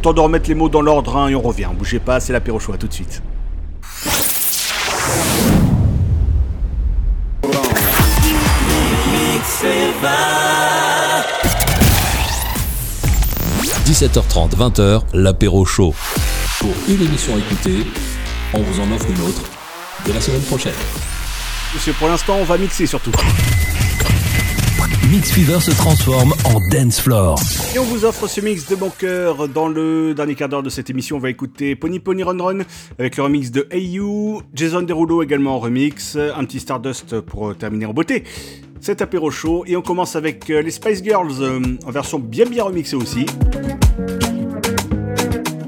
[0.03, 1.71] Temps de remettre les mots dans l'ordre hein, et on revient.
[1.75, 3.23] Bougez pas, c'est l'apéro chaud, à tout de suite.
[9.63, 10.62] Fever.
[13.93, 15.93] 17h30, 20h, l'apéro chaud.
[16.61, 17.87] Pour une émission écoutée,
[18.55, 19.43] on vous en offre une autre
[20.07, 20.73] de la semaine prochaine.
[21.75, 23.13] Monsieur, pour l'instant, on va mixer surtout.
[25.11, 27.39] Mix Fever se transforme en dance floor.
[27.75, 29.47] Et on vous offre ce mix de bon cœur.
[29.47, 32.59] Dans le dernier quart d'heure de cette émission, on va écouter Pony Pony Run Run
[32.99, 37.85] avec le remix de You, Jason Derulo également en remix, un petit Stardust pour terminer
[37.85, 38.25] en beauté.
[38.83, 42.47] Cet apéro chaud et on commence avec euh, les Spice Girls euh, en version bien
[42.47, 43.27] bien remixée aussi.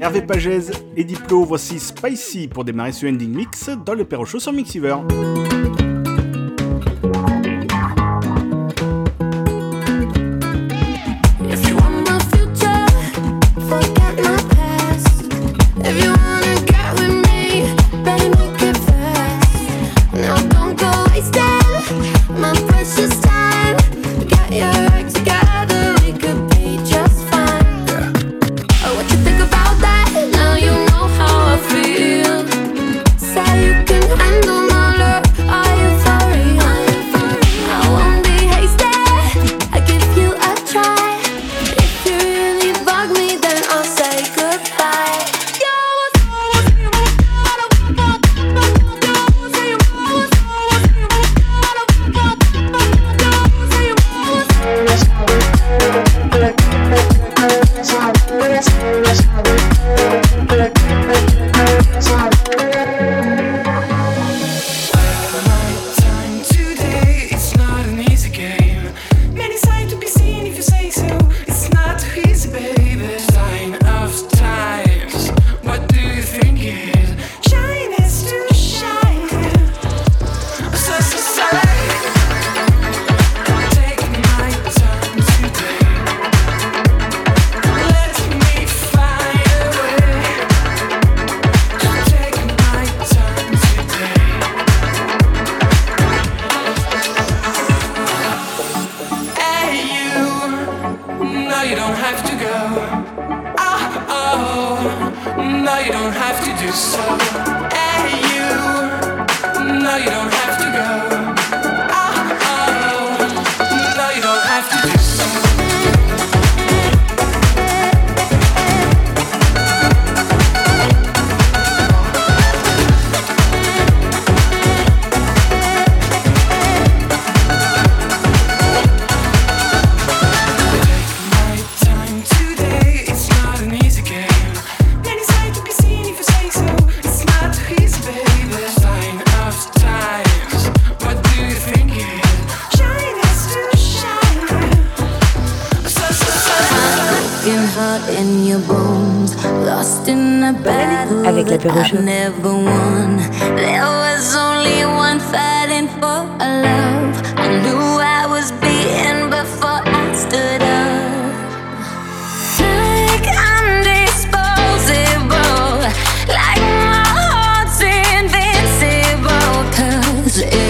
[0.05, 0.59] Hervé Pagez
[0.95, 4.97] et Diplo, voici Spicy pour démarrer ce ending mix dans le chaud sur Mixiver.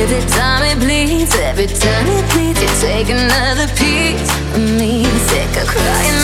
[0.05, 5.03] Every time it bleeds, every time it bleeds, you take another piece of me.
[5.03, 6.14] Sick of crying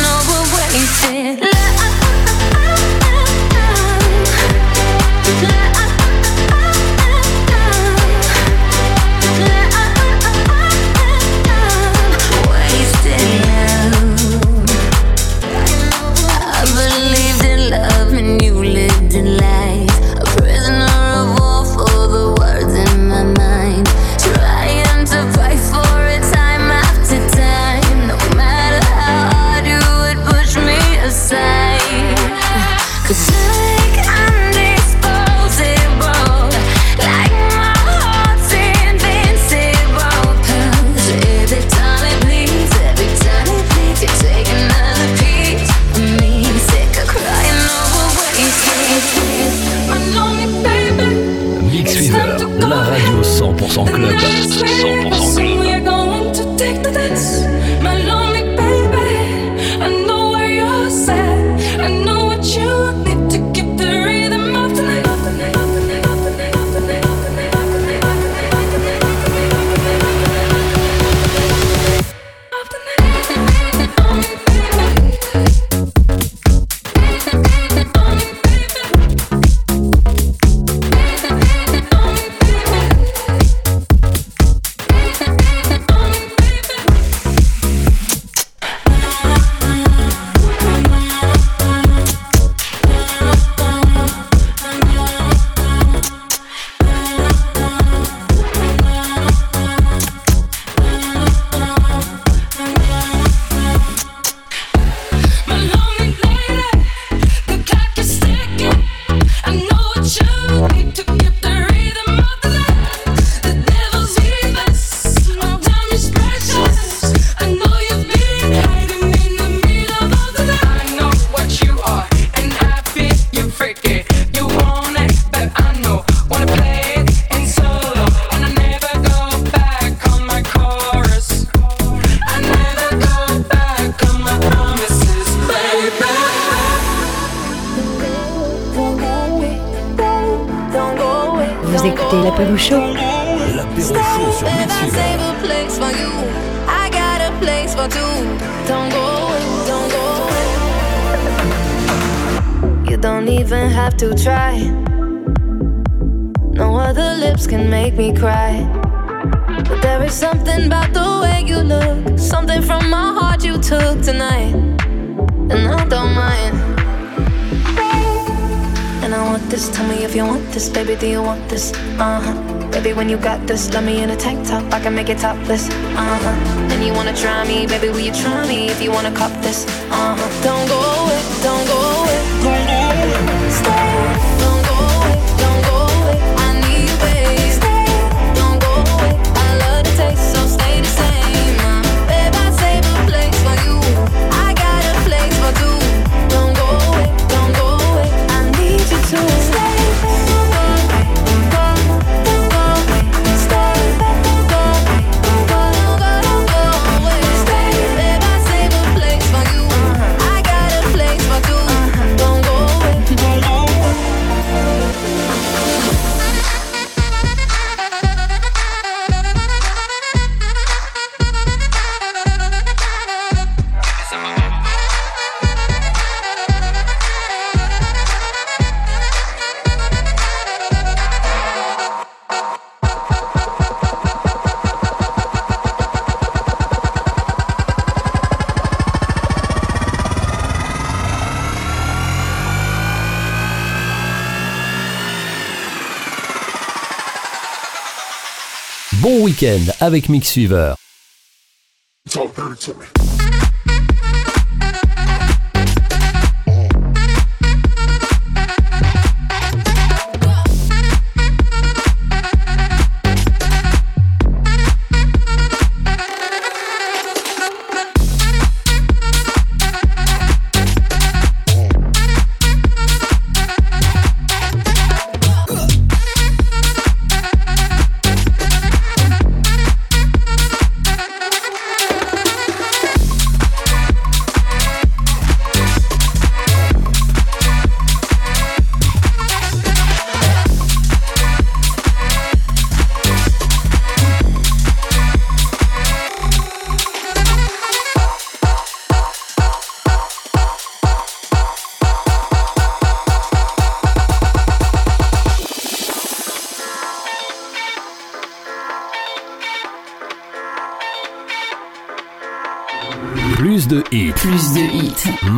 [249.41, 250.37] week-end avec Mix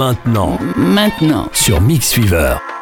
[0.04, 0.60] Maintenant.
[0.76, 1.48] Maintenant.
[1.54, 2.73] Sur Mix Fever.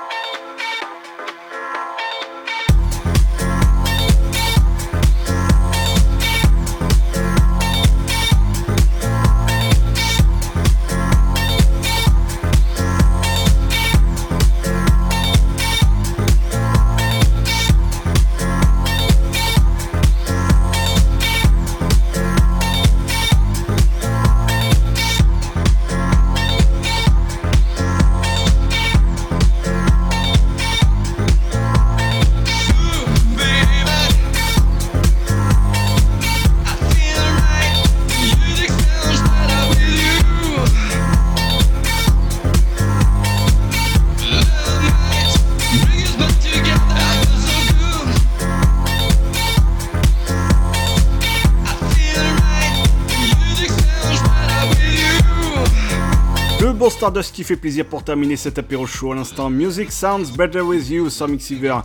[57.11, 59.49] Stardust qui fait plaisir pour terminer cet apéro chaud à l'instant.
[59.49, 61.75] Music Sounds Better With You sur Mixiver.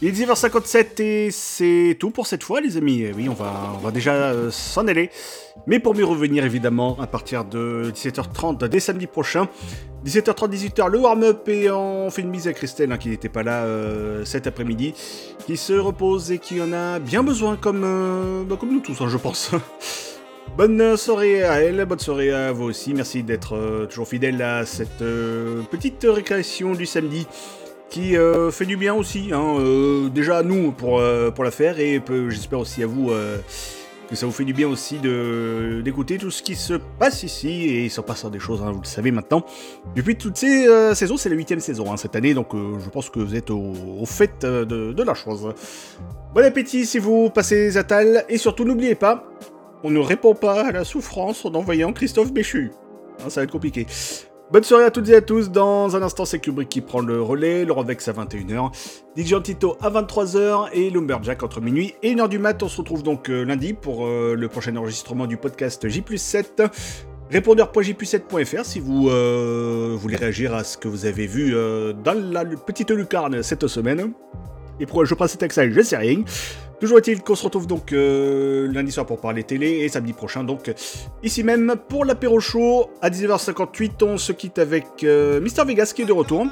[0.00, 3.02] Il est 10h57 et c'est tout pour cette fois les amis.
[3.02, 5.10] Eh Oui, on va, on va déjà euh, s'en aller.
[5.66, 9.48] Mais pour mieux revenir évidemment à partir de 17h30 dès samedi prochain.
[10.06, 13.42] 17h30, 18h, le warm-up et on fait une mise à Christelle hein, qui n'était pas
[13.42, 14.94] là euh, cet après-midi.
[15.44, 19.00] Qui se repose et qui en a bien besoin comme, euh, bah, comme nous tous
[19.00, 19.50] hein, je pense.
[20.56, 22.92] Bonne soirée à elle, bonne soirée à vous aussi.
[22.92, 27.26] Merci d'être euh, toujours fidèle à cette euh, petite récréation du samedi
[27.88, 29.30] qui euh, fait du bien aussi.
[29.32, 31.00] hein, déjà à nous pour,
[31.34, 33.12] pour la faire et j'espère aussi à vous
[34.10, 37.84] que ça vous fait du bien aussi d'écouter tout ce qui se passe ici et
[37.84, 39.44] il s'en passe des choses, hein, vous le savez maintenant.
[39.94, 43.20] Depuis toutes ces saisons, c'est la huitième saison hein, cette année, donc je pense que
[43.20, 45.48] vous êtes au, au fait de, de la chose.
[46.34, 49.24] Bon appétit si vous passez à table et surtout n'oubliez pas,
[49.84, 52.72] on ne répond pas à la souffrance en envoyant Christophe Béchu.
[53.20, 53.86] Hein, ça va être compliqué.
[54.50, 55.50] Bonne soirée à toutes et à tous.
[55.50, 58.72] Dans un instant, c'est Kubrick qui prend le relais, le Revex à 21h,
[59.14, 62.62] DJ Antito à 23h et Lumberjack entre minuit et 1h du mat.
[62.62, 66.70] On se retrouve donc euh, lundi pour euh, le prochain enregistrement du podcast J7.
[67.30, 72.90] Répondeur.j7.fr si vous euh, voulez réagir à ce que vous avez vu dans la petite
[72.90, 74.12] lucarne cette semaine.
[74.80, 76.22] Et pourquoi je prends cet accent, je sais rien.
[76.80, 80.44] Toujours est-il qu'on se retrouve donc euh, lundi soir pour parler télé et samedi prochain
[80.44, 80.72] donc
[81.24, 86.02] ici même pour l'apéro show à 19h58 on se quitte avec euh, Mister Vegas qui
[86.02, 86.46] est de retour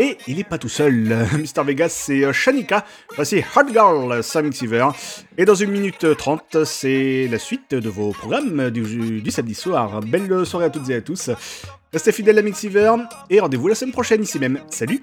[0.00, 1.16] et il est pas tout seul.
[1.38, 2.84] Mister Vegas c'est euh, Shanika,
[3.14, 4.88] voici Hot Girl Sam Xavier
[5.36, 10.00] et dans une minute 30 c'est la suite de vos programmes du, du samedi soir.
[10.00, 11.30] Belle soirée à toutes et à tous.
[11.92, 12.94] Restez fidèles à Mixiver
[13.30, 14.58] et rendez-vous la semaine prochaine ici même.
[14.70, 15.00] Salut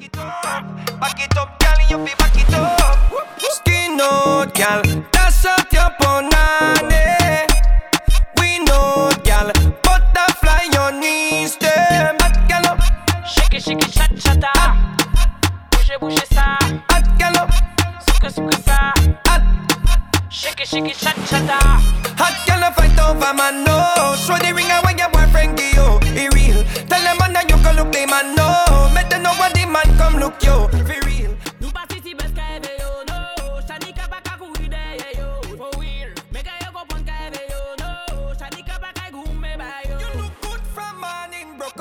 [3.95, 4.81] Skin out, gal.
[5.11, 7.47] Dash out your punani.
[8.39, 9.51] We know, gal.
[9.83, 12.17] Butterfly on knees, them.
[12.19, 12.77] Hot gal.
[13.25, 14.51] Shake it, shake it, chat, chata.
[15.71, 16.57] Bougez, bougez ça.
[16.89, 17.51] Hot gal up.
[18.05, 18.93] Suka, suka ça.
[19.27, 19.41] Hot.
[20.29, 21.59] Shake it, shake it, chat, chata.
[22.19, 24.19] Hot gal up, fight over my nose.
[24.25, 25.99] Show the ring when your boyfriend give you.
[26.11, 26.63] He real.
[26.89, 28.91] Tell them man that you can look them man know.
[28.93, 31.04] Make them know what the man come look you.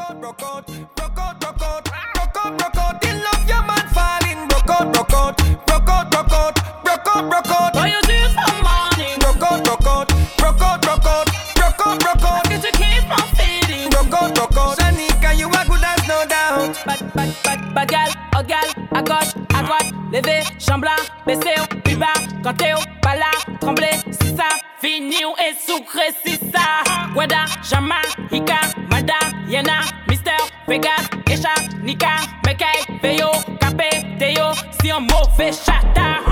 [0.05, 0.66] Out, broke out,
[0.97, 3.05] broke out, broke out, broke out, broke out.
[3.05, 5.36] In love, your man falling, broke out, broke out,
[5.66, 7.74] broke out, broke out, broke out, broke out.
[7.74, 9.18] Why you do some morning?
[9.20, 10.09] Broke out, broke out,
[10.39, 11.26] broke out, broke out,
[11.56, 12.44] broke out, broke out.
[12.48, 13.90] Get to keep on feeding.
[13.90, 14.78] Broke out, broke out.
[14.78, 16.85] Shanika, you are good as no doubt.
[16.85, 21.55] Bad, bad, bad, bad gal, oh gal, à gauche, à droite, levé, chambla, baissé,
[21.85, 24.48] plus bas, quand t'es au pas là, tremblé, c'est ça,
[24.81, 26.85] fini ou est sucré, c'est ça.
[27.12, 28.01] Guada, Jama,
[28.32, 28.60] Hika,
[28.90, 29.14] Mada,
[29.48, 29.81] Yena,
[30.25, 31.53] Mister, Vegas, Esha,
[31.83, 33.31] Nika, Mekay, Veyo,
[33.61, 36.23] Capé, Teo, si un mot fait chata.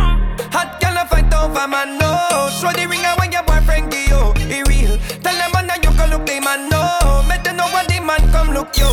[0.50, 2.48] Hot girl, I fight over man, no.
[2.48, 4.32] Show the ring and when your boyfriend give you.
[4.48, 4.98] He real.
[5.22, 7.22] Tell them man that you can look them man, no.
[7.28, 8.88] Make them know what the man come look you.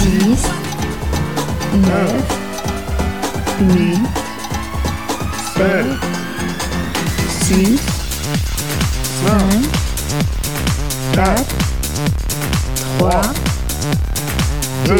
[0.00, 0.36] 10,
[1.82, 2.24] 9,
[3.60, 4.08] 8,
[5.52, 6.00] 7,
[7.28, 7.80] 6,
[11.12, 11.46] 5,
[12.98, 13.61] 4, 3,
[14.86, 14.94] 2,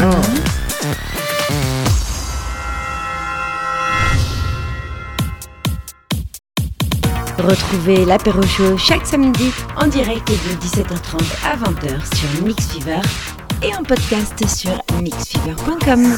[0.00, 0.10] 1.
[7.42, 13.00] Retrouvez l'apéro show chaque samedi en direct de 17h30 à 20h sur Mix Fever
[13.62, 16.16] et en podcast sur mixfever.com.